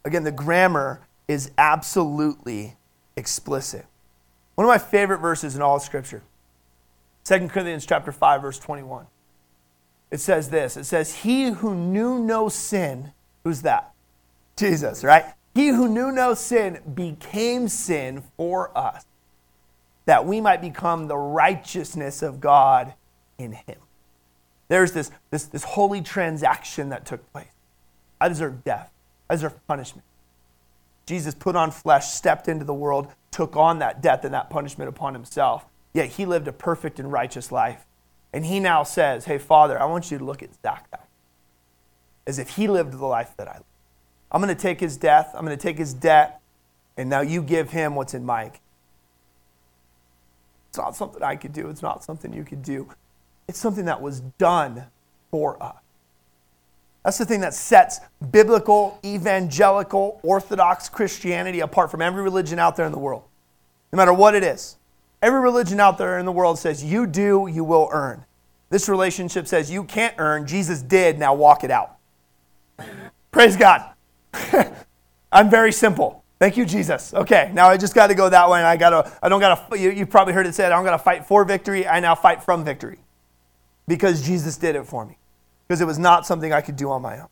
Again, 0.05 0.25
the 0.25 0.33
grammar 0.33 1.01
is 1.29 1.51
absolutely 1.57 2.77
explicit. 3.17 3.87
One 4.55 4.67
of 4.67 4.69
my 4.69 4.79
favorite 4.79 5.19
verses 5.19 5.57
in 5.57 5.63
all 5.63 5.77
of 5.77 5.83
Scripture, 5.83 6.23
2 7.25 7.49
Corinthians 7.49 7.87
chapter 7.87 8.13
5, 8.13 8.43
verse 8.43 8.59
21. 8.59 9.07
It 10.11 10.21
says 10.21 10.51
this. 10.51 10.77
It 10.77 10.85
says, 10.85 11.17
He 11.17 11.47
who 11.47 11.75
knew 11.75 12.19
no 12.19 12.49
sin, 12.49 13.13
who's 13.45 13.63
that? 13.63 13.93
Jesus, 14.57 15.03
right? 15.03 15.25
He 15.55 15.69
who 15.69 15.89
knew 15.89 16.11
no 16.11 16.35
sin 16.35 16.81
became 16.95 17.69
sin 17.69 18.23
for 18.37 18.77
us, 18.77 19.05
that 20.07 20.27
we 20.27 20.41
might 20.41 20.61
become 20.61 21.09
the 21.09 21.17
righteousness 21.17 22.23
of 22.23 22.41
God 22.41 22.95
in 23.39 23.53
him. 23.53 23.79
There's 24.69 24.93
this, 24.93 25.11
this, 25.31 25.45
this 25.45 25.65
holy 25.65 26.01
transaction 26.01 26.89
that 26.89 27.05
took 27.05 27.31
place. 27.33 27.47
I 28.21 28.29
deserve 28.29 28.65
death, 28.65 28.91
I 29.29 29.35
deserve 29.35 29.67
punishment. 29.67 30.07
Jesus 31.05 31.35
put 31.35 31.57
on 31.57 31.71
flesh, 31.71 32.13
stepped 32.13 32.49
into 32.49 32.65
the 32.65 32.73
world, 32.73 33.09
took 33.31 33.57
on 33.57 33.81
that 33.81 34.01
death 34.01 34.25
and 34.25 34.33
that 34.33 34.51
punishment 34.51 34.89
upon 34.89 35.15
himself. 35.15 35.67
Yet 35.93 36.11
he 36.11 36.25
lived 36.25 36.49
a 36.49 36.53
perfect 36.53 37.01
and 37.01 37.11
righteous 37.11 37.51
life. 37.51 37.85
And 38.33 38.47
he 38.47 38.61
now 38.61 38.83
says, 38.83 39.25
Hey, 39.27 39.37
Father, 39.39 39.81
I 39.81 39.85
want 39.85 40.11
you 40.11 40.19
to 40.19 40.25
look 40.25 40.43
at 40.43 40.51
Zach 40.63 40.89
as 42.27 42.39
if 42.39 42.51
he 42.51 42.69
lived 42.69 42.93
the 42.93 43.05
life 43.05 43.35
that 43.37 43.49
I 43.49 43.55
lived. 43.55 43.65
I'm 44.33 44.41
going 44.41 44.55
to 44.55 44.61
take 44.61 44.81
his 44.81 44.97
death, 44.97 45.31
I'm 45.35 45.45
going 45.45 45.57
to 45.57 45.63
take 45.63 45.79
his 45.79 45.93
debt, 45.93 46.41
and 46.97 47.09
now 47.09 47.21
you 47.21 47.43
give 47.43 47.71
him 47.71 47.95
what's 47.95 48.15
in 48.15 48.25
Mike. 48.25 48.61
It's 50.71 50.79
not 50.79 50.97
something 50.97 51.23
I 51.23 51.37
could 51.37 51.53
do, 51.53 51.69
it's 51.69 51.83
not 51.83 52.03
something 52.03 52.33
you 52.33 52.45
could 52.45 52.63
do. 52.63 52.89
It's 53.47 53.59
something 53.59 53.85
that 53.85 54.01
was 54.01 54.21
done 54.39 54.87
for 55.31 55.63
us. 55.63 55.77
That's 57.05 57.19
the 57.19 57.27
thing 57.27 57.41
that 57.41 57.53
sets 57.53 58.01
biblical, 58.31 58.99
evangelical, 59.05 60.21
orthodox 60.23 60.89
Christianity 60.89 61.61
apart 61.61 61.91
from 61.91 62.01
every 62.01 62.23
religion 62.23 62.59
out 62.59 62.77
there 62.77 62.87
in 62.87 62.93
the 62.93 62.99
world, 62.99 63.25
no 63.93 63.99
matter 63.99 64.13
what 64.15 64.35
it 64.35 64.43
is. 64.43 64.77
Every 65.21 65.41
religion 65.41 65.79
out 65.79 65.99
there 65.99 66.19
in 66.19 66.27
the 66.27 66.33
world 66.33 66.59
says, 66.59 66.83
you 66.83 67.07
do, 67.07 67.49
you 67.53 67.65
will 67.65 67.89
earn. 67.93 68.25
This 68.71 68.89
relationship 68.89 69.47
says, 69.47 69.71
you 69.71 69.85
can't 69.85 70.15
earn, 70.19 70.47
Jesus 70.47 70.81
did, 70.81 71.19
now 71.19 71.35
walk 71.35 71.65
it 71.65 71.71
out. 71.71 71.97
Praise 73.31 73.57
God. 73.57 73.92
I'm 75.33 75.51
very 75.51 75.73
simple. 75.73 76.25
Thank 76.39 76.57
you, 76.57 76.65
Jesus. 76.65 77.15
Okay, 77.15 77.51
now 77.55 77.69
I 77.69 77.77
just 77.77 77.95
got 77.95 78.09
to 78.09 78.15
go 78.15 78.29
that 78.29 78.51
way, 78.51 78.59
and 78.59 78.67
I 78.67 78.77
got 78.77 78.91
to. 78.91 79.13
I 79.23 79.29
don't 79.29 79.41
got 79.41 79.71
to. 79.71 79.79
You, 79.79 79.91
you 79.91 80.07
probably 80.07 80.35
heard 80.35 80.47
it 80.47 80.55
said, 80.55 80.73
I 80.73 80.77
don't 80.77 80.85
got 80.85 80.93
to 80.93 80.99
fight 80.99 81.27
for 81.27 81.45
victory. 81.45 81.87
I 81.87 82.01
now 82.01 82.15
fight 82.15 82.43
from 82.43 82.65
victory, 82.65 82.99
because 83.87 84.23
Jesus 84.23 84.57
did 84.57 84.75
it 84.75 84.87
for 84.87 85.07
me 85.07 85.17
because 85.73 85.81
it 85.81 85.87
was 85.87 85.99
not 85.99 86.27
something 86.27 86.53
I 86.53 86.61
could 86.61 86.77
do 86.77 86.91
on 86.91 87.01
my 87.01 87.19
own. 87.19 87.29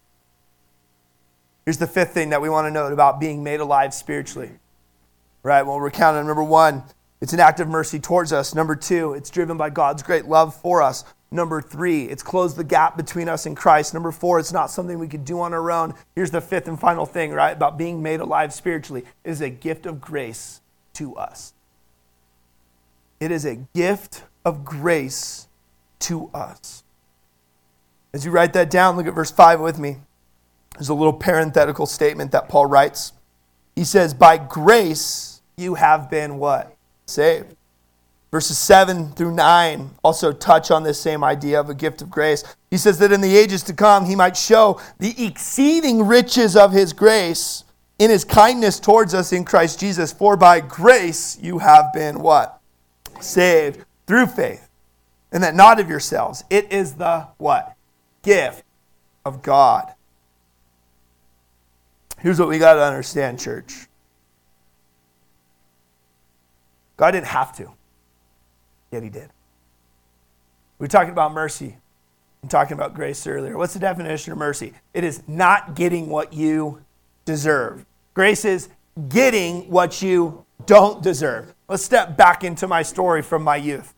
Here's 1.66 1.76
the 1.76 1.86
fifth 1.86 2.14
thing 2.14 2.30
that 2.30 2.40
we 2.40 2.48
want 2.48 2.66
to 2.66 2.70
note 2.70 2.90
about 2.90 3.20
being 3.20 3.44
made 3.44 3.60
alive 3.60 3.92
spiritually. 3.92 4.50
Right? 5.42 5.60
Well, 5.60 5.78
we're 5.78 5.90
counting 5.90 6.26
number 6.26 6.42
one, 6.42 6.82
it's 7.20 7.34
an 7.34 7.40
act 7.40 7.60
of 7.60 7.68
mercy 7.68 8.00
towards 8.00 8.32
us. 8.32 8.54
Number 8.54 8.74
two, 8.74 9.12
it's 9.12 9.28
driven 9.28 9.58
by 9.58 9.68
God's 9.68 10.02
great 10.02 10.24
love 10.24 10.54
for 10.54 10.80
us. 10.80 11.04
Number 11.32 11.62
three, 11.62 12.04
it's 12.04 12.24
closed 12.24 12.56
the 12.56 12.64
gap 12.64 12.96
between 12.96 13.28
us 13.28 13.46
and 13.46 13.56
Christ. 13.56 13.94
Number 13.94 14.10
four, 14.10 14.40
it's 14.40 14.52
not 14.52 14.70
something 14.70 14.98
we 14.98 15.06
could 15.06 15.24
do 15.24 15.40
on 15.40 15.54
our 15.54 15.70
own. 15.70 15.94
Here's 16.16 16.32
the 16.32 16.40
fifth 16.40 16.66
and 16.66 16.78
final 16.78 17.06
thing, 17.06 17.32
right? 17.32 17.52
About 17.56 17.78
being 17.78 18.02
made 18.02 18.20
alive 18.20 18.52
spiritually. 18.52 19.04
It 19.22 19.30
is 19.30 19.40
a 19.40 19.50
gift 19.50 19.86
of 19.86 20.00
grace 20.00 20.60
to 20.94 21.16
us. 21.16 21.52
It 23.20 23.30
is 23.30 23.44
a 23.44 23.56
gift 23.74 24.24
of 24.44 24.64
grace 24.64 25.46
to 26.00 26.30
us. 26.34 26.82
As 28.12 28.24
you 28.24 28.32
write 28.32 28.52
that 28.54 28.70
down, 28.70 28.96
look 28.96 29.06
at 29.06 29.14
verse 29.14 29.30
5 29.30 29.60
with 29.60 29.78
me. 29.78 29.98
There's 30.74 30.88
a 30.88 30.94
little 30.94 31.12
parenthetical 31.12 31.86
statement 31.86 32.32
that 32.32 32.48
Paul 32.48 32.66
writes. 32.66 33.12
He 33.76 33.84
says, 33.84 34.14
By 34.14 34.36
grace 34.36 35.42
you 35.56 35.74
have 35.74 36.10
been 36.10 36.38
what? 36.38 36.74
Saved. 37.06 37.54
Verses 38.30 38.58
7 38.58 39.10
through 39.12 39.34
9 39.34 39.90
also 40.04 40.32
touch 40.32 40.70
on 40.70 40.84
this 40.84 41.00
same 41.00 41.24
idea 41.24 41.58
of 41.58 41.68
a 41.68 41.74
gift 41.74 42.00
of 42.00 42.10
grace. 42.10 42.44
He 42.70 42.76
says 42.76 42.98
that 42.98 43.12
in 43.12 43.20
the 43.20 43.36
ages 43.36 43.62
to 43.64 43.72
come, 43.72 44.06
he 44.06 44.14
might 44.14 44.36
show 44.36 44.80
the 44.98 45.24
exceeding 45.24 46.06
riches 46.06 46.56
of 46.56 46.72
his 46.72 46.92
grace 46.92 47.64
in 47.98 48.10
his 48.10 48.24
kindness 48.24 48.78
towards 48.78 49.14
us 49.14 49.32
in 49.32 49.44
Christ 49.44 49.80
Jesus. 49.80 50.12
For 50.12 50.36
by 50.36 50.60
grace 50.60 51.38
you 51.40 51.58
have 51.58 51.92
been 51.92 52.20
what? 52.20 52.60
Saved 53.20 53.84
through 54.06 54.26
faith. 54.26 54.68
And 55.32 55.42
that 55.42 55.54
not 55.54 55.80
of 55.80 55.88
yourselves. 55.88 56.44
It 56.50 56.72
is 56.72 56.94
the 56.94 57.26
what? 57.38 57.76
gift 58.22 58.64
of 59.24 59.42
God. 59.42 59.92
Here's 62.18 62.38
what 62.38 62.48
we 62.48 62.58
got 62.58 62.74
to 62.74 62.82
understand, 62.82 63.40
church 63.40 63.86
God 66.96 67.12
didn't 67.12 67.28
have 67.28 67.56
to, 67.56 67.72
yet 68.90 69.02
He 69.02 69.10
did. 69.10 69.30
We 70.78 70.84
were 70.84 70.88
talking 70.88 71.12
about 71.12 71.32
mercy 71.32 71.76
and 72.42 72.50
talking 72.50 72.72
about 72.72 72.94
grace 72.94 73.26
earlier. 73.26 73.56
What's 73.56 73.74
the 73.74 73.80
definition 73.80 74.32
of 74.32 74.38
mercy? 74.38 74.72
It 74.94 75.04
is 75.04 75.22
not 75.28 75.74
getting 75.74 76.08
what 76.08 76.32
you 76.32 76.82
deserve. 77.24 77.84
Grace 78.14 78.44
is 78.44 78.68
getting 79.08 79.70
what 79.70 80.00
you 80.00 80.44
don't 80.66 81.02
deserve. 81.02 81.54
Let's 81.68 81.82
step 81.82 82.16
back 82.16 82.44
into 82.44 82.66
my 82.66 82.82
story 82.82 83.22
from 83.22 83.42
my 83.42 83.56
youth 83.56 83.94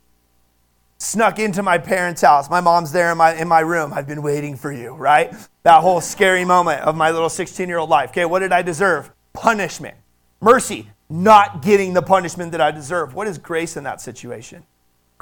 snuck 1.02 1.38
into 1.40 1.62
my 1.62 1.78
parents' 1.78 2.22
house. 2.22 2.48
My 2.48 2.60
mom's 2.60 2.92
there 2.92 3.10
in 3.12 3.18
my, 3.18 3.34
in 3.34 3.48
my 3.48 3.60
room. 3.60 3.92
I've 3.92 4.06
been 4.06 4.22
waiting 4.22 4.56
for 4.56 4.72
you, 4.72 4.94
right? 4.94 5.34
That 5.64 5.80
whole 5.80 6.00
scary 6.00 6.44
moment 6.44 6.82
of 6.82 6.96
my 6.96 7.10
little 7.10 7.28
16 7.28 7.68
year 7.68 7.78
old 7.78 7.90
life. 7.90 8.10
Okay, 8.10 8.24
what 8.24 8.38
did 8.38 8.52
I 8.52 8.62
deserve? 8.62 9.10
Punishment. 9.32 9.96
Mercy, 10.40 10.88
not 11.08 11.62
getting 11.62 11.92
the 11.92 12.02
punishment 12.02 12.52
that 12.52 12.60
I 12.60 12.70
deserve. 12.70 13.14
What 13.14 13.26
is 13.26 13.38
grace 13.38 13.76
in 13.76 13.84
that 13.84 14.00
situation? 14.00 14.64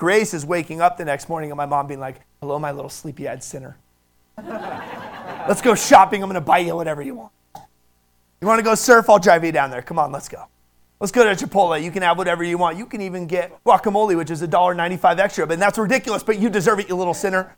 Grace 0.01 0.33
is 0.33 0.47
waking 0.47 0.81
up 0.81 0.97
the 0.97 1.05
next 1.05 1.29
morning 1.29 1.51
and 1.51 1.59
my 1.59 1.67
mom 1.67 1.87
being 1.87 2.01
like, 2.01 2.23
hello, 2.41 2.59
my 2.59 2.71
little 2.71 2.89
sleepy 2.89 3.29
eyed 3.29 3.45
sinner. 3.45 3.77
let's 4.43 5.61
go 5.61 5.75
shopping. 5.75 6.23
I'm 6.23 6.31
going 6.31 6.41
to 6.41 6.47
buy 6.47 6.57
you 6.57 6.75
whatever 6.75 7.03
you 7.03 7.15
want. 7.15 7.33
You 8.41 8.47
want 8.47 8.59
to 8.59 8.63
go 8.63 8.75
surf? 8.75 9.11
I'll 9.11 9.19
drive 9.19 9.45
you 9.45 9.53
down 9.53 9.71
there. 9.71 9.83
Come 9.83 9.99
on, 9.99 10.11
let's 10.11 10.27
go. 10.27 10.47
Let's 11.01 11.13
go 11.13 11.23
to 11.23 11.47
Chipotle. 11.47 11.83
You 11.83 11.91
can 11.91 12.03
have 12.03 12.17
whatever 12.17 12.43
you 12.43 12.57
want. 12.57 12.79
You 12.79 12.87
can 12.87 13.03
even 13.03 13.27
get 13.27 13.63
guacamole, 13.63 14.17
which 14.17 14.31
is 14.31 14.41
$1.95 14.41 15.19
extra. 15.19 15.47
But 15.47 15.59
that's 15.59 15.77
ridiculous, 15.77 16.23
but 16.23 16.39
you 16.39 16.49
deserve 16.49 16.81
it, 16.81 16.89
you 16.89 16.97
little 16.97 17.13
sinner. 17.13 17.55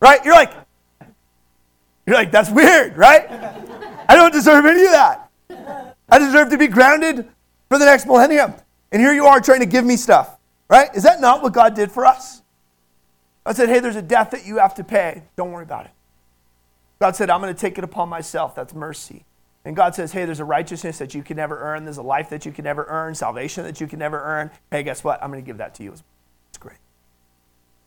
Right? 0.00 0.24
You're 0.24 0.32
like, 0.32 0.54
you're 2.06 2.16
like, 2.16 2.32
that's 2.32 2.48
weird, 2.48 2.96
right? 2.96 3.30
I 4.08 4.14
don't 4.14 4.32
deserve 4.32 4.64
any 4.64 4.86
of 4.86 4.92
that. 4.92 5.30
I 6.08 6.18
deserve 6.18 6.48
to 6.48 6.56
be 6.56 6.66
grounded 6.66 7.28
for 7.68 7.78
the 7.78 7.84
next 7.84 8.06
millennium. 8.06 8.54
And 8.90 9.02
here 9.02 9.12
you 9.12 9.26
are 9.26 9.38
trying 9.38 9.60
to 9.60 9.66
give 9.66 9.84
me 9.84 9.98
stuff, 9.98 10.35
right? 10.68 10.94
Is 10.94 11.02
that 11.04 11.20
not 11.20 11.42
what 11.42 11.52
God 11.52 11.74
did 11.74 11.90
for 11.90 12.06
us? 12.06 12.42
I 13.44 13.52
said, 13.52 13.68
hey, 13.68 13.78
there's 13.78 13.96
a 13.96 14.02
debt 14.02 14.32
that 14.32 14.44
you 14.44 14.58
have 14.58 14.74
to 14.74 14.84
pay. 14.84 15.22
Don't 15.36 15.52
worry 15.52 15.62
about 15.62 15.86
it. 15.86 15.92
God 16.98 17.14
said, 17.14 17.30
I'm 17.30 17.40
going 17.40 17.54
to 17.54 17.60
take 17.60 17.78
it 17.78 17.84
upon 17.84 18.08
myself. 18.08 18.54
That's 18.54 18.74
mercy. 18.74 19.24
And 19.64 19.76
God 19.76 19.94
says, 19.94 20.12
hey, 20.12 20.24
there's 20.24 20.40
a 20.40 20.44
righteousness 20.44 20.98
that 20.98 21.14
you 21.14 21.22
can 21.22 21.36
never 21.36 21.58
earn. 21.58 21.84
There's 21.84 21.98
a 21.98 22.02
life 22.02 22.30
that 22.30 22.46
you 22.46 22.52
can 22.52 22.64
never 22.64 22.84
earn, 22.88 23.14
salvation 23.14 23.64
that 23.64 23.80
you 23.80 23.86
can 23.86 23.98
never 23.98 24.20
earn. 24.20 24.50
Hey, 24.70 24.82
guess 24.82 25.04
what? 25.04 25.22
I'm 25.22 25.30
going 25.30 25.42
to 25.42 25.46
give 25.46 25.58
that 25.58 25.74
to 25.76 25.82
you. 25.82 25.92
It's 25.92 26.58
great. 26.58 26.78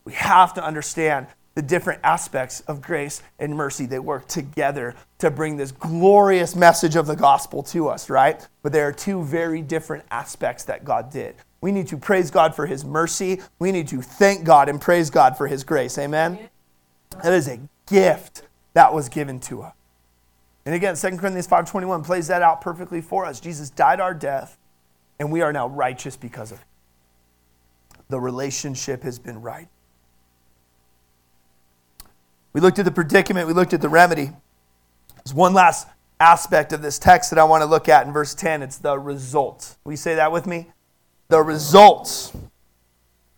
We 0.05 0.13
have 0.13 0.53
to 0.55 0.63
understand 0.63 1.27
the 1.55 1.61
different 1.61 2.01
aspects 2.03 2.61
of 2.61 2.81
grace 2.81 3.21
and 3.39 3.55
mercy. 3.55 3.85
They 3.85 3.99
work 3.99 4.27
together 4.27 4.95
to 5.17 5.31
bring 5.31 5.57
this 5.57 5.71
glorious 5.71 6.55
message 6.55 6.95
of 6.95 7.07
the 7.07 7.15
gospel 7.15 7.63
to 7.63 7.89
us, 7.89 8.09
right? 8.09 8.47
But 8.61 8.71
there 8.71 8.87
are 8.87 8.93
two 8.93 9.23
very 9.23 9.61
different 9.61 10.05
aspects 10.11 10.65
that 10.65 10.85
God 10.85 11.11
did. 11.11 11.35
We 11.61 11.71
need 11.71 11.87
to 11.89 11.97
praise 11.97 12.31
God 12.31 12.55
for 12.55 12.65
his 12.65 12.85
mercy. 12.85 13.41
We 13.59 13.71
need 13.71 13.87
to 13.89 14.01
thank 14.01 14.45
God 14.45 14.69
and 14.69 14.79
praise 14.79 15.09
God 15.09 15.37
for 15.37 15.47
his 15.47 15.63
grace. 15.63 15.97
Amen? 15.97 16.39
That 17.21 17.33
is 17.33 17.47
a 17.47 17.59
gift 17.85 18.43
that 18.73 18.93
was 18.93 19.09
given 19.09 19.39
to 19.41 19.63
us. 19.63 19.73
And 20.65 20.75
again, 20.75 20.95
2 20.95 21.17
Corinthians 21.17 21.47
5.21 21.47 22.05
plays 22.05 22.27
that 22.27 22.41
out 22.41 22.61
perfectly 22.61 23.01
for 23.01 23.25
us. 23.25 23.39
Jesus 23.39 23.69
died 23.69 23.99
our 23.99 24.13
death, 24.13 24.57
and 25.19 25.31
we 25.31 25.41
are 25.41 25.51
now 25.51 25.67
righteous 25.67 26.15
because 26.15 26.51
of 26.51 26.59
it. 26.59 26.65
The 28.09 28.19
relationship 28.19 29.03
has 29.03 29.19
been 29.19 29.41
right. 29.41 29.67
We 32.53 32.61
looked 32.61 32.79
at 32.79 32.85
the 32.85 32.91
predicament, 32.91 33.47
we 33.47 33.53
looked 33.53 33.73
at 33.73 33.81
the 33.81 33.89
remedy. 33.89 34.31
There's 35.15 35.33
one 35.33 35.53
last 35.53 35.87
aspect 36.19 36.73
of 36.73 36.81
this 36.81 36.99
text 36.99 37.29
that 37.29 37.39
I 37.39 37.43
want 37.43 37.61
to 37.61 37.65
look 37.65 37.87
at 37.87 38.05
in 38.05 38.13
verse 38.13 38.33
10. 38.33 38.61
It's 38.61 38.77
the 38.77 38.97
result. 38.97 39.77
Will 39.83 39.93
you 39.93 39.97
say 39.97 40.15
that 40.15 40.31
with 40.31 40.47
me? 40.47 40.67
The 41.29 41.41
results. 41.41 42.31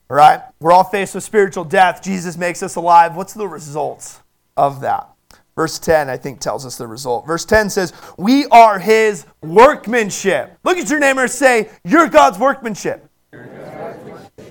All 0.10 0.18
right? 0.18 0.42
We're 0.60 0.72
all 0.72 0.84
faced 0.84 1.14
with 1.14 1.24
spiritual 1.24 1.66
death. 1.66 2.02
Jesus 2.02 2.38
makes 2.38 2.64
us 2.64 2.76
alive. 2.76 3.16
What's 3.16 3.34
the 3.34 3.48
results 3.48 4.22
of 4.58 4.82
that? 4.82 5.10
Verse 5.56 5.78
10, 5.78 6.10
I 6.10 6.16
think, 6.16 6.40
tells 6.40 6.66
us 6.66 6.78
the 6.78 6.88
result. 6.88 7.28
Verse 7.28 7.44
10 7.44 7.70
says, 7.70 7.94
We 8.18 8.46
are 8.48 8.80
his 8.80 9.26
workmanship. 9.42 10.58
Look 10.64 10.78
at 10.78 10.90
your 10.90 11.00
neighbor 11.00 11.24
and 11.24 11.32
say, 11.32 11.70
You're 11.84 12.08
God's 12.08 12.40
workmanship. 12.40 13.08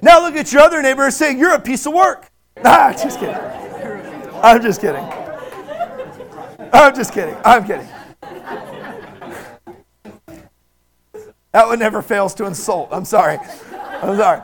Now 0.03 0.23
look 0.23 0.37
at 0.37 0.53
your 0.53 0.63
other 0.63 0.83
neighbor 0.83 1.05
and 1.05 1.15
say, 1.15 1.37
You're 1.37 1.55
a 1.55 1.61
piece 1.61 1.87
of 1.87 1.95
work. 1.95 2.27
Ah, 2.63 2.93
just 2.93 3.19
kidding. 3.19 3.35
I'm 4.43 4.61
just 4.61 4.83
kidding. 4.83 5.03
I'm 6.73 6.95
just 6.95 7.15
kidding. 7.15 7.37
I'm 7.43 7.67
kidding. 7.67 7.89
That 11.53 11.67
one 11.67 11.79
never 11.79 12.03
fails 12.03 12.35
to 12.35 12.47
insult. 12.47 12.89
I'm 12.93 13.05
sorry. 13.05 13.39
I'm 13.73 14.17
sorry. 14.17 14.43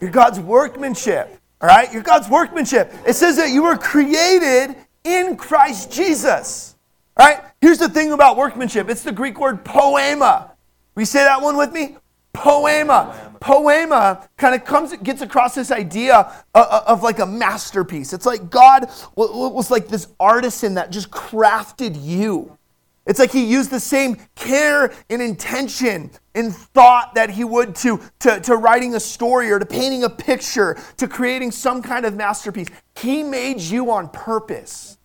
You're 0.00 0.10
God's 0.10 0.40
workmanship. 0.40 1.38
All 1.60 1.68
right? 1.68 1.92
You're 1.92 2.02
God's 2.02 2.28
workmanship. 2.28 2.92
It 3.06 3.14
says 3.14 3.36
that 3.36 3.50
you 3.50 3.62
were 3.62 3.76
created 3.76 4.76
in 5.04 5.36
Christ 5.36 5.92
Jesus. 5.92 6.76
All 7.16 7.26
right? 7.26 7.44
Here's 7.60 7.78
the 7.78 7.88
thing 7.88 8.12
about 8.12 8.36
workmanship 8.36 8.88
it's 8.88 9.02
the 9.02 9.12
Greek 9.12 9.38
word 9.38 9.64
poema. 9.64 10.52
We 10.94 11.04
say 11.04 11.24
that 11.24 11.40
one 11.40 11.56
with 11.56 11.72
me? 11.72 11.96
Poema. 12.32 13.36
poema 13.40 14.28
kind 14.36 14.54
of 14.54 14.64
comes, 14.64 14.96
gets 14.96 15.20
across 15.20 15.54
this 15.54 15.70
idea 15.70 16.32
of, 16.54 16.66
of 16.66 17.02
like 17.02 17.18
a 17.18 17.26
masterpiece. 17.26 18.12
It's 18.12 18.26
like 18.26 18.50
God 18.50 18.90
was 19.14 19.70
like 19.70 19.88
this 19.88 20.08
artisan 20.18 20.74
that 20.74 20.90
just 20.90 21.10
crafted 21.10 21.96
you. 22.02 22.56
It's 23.04 23.18
like 23.18 23.32
he 23.32 23.44
used 23.44 23.70
the 23.70 23.80
same 23.80 24.16
care 24.36 24.92
and 25.10 25.20
intention 25.20 26.10
and 26.34 26.54
thought 26.54 27.14
that 27.14 27.30
he 27.30 27.42
would 27.42 27.74
to, 27.76 28.00
to, 28.20 28.40
to 28.40 28.56
writing 28.56 28.94
a 28.94 29.00
story 29.00 29.50
or 29.50 29.58
to 29.58 29.66
painting 29.66 30.04
a 30.04 30.10
picture, 30.10 30.78
to 30.98 31.08
creating 31.08 31.50
some 31.50 31.82
kind 31.82 32.06
of 32.06 32.14
masterpiece. 32.14 32.68
He 32.96 33.22
made 33.22 33.60
you 33.60 33.90
on 33.90 34.08
purpose. 34.08 34.98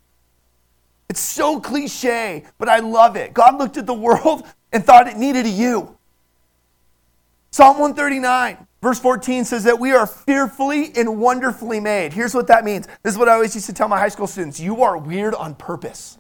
It's 1.10 1.20
so 1.20 1.60
cliche, 1.60 2.46
but 2.60 2.70
I 2.70 2.80
love 2.80 3.16
it. 3.16 3.34
God 3.34 3.58
looked 3.58 3.78
at 3.78 3.86
the 3.88 3.94
world 3.94 4.46
and 4.72 4.86
thought 4.86 5.08
it 5.08 5.18
needed 5.18 5.46
a 5.46 5.50
you. 5.50 5.98
Psalm 7.50 7.80
139, 7.80 8.68
verse 8.82 9.00
14 9.00 9.46
says 9.46 9.64
that 9.64 9.80
we 9.80 9.94
are 9.94 10.06
fearfully 10.06 10.92
and 10.96 11.20
wonderfully 11.20 11.80
made. 11.80 12.14
Here's 12.14 12.36
what 12.36 12.46
that 12.48 12.64
means. 12.64 12.88
This 13.02 13.14
is 13.14 13.18
what 13.18 13.28
I 13.28 13.34
always 13.34 13.56
used 13.56 13.66
to 13.68 13.74
tell 13.74 13.88
my 13.88 13.98
high 13.98 14.10
school 14.10 14.28
students 14.28 14.60
you 14.60 14.84
are 14.84 14.98
weird 14.98 15.34
on 15.34 15.56
purpose. 15.56 16.20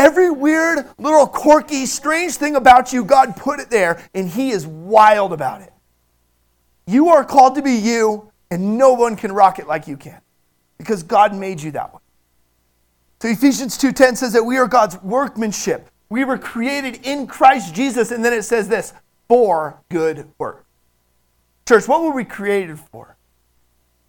Every 0.00 0.30
weird, 0.30 0.86
little 0.96 1.26
quirky, 1.26 1.84
strange 1.84 2.36
thing 2.36 2.56
about 2.56 2.90
you, 2.90 3.04
God 3.04 3.36
put 3.36 3.60
it 3.60 3.68
there, 3.68 4.02
and 4.14 4.26
He 4.26 4.48
is 4.48 4.66
wild 4.66 5.30
about 5.30 5.60
it. 5.60 5.74
You 6.86 7.10
are 7.10 7.22
called 7.22 7.56
to 7.56 7.62
be 7.62 7.74
you, 7.74 8.32
and 8.50 8.78
no 8.78 8.94
one 8.94 9.14
can 9.14 9.30
rock 9.30 9.58
it 9.58 9.66
like 9.66 9.86
you 9.86 9.98
can 9.98 10.18
because 10.78 11.02
God 11.02 11.34
made 11.34 11.60
you 11.60 11.72
that 11.72 11.92
way. 11.92 12.00
So 13.20 13.28
Ephesians 13.28 13.76
2:10 13.76 14.16
says 14.16 14.32
that 14.32 14.42
we 14.42 14.56
are 14.56 14.66
God's 14.66 14.96
workmanship. 15.02 15.90
We 16.08 16.24
were 16.24 16.38
created 16.38 17.00
in 17.06 17.26
Christ 17.26 17.74
Jesus, 17.74 18.10
and 18.10 18.24
then 18.24 18.32
it 18.32 18.44
says 18.44 18.68
this, 18.68 18.94
for 19.28 19.82
good 19.90 20.30
work. 20.38 20.64
Church, 21.68 21.86
what 21.86 22.00
were 22.00 22.12
we 22.12 22.24
created 22.24 22.80
for? 22.80 23.18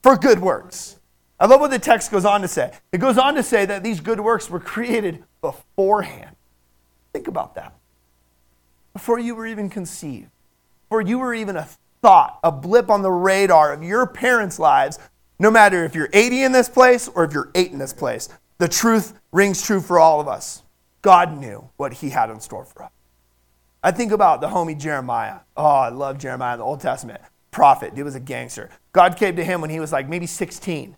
For 0.03 0.15
good 0.15 0.39
works. 0.39 1.00
I 1.41 1.47
love 1.47 1.59
what 1.59 1.71
the 1.71 1.79
text 1.79 2.11
goes 2.11 2.23
on 2.23 2.41
to 2.41 2.47
say. 2.47 2.71
It 2.91 2.99
goes 2.99 3.17
on 3.17 3.33
to 3.33 3.41
say 3.41 3.65
that 3.65 3.83
these 3.83 3.99
good 3.99 4.19
works 4.19 4.47
were 4.47 4.59
created 4.59 5.23
beforehand. 5.41 6.35
Think 7.13 7.27
about 7.27 7.55
that. 7.55 7.73
Before 8.93 9.17
you 9.17 9.33
were 9.33 9.47
even 9.47 9.67
conceived, 9.67 10.29
before 10.83 11.01
you 11.01 11.17
were 11.17 11.33
even 11.33 11.55
a 11.55 11.67
thought, 12.03 12.39
a 12.43 12.51
blip 12.51 12.91
on 12.91 13.01
the 13.01 13.09
radar 13.09 13.73
of 13.73 13.81
your 13.81 14.05
parents' 14.05 14.59
lives, 14.59 14.99
no 15.39 15.49
matter 15.49 15.83
if 15.83 15.95
you're 15.95 16.09
80 16.13 16.43
in 16.43 16.51
this 16.51 16.69
place 16.69 17.07
or 17.07 17.23
if 17.23 17.33
you're 17.33 17.49
8 17.55 17.71
in 17.71 17.79
this 17.79 17.91
place, 17.91 18.29
the 18.59 18.67
truth 18.67 19.19
rings 19.31 19.63
true 19.63 19.81
for 19.81 19.97
all 19.97 20.19
of 20.19 20.27
us. 20.27 20.61
God 21.01 21.39
knew 21.39 21.67
what 21.77 21.93
he 21.93 22.11
had 22.11 22.29
in 22.29 22.39
store 22.39 22.65
for 22.65 22.83
us. 22.83 22.91
I 23.81 23.89
think 23.89 24.11
about 24.11 24.41
the 24.41 24.47
homie 24.47 24.79
Jeremiah. 24.79 25.39
Oh, 25.57 25.65
I 25.65 25.89
love 25.89 26.19
Jeremiah 26.19 26.53
in 26.53 26.59
the 26.59 26.65
Old 26.65 26.81
Testament. 26.81 27.19
Prophet, 27.49 27.95
dude 27.95 28.05
was 28.05 28.13
a 28.13 28.19
gangster. 28.19 28.69
God 28.91 29.17
came 29.17 29.35
to 29.37 29.43
him 29.43 29.59
when 29.59 29.71
he 29.71 29.79
was 29.79 29.91
like 29.91 30.07
maybe 30.07 30.27
16 30.27 30.95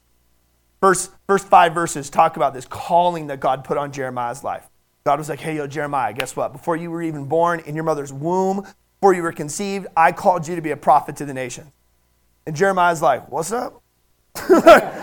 First, 0.83 1.11
first 1.27 1.47
five 1.47 1.73
verses 1.73 2.09
talk 2.09 2.35
about 2.35 2.53
this 2.53 2.65
calling 2.65 3.27
that 3.27 3.39
God 3.39 3.63
put 3.63 3.77
on 3.77 3.93
Jeremiah's 3.93 4.43
life. 4.43 4.67
God 5.05 5.17
was 5.17 5.29
like, 5.29 5.39
hey, 5.39 5.55
yo, 5.55 5.65
Jeremiah, 5.65 6.11
guess 6.11 6.35
what? 6.35 6.51
Before 6.51 6.75
you 6.75 6.91
were 6.91 7.01
even 7.01 7.23
born 7.23 7.61
in 7.61 7.73
your 7.73 7.85
mother's 7.85 8.11
womb, 8.11 8.67
before 8.99 9.13
you 9.13 9.23
were 9.23 9.31
conceived, 9.31 9.87
I 9.95 10.11
called 10.11 10.45
you 10.45 10.57
to 10.57 10.61
be 10.61 10.71
a 10.71 10.75
prophet 10.75 11.15
to 11.15 11.25
the 11.25 11.33
nation. 11.33 11.71
And 12.45 12.53
Jeremiah's 12.53 13.01
like, 13.01 13.31
what's 13.31 13.53
up? 13.53 13.81
like, 14.49 14.93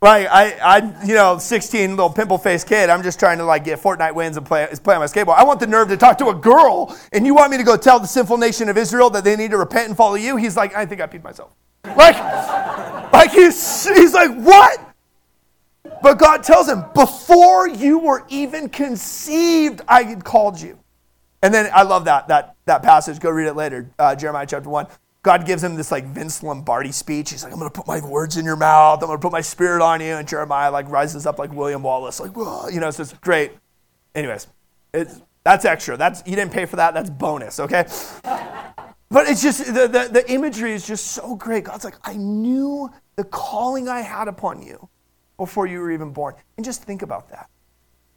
like 0.00 0.26
I, 0.30 0.56
I, 0.58 1.04
you 1.04 1.14
know, 1.14 1.36
16 1.36 1.90
little 1.90 2.08
pimple 2.08 2.38
faced 2.38 2.66
kid. 2.66 2.88
I'm 2.88 3.02
just 3.02 3.18
trying 3.18 3.36
to 3.36 3.44
like 3.44 3.64
get 3.64 3.78
Fortnite 3.78 4.14
wins 4.14 4.38
and 4.38 4.46
play, 4.46 4.66
play 4.82 4.94
on 4.94 5.02
my 5.02 5.06
skateboard. 5.06 5.36
I 5.36 5.44
want 5.44 5.60
the 5.60 5.66
nerve 5.66 5.88
to 5.88 5.98
talk 5.98 6.16
to 6.16 6.30
a 6.30 6.34
girl, 6.34 6.96
and 7.12 7.26
you 7.26 7.34
want 7.34 7.50
me 7.50 7.58
to 7.58 7.62
go 7.62 7.76
tell 7.76 8.00
the 8.00 8.06
sinful 8.06 8.38
nation 8.38 8.70
of 8.70 8.78
Israel 8.78 9.10
that 9.10 9.24
they 9.24 9.36
need 9.36 9.50
to 9.50 9.58
repent 9.58 9.88
and 9.88 9.96
follow 9.98 10.14
you? 10.14 10.36
He's 10.36 10.56
like, 10.56 10.74
I 10.74 10.86
think 10.86 11.02
I 11.02 11.08
peed 11.08 11.22
myself. 11.22 11.52
Like, 11.84 13.12
like 13.12 13.30
he's, 13.30 13.86
he's 13.88 14.14
like, 14.14 14.34
what? 14.34 14.80
But 16.02 16.18
God 16.18 16.42
tells 16.42 16.68
him, 16.68 16.84
before 16.94 17.68
you 17.68 17.98
were 17.98 18.24
even 18.28 18.68
conceived, 18.68 19.80
I 19.88 20.02
had 20.02 20.24
called 20.24 20.60
you. 20.60 20.78
And 21.42 21.52
then 21.52 21.70
I 21.74 21.82
love 21.82 22.06
that, 22.06 22.28
that, 22.28 22.56
that 22.66 22.82
passage. 22.82 23.20
Go 23.20 23.30
read 23.30 23.46
it 23.46 23.54
later, 23.54 23.90
uh, 23.98 24.14
Jeremiah 24.14 24.46
chapter 24.46 24.68
1. 24.68 24.86
God 25.22 25.46
gives 25.46 25.64
him 25.64 25.74
this 25.74 25.90
like 25.90 26.04
Vince 26.04 26.42
Lombardi 26.42 26.92
speech. 26.92 27.30
He's 27.30 27.42
like, 27.42 27.52
I'm 27.52 27.58
going 27.58 27.70
to 27.70 27.74
put 27.74 27.86
my 27.86 28.00
words 28.06 28.36
in 28.36 28.44
your 28.44 28.56
mouth. 28.56 29.02
I'm 29.02 29.06
going 29.06 29.18
to 29.18 29.22
put 29.22 29.32
my 29.32 29.40
spirit 29.40 29.82
on 29.82 30.00
you. 30.02 30.14
And 30.14 30.28
Jeremiah 30.28 30.70
like 30.70 30.88
rises 30.90 31.24
up 31.24 31.38
like 31.38 31.52
William 31.52 31.82
Wallace. 31.82 32.20
Like, 32.20 32.36
Whoa. 32.36 32.68
you 32.68 32.80
know, 32.80 32.88
it's 32.88 32.98
just 32.98 33.18
great. 33.22 33.52
Anyways, 34.14 34.46
it's, 34.92 35.22
that's 35.42 35.64
extra. 35.64 35.96
That's, 35.96 36.22
you 36.26 36.36
didn't 36.36 36.52
pay 36.52 36.66
for 36.66 36.76
that. 36.76 36.92
That's 36.92 37.08
bonus, 37.08 37.58
okay? 37.58 37.86
But 39.14 39.28
it's 39.28 39.40
just, 39.40 39.64
the, 39.66 39.86
the, 39.86 40.08
the 40.12 40.28
imagery 40.28 40.72
is 40.72 40.84
just 40.84 41.12
so 41.12 41.36
great. 41.36 41.62
God's 41.62 41.84
like, 41.84 41.98
I 42.02 42.14
knew 42.14 42.90
the 43.14 43.22
calling 43.22 43.88
I 43.88 44.00
had 44.00 44.26
upon 44.26 44.60
you 44.60 44.88
before 45.36 45.68
you 45.68 45.78
were 45.78 45.92
even 45.92 46.10
born. 46.10 46.34
And 46.56 46.64
just 46.64 46.82
think 46.82 47.00
about 47.02 47.28
that. 47.30 47.48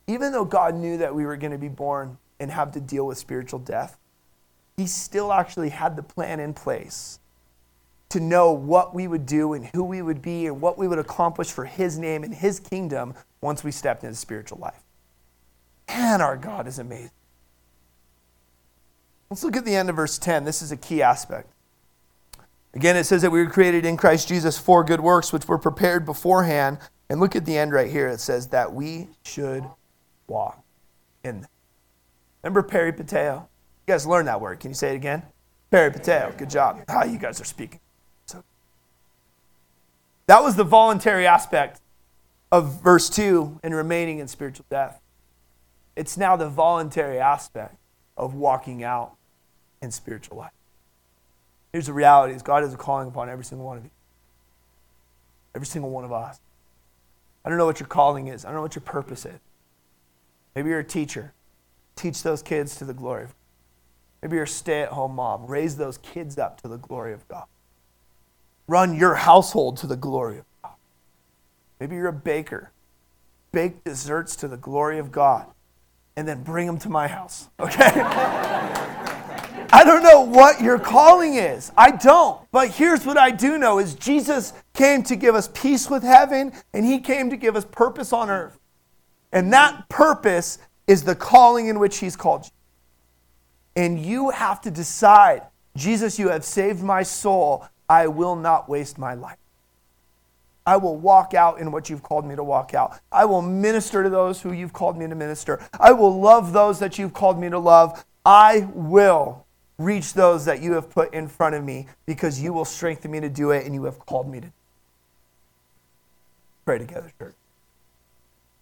Even 0.07 0.31
though 0.31 0.43
God 0.43 0.73
knew 0.73 0.97
that 0.97 1.13
we 1.13 1.23
were 1.23 1.37
going 1.37 1.51
to 1.51 1.59
be 1.59 1.67
born 1.67 2.17
and 2.39 2.49
have 2.49 2.71
to 2.71 2.79
deal 2.79 3.05
with 3.05 3.19
spiritual 3.19 3.59
death, 3.59 3.99
He 4.75 4.87
still 4.87 5.31
actually 5.31 5.69
had 5.69 5.95
the 5.95 6.01
plan 6.01 6.39
in 6.39 6.55
place 6.55 7.19
to 8.09 8.19
know 8.19 8.51
what 8.51 8.95
we 8.95 9.07
would 9.07 9.27
do 9.27 9.53
and 9.53 9.67
who 9.67 9.83
we 9.83 10.01
would 10.01 10.23
be 10.23 10.47
and 10.47 10.59
what 10.59 10.79
we 10.79 10.87
would 10.87 10.97
accomplish 10.97 11.51
for 11.51 11.65
His 11.65 11.99
name 11.99 12.23
and 12.23 12.33
His 12.33 12.59
kingdom 12.59 13.13
once 13.39 13.63
we 13.63 13.69
stepped 13.69 14.03
into 14.03 14.15
spiritual 14.15 14.57
life. 14.57 14.81
And 15.87 16.23
our 16.23 16.37
God 16.37 16.67
is 16.67 16.79
amazing. 16.79 17.11
Let's 19.30 19.43
look 19.43 19.57
at 19.57 19.65
the 19.65 19.75
end 19.75 19.89
of 19.89 19.95
verse 19.95 20.17
10. 20.17 20.45
This 20.45 20.61
is 20.61 20.71
a 20.71 20.78
key 20.78 21.01
aspect. 21.01 21.49
Again, 22.73 22.95
it 22.95 23.05
says 23.05 23.21
that 23.23 23.32
we 23.32 23.43
were 23.43 23.49
created 23.49 23.86
in 23.86 23.97
Christ 23.97 24.28
Jesus 24.28 24.57
for 24.57 24.84
good 24.84 25.01
works, 25.01 25.34
which 25.34 25.47
were 25.47 25.57
prepared 25.57 26.05
beforehand. 26.05 26.78
And 27.09 27.19
look 27.19 27.36
at 27.36 27.45
the 27.45 27.57
end 27.57 27.71
right 27.71 27.89
here. 27.89 28.07
It 28.07 28.19
says 28.19 28.47
that 28.47 28.73
we 28.73 29.07
should 29.23 29.65
walk 30.28 30.63
in 31.23 31.41
them. 31.41 31.49
Remember 32.43 32.63
peripateo? 32.63 33.41
You 33.41 33.93
guys 33.93 34.05
learned 34.05 34.28
that 34.28 34.39
word. 34.39 34.59
Can 34.59 34.71
you 34.71 34.75
say 34.75 34.91
it 34.91 34.95
again? 34.95 35.23
Peripateo. 35.71 36.38
Good 36.38 36.49
job. 36.49 36.82
Ah, 36.88 37.03
you 37.03 37.17
guys 37.17 37.41
are 37.41 37.45
speaking. 37.45 37.80
So, 38.25 38.43
that 40.28 40.43
was 40.43 40.55
the 40.55 40.63
voluntary 40.63 41.25
aspect 41.25 41.82
of 42.51 42.82
verse 42.82 43.09
2 43.09 43.59
and 43.63 43.75
remaining 43.75 44.19
in 44.19 44.28
spiritual 44.28 44.65
death. 44.69 45.01
It's 45.95 46.15
now 46.15 46.36
the 46.36 46.47
voluntary 46.47 47.19
aspect 47.19 47.75
of 48.15 48.34
walking 48.34 48.84
out 48.84 49.16
in 49.82 49.91
spiritual 49.91 50.38
life. 50.38 50.51
Here's 51.71 51.86
the 51.86 51.93
reality 51.93 52.34
is 52.34 52.41
God 52.41 52.63
is 52.63 52.75
calling 52.75 53.07
upon 53.07 53.30
every 53.30 53.45
single 53.45 53.65
one 53.65 53.78
of 53.78 53.84
you. 53.84 53.91
Every 55.53 55.67
single 55.67 55.89
one 55.89 56.03
of 56.03 56.11
us. 56.11 56.39
I 57.43 57.49
don't 57.49 57.57
know 57.57 57.65
what 57.65 57.80
your 57.80 57.88
calling 57.88 58.28
is. 58.28 58.45
I 58.45 58.49
don't 58.49 58.55
know 58.55 58.61
what 58.61 58.75
your 58.75 58.84
purpose 58.84 59.25
is. 59.25 59.39
Maybe 60.55 60.69
you're 60.69 60.80
a 60.80 60.84
teacher. 60.84 61.34
Teach 61.95 62.23
those 62.23 62.41
kids 62.41 62.75
to 62.78 62.86
the 62.86 62.93
glory 62.93 63.23
of 63.23 63.30
God. 63.30 63.36
Maybe 64.21 64.36
you're 64.36 64.43
a 64.43 64.47
stay 64.47 64.82
at 64.82 64.89
home 64.89 65.15
mom. 65.15 65.45
Raise 65.45 65.78
those 65.78 65.97
kids 65.99 66.38
up 66.38 66.59
to 66.61 66.67
the 66.67 66.78
glory 66.78 67.13
of 67.13 67.28
God. 67.28 67.45
Run 68.67 68.95
your 68.95 69.15
household 69.15 69.78
to 69.78 69.88
the 69.88 69.95
glory 69.95 70.39
of 70.39 70.45
God. 70.61 70.73
Maybe 71.80 71.95
you're 71.95 72.07
a 72.07 72.13
baker. 72.13 72.71
Bake 73.51 73.84
desserts 73.84 74.36
to 74.38 74.47
the 74.47 74.57
glory 74.57 74.99
of 74.99 75.11
God 75.11 75.47
and 76.15 76.28
then 76.28 76.43
bring 76.43 76.65
them 76.67 76.80
to 76.80 76.89
my 76.89 77.07
house. 77.07 77.49
Okay? 77.59 78.73
I 79.72 79.84
don't 79.84 80.03
know 80.03 80.22
what 80.22 80.61
your 80.61 80.80
calling 80.80 81.36
is. 81.36 81.72
I 81.78 81.91
don't. 81.91 82.39
But 82.51 82.70
here's 82.70 83.05
what 83.05 83.18
I 83.18 83.32
do 83.32 83.57
know 83.57 83.80
is 83.80 83.95
Jesus 83.95 84.53
came 84.74 85.03
to 85.03 85.15
give 85.15 85.36
us 85.36 85.49
peace 85.53 85.89
with 85.89 86.03
heaven 86.03 86.53
and 86.74 86.86
he 86.86 86.99
came 86.99 87.30
to 87.30 87.38
give 87.38 87.55
us 87.55 87.65
purpose 87.65 88.13
on 88.13 88.30
earth. 88.30 88.59
And 89.32 89.51
that 89.53 89.89
purpose 89.89 90.59
is 90.88 91.03
the 91.03 91.15
calling 91.15 91.68
in 91.68 91.80
which 91.80 91.97
he's 91.97 92.15
called 92.15 92.45
you. 92.45 92.51
And 93.76 93.99
you 94.03 94.30
have 94.30 94.61
to 94.61 94.72
decide, 94.72 95.43
Jesus, 95.76 96.18
you 96.18 96.30
have 96.30 96.45
saved 96.45 96.82
my 96.82 97.03
soul. 97.03 97.68
I 97.89 98.07
will 98.07 98.36
not 98.36 98.70
waste 98.70 98.97
my 98.97 99.13
life. 99.13 99.38
I 100.65 100.76
will 100.78 100.97
walk 100.97 101.34
out 101.34 101.59
in 101.59 101.72
what 101.72 101.89
you've 101.89 102.03
called 102.03 102.26
me 102.26 102.36
to 102.36 102.43
walk 102.43 102.74
out. 102.74 102.99
I 103.11 103.24
will 103.26 103.41
minister 103.41 104.03
to 104.03 104.09
those 104.09 104.41
who 104.41 104.51
you've 104.51 104.74
called 104.74 104.97
me 104.97 105.07
to 105.07 105.15
minister. 105.15 105.65
I 105.80 105.93
will 105.93 106.20
love 106.20 106.51
those 106.51 106.80
that 106.80 106.99
you've 106.99 107.13
called 107.13 107.39
me 107.39 107.49
to 107.49 107.59
love. 107.59 108.03
I 108.26 108.68
will 108.74 109.46
reach 109.78 110.13
those 110.13 110.45
that 110.45 110.61
you 110.61 110.73
have 110.73 110.89
put 110.89 111.13
in 111.13 111.28
front 111.28 111.55
of 111.55 111.63
me 111.63 111.88
because 112.05 112.41
you 112.41 112.51
will 112.53 112.65
strengthen 112.65 113.11
me 113.11 113.19
to 113.19 113.30
do 113.30 113.51
it 113.51 113.65
and 113.65 113.75
you 113.75 113.84
have 113.84 113.99
called 114.05 114.30
me 114.30 114.41
to 114.41 114.51
pray 116.65 116.78
together, 116.78 117.11
church. 117.19 117.36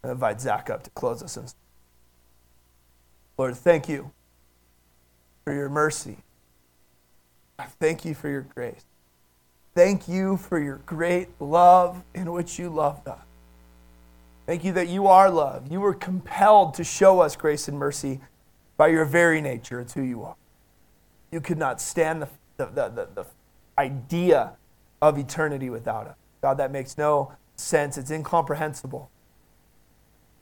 I 0.03 0.11
invite 0.11 0.41
Zach 0.41 0.70
up 0.70 0.84
to 0.84 0.89
close 0.91 1.24
us 1.24 1.38
in. 1.38 1.45
Lord, 3.38 3.55
thank 3.55 3.89
you 3.89 4.11
for 5.43 5.53
your 5.53 5.70
mercy. 5.70 6.18
I 7.57 7.66
thank 7.66 8.05
you 8.05 8.13
for 8.13 8.30
your 8.30 8.41
grace. 8.41 8.86
Thank 9.74 10.07
you 10.07 10.38
for 10.38 10.59
your 10.59 10.78
great 10.86 11.30
love 11.39 12.03
in 12.13 12.32
which 12.32 12.59
you 12.59 12.70
loved 12.70 13.07
us. 13.07 13.20
Thank 14.45 14.63
you 14.63 14.74
that 14.74 14.88
you 14.88 15.07
are 15.07 15.30
love. 15.30 15.72
You 15.72 15.82
were 15.82 15.93
compelled 15.93 16.76
to 16.76 16.84
show 16.84 17.22
us 17.22 17.36
grace 17.36 17.68
and 17.68 17.78
mercy 17.78 18.22
by 18.78 18.88
your 18.88 19.05
very 19.05 19.41
nature. 19.41 19.80
It's 19.80 19.93
who 19.93 20.03
you 20.03 20.24
are. 20.24 20.36
You 21.36 21.41
could 21.41 21.57
not 21.57 21.81
stand 21.81 22.21
the, 22.21 22.29
the, 22.55 22.65
the, 22.65 23.09
the, 23.13 23.25
idea 23.77 24.53
of 25.01 25.17
eternity 25.17 25.69
without 25.69 26.07
us. 26.07 26.15
God, 26.41 26.53
that 26.59 26.71
makes 26.71 26.97
no 26.97 27.33
sense. 27.57 27.97
It's 27.97 28.09
incomprehensible. 28.09 29.11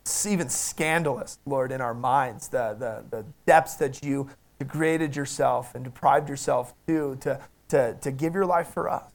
It's 0.03 0.27
even 0.27 0.49
scandalous, 0.49 1.39
Lord, 1.47 1.71
in 1.71 1.81
our 1.81 1.95
minds, 1.95 2.49
the, 2.49 2.75
the, 2.77 3.05
the 3.09 3.25
depths 3.47 3.73
that 3.77 4.03
you 4.03 4.29
degraded 4.59 5.15
yourself 5.15 5.73
and 5.73 5.83
deprived 5.83 6.29
yourself 6.29 6.75
to, 6.85 7.17
to, 7.21 7.41
to, 7.69 7.97
to 7.99 8.11
give 8.11 8.35
your 8.35 8.45
life 8.45 8.67
for 8.67 8.87
us. 8.87 9.11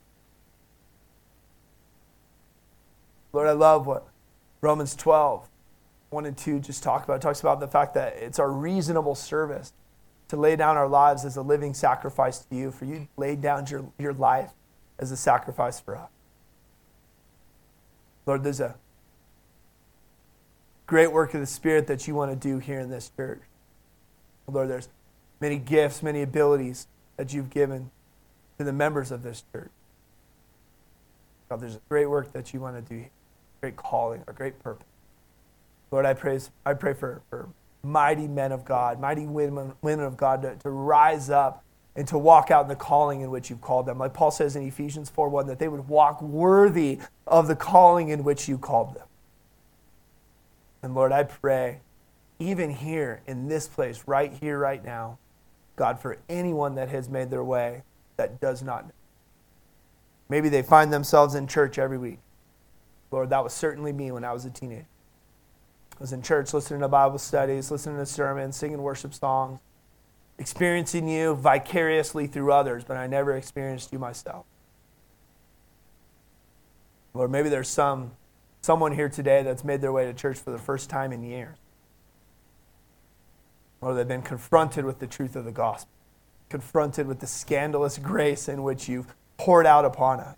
Lord, 3.33 3.47
I 3.47 3.53
love 3.53 3.87
what 3.87 4.09
Romans 4.63 4.97
12, 4.97 5.49
1 6.11 6.27
and 6.27 6.37
2 6.37 6.59
just 6.59 6.83
talk 6.83 7.05
about. 7.05 7.19
It 7.19 7.23
talks 7.23 7.39
about 7.39 7.61
the 7.61 7.69
fact 7.69 7.95
that 7.95 8.17
it's 8.17 8.41
our 8.41 8.51
reasonable 8.51 9.15
service 9.15 9.73
to 10.29 10.37
lay 10.37 10.57
down 10.57 10.77
our 10.77 10.89
lives 10.89 11.25
as 11.25 11.37
a 11.37 11.43
living 11.43 11.75
sacrifice 11.75 12.39
to 12.41 12.55
you, 12.55 12.71
for 12.71 12.85
you 12.85 13.09
laid 13.17 13.41
down 13.41 13.67
your, 13.67 13.91
your 13.99 14.13
life 14.13 14.51
as 14.99 15.11
a 15.11 15.17
sacrifice 15.17 15.81
for 15.81 15.97
us. 15.97 16.11
Lord, 18.27 18.45
there's 18.45 18.61
a 18.61 18.77
great 20.87 21.13
work 21.13 21.35
of 21.35 21.41
the 21.41 21.47
Spirit 21.47 21.87
that 21.87 22.07
you 22.07 22.15
want 22.15 22.31
to 22.31 22.37
do 22.37 22.59
here 22.59 22.81
in 22.81 22.91
this 22.91 23.11
church. 23.17 23.43
Lord, 24.47 24.69
there's 24.69 24.89
many 25.41 25.59
gifts, 25.59 26.03
many 26.03 26.23
abilities 26.23 26.87
that 27.17 27.33
you've 27.33 27.51
given 27.51 27.91
to 28.59 28.65
the 28.65 28.73
members 28.73 29.11
of 29.11 29.23
this 29.23 29.45
church. 29.53 29.71
God, 31.49 31.61
there's 31.61 31.77
a 31.77 31.81
great 31.89 32.07
work 32.07 32.33
that 32.33 32.53
you 32.53 32.61
want 32.61 32.77
to 32.77 32.95
do, 32.95 33.07
great 33.61 33.77
calling, 33.77 34.25
a 34.27 34.33
great 34.33 34.63
purpose. 34.63 34.87
Lord, 35.91 36.05
I 36.05 36.13
praise, 36.13 36.51
I 36.67 36.75
pray 36.75 36.93
for, 36.93 37.23
for 37.31 37.49
mighty 37.83 38.29
men 38.29 38.53
of 38.53 38.65
God, 38.65 39.01
mighty 39.01 39.27
women, 39.27 39.75
women 39.83 40.05
of 40.05 40.17
God 40.17 40.43
to, 40.43 40.57
to 40.57 40.71
rise 40.71 41.31
up 41.31 41.65
and 41.97 42.07
to 42.09 42.19
walk 42.19 42.51
out 42.51 42.63
in 42.63 42.69
the 42.69 42.77
calling 42.77 43.23
in 43.23 43.31
which 43.31 43.51
you've 43.51 43.61
called 43.61 43.87
them. 43.87 43.99
Like 43.99 44.15
Paul 44.15 44.31
says 44.31 44.57
in 44.57 44.63
Ephesians 44.63 45.11
4 45.11 45.29
1, 45.29 45.47
that 45.47 45.59
they 45.59 45.69
would 45.69 45.89
walk 45.89 46.23
worthy 46.23 47.01
of 47.27 47.49
the 47.49 47.57
calling 47.57 48.09
in 48.09 48.25
which 48.25 48.49
you 48.49 48.59
called 48.59 48.95
them. 48.95 49.07
And 50.83 50.95
Lord, 50.95 51.13
I 51.13 51.25
pray, 51.25 51.81
even 52.39 52.71
here 52.71 53.23
in 53.27 53.49
this 53.49 53.67
place, 53.67 54.05
right 54.07 54.33
here, 54.33 54.59
right 54.59 54.85
now, 54.85 55.19
God, 55.77 56.01
for 56.01 56.19
anyone 56.29 56.75
that 56.77 56.89
has 56.89 57.09
made 57.09 57.31
their 57.31 57.45
way 57.45 57.83
that 58.17 58.41
does 58.41 58.63
not 58.63 58.87
know. 58.87 58.93
Maybe 60.29 60.49
they 60.49 60.63
find 60.63 60.93
themselves 60.93 61.35
in 61.35 61.47
church 61.47 61.79
every 61.79 61.99
week. 61.99 62.19
Lord, 63.11 63.31
that 63.31 63.43
was 63.43 63.55
certainly 63.55 63.93
me 63.93 64.11
when 64.13 64.25
I 64.25 64.33
was 64.33 64.45
a 64.45 64.51
teenager. 64.51 64.87
I 65.99 66.01
was 66.01 66.13
in 66.13 66.23
church 66.23 66.55
listening 66.55 66.81
to 66.81 66.89
Bible 66.89 67.19
studies, 67.19 67.73
listening 67.73 67.97
to 67.97 68.07
sermons, 68.07 68.57
singing 68.57 68.81
worship 68.81 69.13
songs, 69.13 69.59
experiencing 70.39 71.09
you 71.09 71.35
vicariously 71.35 72.29
through 72.29 72.53
others, 72.53 72.85
but 72.85 72.97
I 72.97 73.09
never 73.09 73.37
experienced 73.37 73.93
you 73.93 73.99
myself. 73.99 74.47
Lord, 77.15 77.33
maybe 77.33 77.49
there's 77.49 77.69
some 77.69 78.13
someone 78.61 78.93
here 78.93 79.09
today 79.09 79.43
that's 79.43 79.65
made 79.65 79.81
their 79.81 79.93
way 79.93 80.05
to 80.05 80.13
church 80.13 80.39
for 80.39 80.51
the 80.51 80.59
first 80.59 80.89
time 80.89 81.13
in 81.13 81.23
years. 81.23 81.57
Or 83.81 83.95
they've 83.95 84.07
been 84.07 84.23
confronted 84.23 84.85
with 84.85 85.01
the 85.01 85.07
truth 85.07 85.35
of 85.35 85.45
the 85.45 85.53
gospel, 85.53 85.91
confronted 86.49 87.09
with 87.09 87.19
the 87.19 87.27
scandalous 87.27 87.99
grace 87.99 88.49
in 88.49 88.63
which 88.63 88.89
you've 88.89 89.15
poured 89.37 89.67
out 89.67 89.85
upon 89.85 90.21
us. 90.21 90.37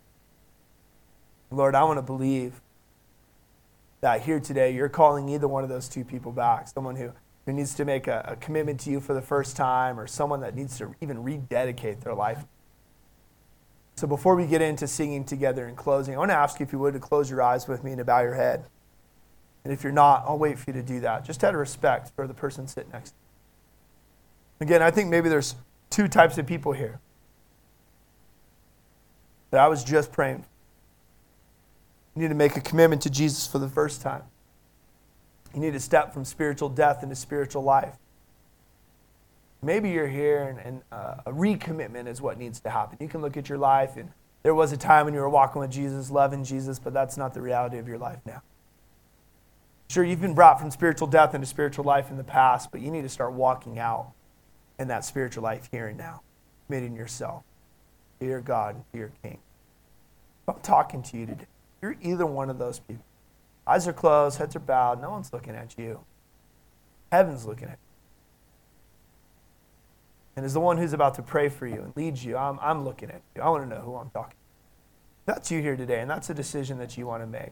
Lord, 1.51 1.75
I 1.75 1.83
want 1.83 1.97
to 1.97 2.03
believe 2.03 2.61
that 4.01 4.21
here 4.21 4.39
today 4.39 4.73
you're 4.73 4.89
calling 4.89 5.29
either 5.29 5.47
one 5.47 5.63
of 5.63 5.69
those 5.69 5.87
two 5.87 6.03
people 6.03 6.31
back 6.31 6.67
someone 6.67 6.95
who, 6.95 7.11
who 7.45 7.53
needs 7.53 7.73
to 7.75 7.85
make 7.85 8.07
a, 8.07 8.25
a 8.27 8.35
commitment 8.35 8.79
to 8.81 8.89
you 8.89 8.99
for 8.99 9.13
the 9.13 9.21
first 9.21 9.55
time, 9.55 9.99
or 9.99 10.07
someone 10.07 10.41
that 10.41 10.55
needs 10.55 10.77
to 10.77 10.93
even 11.01 11.23
rededicate 11.23 12.01
their 12.01 12.13
life. 12.13 12.43
So 13.95 14.07
before 14.07 14.35
we 14.35 14.47
get 14.47 14.61
into 14.61 14.87
singing 14.87 15.23
together 15.23 15.67
and 15.67 15.77
closing, 15.77 16.15
I 16.15 16.17
want 16.17 16.31
to 16.31 16.35
ask 16.35 16.59
you 16.59 16.65
if 16.65 16.73
you 16.73 16.79
would 16.79 16.93
to 16.93 16.99
close 16.99 17.29
your 17.29 17.41
eyes 17.41 17.67
with 17.67 17.83
me 17.83 17.91
and 17.91 17.99
to 17.99 18.05
bow 18.05 18.21
your 18.21 18.33
head. 18.33 18.65
And 19.63 19.71
if 19.71 19.83
you're 19.83 19.91
not, 19.91 20.23
I'll 20.27 20.39
wait 20.39 20.57
for 20.57 20.71
you 20.71 20.73
to 20.73 20.83
do 20.83 20.99
that, 21.01 21.23
just 21.23 21.43
out 21.43 21.53
of 21.53 21.59
respect 21.59 22.11
for 22.15 22.25
the 22.25 22.33
person 22.33 22.67
sitting 22.67 22.91
next 22.91 23.11
to 23.11 23.15
you. 24.61 24.65
Again, 24.65 24.81
I 24.81 24.89
think 24.89 25.09
maybe 25.09 25.29
there's 25.29 25.55
two 25.91 26.07
types 26.07 26.37
of 26.39 26.47
people 26.47 26.71
here 26.71 26.99
that 29.51 29.59
I 29.59 29.67
was 29.67 29.83
just 29.83 30.11
praying 30.11 30.45
you 32.15 32.21
need 32.21 32.29
to 32.29 32.35
make 32.35 32.57
a 32.57 32.61
commitment 32.61 33.01
to 33.03 33.09
Jesus 33.09 33.47
for 33.47 33.59
the 33.59 33.69
first 33.69 34.01
time. 34.01 34.23
You 35.53 35.59
need 35.59 35.73
to 35.73 35.79
step 35.79 36.13
from 36.13 36.25
spiritual 36.25 36.69
death 36.69 37.03
into 37.03 37.15
spiritual 37.15 37.63
life. 37.63 37.95
Maybe 39.61 39.89
you're 39.91 40.07
here 40.07 40.43
and, 40.43 40.59
and 40.59 40.81
uh, 40.91 41.21
a 41.25 41.31
recommitment 41.31 42.07
is 42.07 42.21
what 42.21 42.37
needs 42.37 42.59
to 42.61 42.69
happen. 42.69 42.97
You 42.99 43.07
can 43.07 43.21
look 43.21 43.37
at 43.37 43.47
your 43.47 43.57
life 43.57 43.95
and 43.95 44.09
there 44.43 44.55
was 44.55 44.71
a 44.71 44.77
time 44.77 45.05
when 45.05 45.13
you 45.13 45.19
were 45.19 45.29
walking 45.29 45.61
with 45.61 45.71
Jesus, 45.71 46.09
loving 46.09 46.43
Jesus, 46.43 46.79
but 46.79 46.93
that's 46.93 47.15
not 47.15 47.33
the 47.33 47.41
reality 47.41 47.77
of 47.77 47.87
your 47.87 47.99
life 47.99 48.19
now. 48.25 48.41
Sure, 49.87 50.03
you've 50.03 50.21
been 50.21 50.33
brought 50.33 50.59
from 50.59 50.71
spiritual 50.71 51.07
death 51.07 51.35
into 51.35 51.45
spiritual 51.45 51.83
life 51.83 52.09
in 52.09 52.17
the 52.17 52.23
past, 52.23 52.71
but 52.71 52.81
you 52.81 52.89
need 52.89 53.01
to 53.03 53.09
start 53.09 53.33
walking 53.33 53.77
out 53.77 54.13
in 54.79 54.87
that 54.87 55.05
spiritual 55.05 55.43
life 55.43 55.69
here 55.71 55.87
and 55.87 55.97
now, 55.97 56.21
committing 56.65 56.95
yourself 56.95 57.43
to 58.19 58.25
your 58.25 58.41
God, 58.41 58.75
and 58.75 58.83
to 58.93 58.97
your 58.97 59.11
King. 59.21 59.39
I'm 60.47 60.55
talking 60.61 61.03
to 61.03 61.17
you 61.17 61.25
today. 61.25 61.50
You're 61.81 61.95
either 62.01 62.25
one 62.25 62.49
of 62.49 62.57
those 62.57 62.79
people. 62.79 63.05
Eyes 63.65 63.87
are 63.87 63.93
closed, 63.93 64.37
heads 64.37 64.55
are 64.55 64.59
bowed, 64.59 65.01
no 65.01 65.09
one's 65.11 65.31
looking 65.33 65.55
at 65.55 65.77
you. 65.77 66.01
Heaven's 67.11 67.45
looking 67.45 67.67
at 67.67 67.73
you. 67.73 67.91
And 70.35 70.45
as 70.45 70.53
the 70.53 70.59
one 70.59 70.77
who's 70.77 70.93
about 70.93 71.15
to 71.15 71.21
pray 71.21 71.49
for 71.49 71.67
you 71.67 71.81
and 71.81 71.95
lead 71.95 72.17
you, 72.17 72.37
I'm, 72.37 72.57
I'm 72.61 72.85
looking 72.85 73.09
at 73.09 73.21
you. 73.35 73.41
I 73.41 73.49
want 73.49 73.69
to 73.69 73.75
know 73.75 73.81
who 73.81 73.95
I'm 73.95 74.09
talking 74.09 74.31
to. 74.31 74.37
That's 75.25 75.51
you 75.51 75.61
here 75.61 75.75
today, 75.75 75.99
and 75.99 76.09
that's 76.09 76.29
a 76.29 76.33
decision 76.33 76.77
that 76.79 76.97
you 76.97 77.05
want 77.05 77.21
to 77.23 77.27
make. 77.27 77.51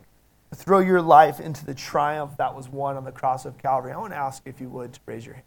Throw 0.55 0.79
your 0.79 1.01
life 1.01 1.39
into 1.39 1.65
the 1.65 1.75
triumph 1.75 2.37
that 2.37 2.55
was 2.55 2.69
won 2.69 2.97
on 2.97 3.03
the 3.03 3.11
cross 3.11 3.45
of 3.45 3.57
Calvary. 3.57 3.91
I 3.91 3.97
want 3.97 4.13
to 4.13 4.17
ask 4.17 4.41
if 4.45 4.59
you 4.59 4.69
would 4.69 4.93
to 4.93 4.99
raise 5.05 5.25
your 5.25 5.35
hand. 5.35 5.45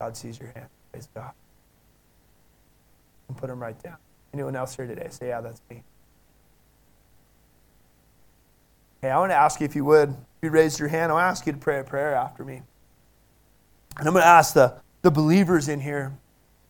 God 0.00 0.16
sees 0.16 0.38
your 0.38 0.52
hand. 0.54 0.66
Praise 0.90 1.08
God. 1.14 1.30
And 3.28 3.36
put 3.36 3.48
them 3.48 3.60
right 3.60 3.80
down. 3.80 3.96
Anyone 4.34 4.56
else 4.56 4.74
here 4.74 4.86
today? 4.86 5.06
Say, 5.10 5.28
yeah, 5.28 5.40
that's 5.40 5.62
me. 5.70 5.84
Hey, 9.06 9.12
I 9.12 9.20
want 9.20 9.30
to 9.30 9.36
ask 9.36 9.60
you 9.60 9.66
if 9.66 9.76
you 9.76 9.84
would, 9.84 10.08
if 10.08 10.16
you 10.42 10.50
raised 10.50 10.80
your 10.80 10.88
hand, 10.88 11.12
I'll 11.12 11.18
ask 11.20 11.46
you 11.46 11.52
to 11.52 11.58
pray 11.58 11.78
a 11.78 11.84
prayer 11.84 12.16
after 12.16 12.44
me. 12.44 12.62
And 13.98 14.08
I'm 14.08 14.12
going 14.12 14.24
to 14.24 14.26
ask 14.26 14.52
the, 14.52 14.80
the 15.02 15.12
believers 15.12 15.68
in 15.68 15.78
here 15.78 16.12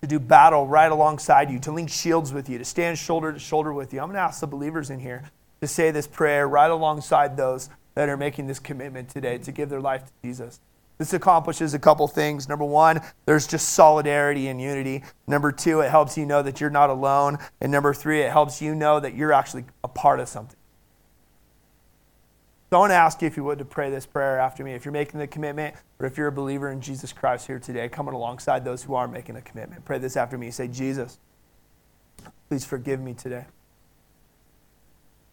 to 0.02 0.06
do 0.06 0.18
battle 0.18 0.66
right 0.66 0.92
alongside 0.92 1.50
you, 1.50 1.58
to 1.60 1.72
link 1.72 1.88
shields 1.88 2.34
with 2.34 2.50
you, 2.50 2.58
to 2.58 2.64
stand 2.66 2.98
shoulder 2.98 3.32
to 3.32 3.38
shoulder 3.38 3.72
with 3.72 3.94
you. 3.94 4.00
I'm 4.00 4.08
going 4.08 4.16
to 4.16 4.20
ask 4.20 4.40
the 4.40 4.46
believers 4.46 4.90
in 4.90 5.00
here 5.00 5.30
to 5.62 5.66
say 5.66 5.90
this 5.90 6.06
prayer 6.06 6.46
right 6.46 6.70
alongside 6.70 7.38
those 7.38 7.70
that 7.94 8.10
are 8.10 8.18
making 8.18 8.48
this 8.48 8.58
commitment 8.58 9.08
today 9.08 9.38
to 9.38 9.50
give 9.50 9.70
their 9.70 9.80
life 9.80 10.04
to 10.04 10.12
Jesus. 10.22 10.60
This 10.98 11.14
accomplishes 11.14 11.72
a 11.72 11.78
couple 11.78 12.06
things. 12.06 12.50
Number 12.50 12.66
one, 12.66 13.00
there's 13.24 13.46
just 13.46 13.70
solidarity 13.70 14.48
and 14.48 14.60
unity. 14.60 15.04
Number 15.26 15.52
two, 15.52 15.80
it 15.80 15.88
helps 15.90 16.18
you 16.18 16.26
know 16.26 16.42
that 16.42 16.60
you're 16.60 16.68
not 16.68 16.90
alone. 16.90 17.38
And 17.62 17.72
number 17.72 17.94
three, 17.94 18.20
it 18.20 18.30
helps 18.30 18.60
you 18.60 18.74
know 18.74 19.00
that 19.00 19.14
you're 19.14 19.32
actually 19.32 19.64
a 19.82 19.88
part 19.88 20.20
of 20.20 20.28
something. 20.28 20.55
I 22.76 22.78
want 22.78 22.90
to 22.90 22.96
ask 22.96 23.22
you 23.22 23.26
if 23.26 23.38
you 23.38 23.44
would 23.44 23.58
to 23.58 23.64
pray 23.64 23.88
this 23.88 24.04
prayer 24.04 24.38
after 24.38 24.62
me. 24.62 24.74
If 24.74 24.84
you're 24.84 24.92
making 24.92 25.18
the 25.18 25.26
commitment, 25.26 25.74
or 25.98 26.04
if 26.04 26.18
you're 26.18 26.26
a 26.26 26.32
believer 26.32 26.70
in 26.70 26.82
Jesus 26.82 27.10
Christ 27.10 27.46
here 27.46 27.58
today, 27.58 27.88
coming 27.88 28.12
alongside 28.12 28.66
those 28.66 28.82
who 28.82 28.94
are 28.94 29.08
making 29.08 29.36
a 29.36 29.40
commitment, 29.40 29.82
pray 29.86 29.96
this 29.96 30.14
after 30.14 30.36
me. 30.36 30.50
Say, 30.50 30.68
Jesus, 30.68 31.18
please 32.50 32.66
forgive 32.66 33.00
me 33.00 33.14
today. 33.14 33.46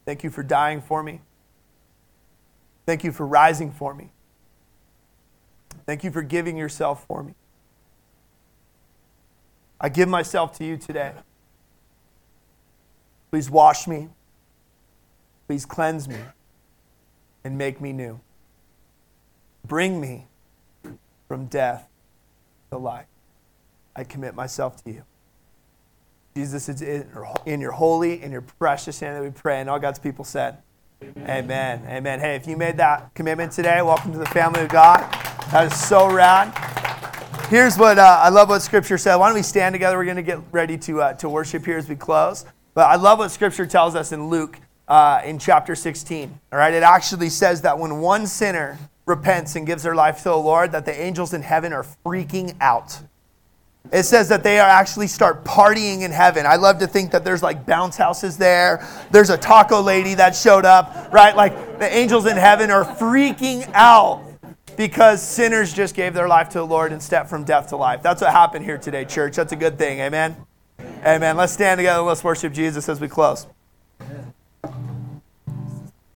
Thank 0.05 0.23
you 0.23 0.29
for 0.29 0.41
dying 0.41 0.79
for 0.79 1.03
me. 1.03 1.19
Thank 2.85 3.03
you 3.03 3.11
for 3.11 3.27
rising 3.27 3.73
for 3.73 3.93
me. 3.93 4.11
Thank 5.85 6.05
you 6.05 6.11
for 6.11 6.21
giving 6.21 6.55
yourself 6.55 7.05
for 7.07 7.23
me. 7.23 7.33
I 9.81 9.89
give 9.89 10.07
myself 10.07 10.57
to 10.59 10.63
you 10.63 10.77
today. 10.77 11.11
Please 13.31 13.51
wash 13.51 13.85
me. 13.85 14.07
Please 15.45 15.65
cleanse 15.65 16.07
me 16.07 16.19
and 17.43 17.57
make 17.57 17.81
me 17.81 17.93
new. 17.93 18.19
Bring 19.65 19.99
me 19.99 20.27
from 21.27 21.45
death 21.45 21.87
to 22.71 22.77
life. 22.77 23.05
I 23.95 24.03
commit 24.03 24.35
myself 24.35 24.83
to 24.83 24.91
you. 24.91 25.03
Jesus, 26.35 26.67
it's 26.67 26.81
in 26.81 27.61
your 27.61 27.71
holy 27.71 28.21
and 28.21 28.31
your 28.31 28.41
precious 28.41 28.99
hand 28.99 29.15
that 29.15 29.23
we 29.23 29.29
pray. 29.29 29.61
And 29.61 29.69
all 29.69 29.79
God's 29.79 29.99
people 29.99 30.25
said, 30.25 30.57
Amen. 31.03 31.29
Amen. 31.29 31.83
Amen. 31.87 32.19
Hey, 32.19 32.35
if 32.35 32.47
you 32.47 32.57
made 32.57 32.77
that 32.77 33.13
commitment 33.13 33.51
today, 33.51 33.81
welcome 33.81 34.13
to 34.13 34.17
the 34.17 34.25
family 34.27 34.61
of 34.61 34.69
God. 34.69 35.01
That 35.51 35.71
is 35.71 35.79
so 35.79 36.11
rad. 36.11 36.57
Here's 37.49 37.77
what 37.77 37.99
uh, 37.99 38.19
I 38.23 38.29
love 38.29 38.49
what 38.49 38.61
Scripture 38.61 38.97
said. 38.97 39.17
Why 39.17 39.27
don't 39.27 39.35
we 39.35 39.43
stand 39.43 39.73
together? 39.73 39.97
We're 39.97 40.05
going 40.05 40.15
to 40.15 40.23
get 40.23 40.39
ready 40.51 40.77
to, 40.79 41.01
uh, 41.01 41.13
to 41.15 41.29
worship 41.29 41.65
here 41.65 41.77
as 41.77 41.87
we 41.87 41.95
close. 41.95 42.45
But 42.73 42.87
I 42.87 42.95
love 42.95 43.19
what 43.19 43.29
Scripture 43.29 43.65
tells 43.65 43.95
us 43.95 44.11
in 44.11 44.29
Luke 44.29 44.59
uh, 44.87 45.21
in 45.25 45.39
chapter 45.39 45.75
16. 45.75 46.39
All 46.51 46.59
right, 46.59 46.73
it 46.73 46.83
actually 46.83 47.29
says 47.29 47.61
that 47.61 47.77
when 47.77 47.99
one 47.99 48.27
sinner 48.27 48.77
repents 49.05 49.55
and 49.55 49.65
gives 49.65 49.83
their 49.83 49.95
life 49.95 50.19
to 50.19 50.23
the 50.25 50.37
Lord, 50.37 50.71
that 50.71 50.85
the 50.85 50.99
angels 50.99 51.33
in 51.33 51.41
heaven 51.41 51.73
are 51.73 51.85
freaking 52.05 52.55
out. 52.61 52.99
It 53.91 54.03
says 54.03 54.29
that 54.29 54.43
they 54.43 54.59
actually 54.59 55.07
start 55.07 55.43
partying 55.43 56.01
in 56.03 56.11
heaven. 56.11 56.45
I 56.45 56.55
love 56.55 56.79
to 56.79 56.87
think 56.87 57.11
that 57.11 57.25
there's 57.25 57.43
like 57.43 57.65
bounce 57.65 57.97
houses 57.97 58.37
there. 58.37 58.87
There's 59.11 59.29
a 59.29 59.37
taco 59.37 59.81
lady 59.81 60.13
that 60.15 60.35
showed 60.35 60.63
up, 60.63 61.11
right? 61.11 61.35
Like 61.35 61.79
the 61.79 61.93
angels 61.93 62.25
in 62.25 62.37
heaven 62.37 62.71
are 62.71 62.85
freaking 62.85 63.69
out 63.73 64.23
because 64.77 65.21
sinners 65.21 65.73
just 65.73 65.95
gave 65.95 66.13
their 66.13 66.29
life 66.29 66.49
to 66.49 66.59
the 66.59 66.65
Lord 66.65 66.93
and 66.93 67.03
stepped 67.03 67.29
from 67.29 67.43
death 67.43 67.67
to 67.69 67.77
life. 67.77 68.01
That's 68.01 68.21
what 68.21 68.31
happened 68.31 68.63
here 68.63 68.77
today, 68.77 69.03
church. 69.03 69.35
That's 69.35 69.51
a 69.51 69.57
good 69.57 69.77
thing. 69.77 69.99
Amen. 69.99 70.37
Amen. 71.05 71.35
Let's 71.35 71.53
stand 71.53 71.77
together. 71.77 72.01
Let's 72.01 72.23
worship 72.23 72.53
Jesus 72.53 72.87
as 72.87 73.01
we 73.01 73.09
close. 73.09 73.47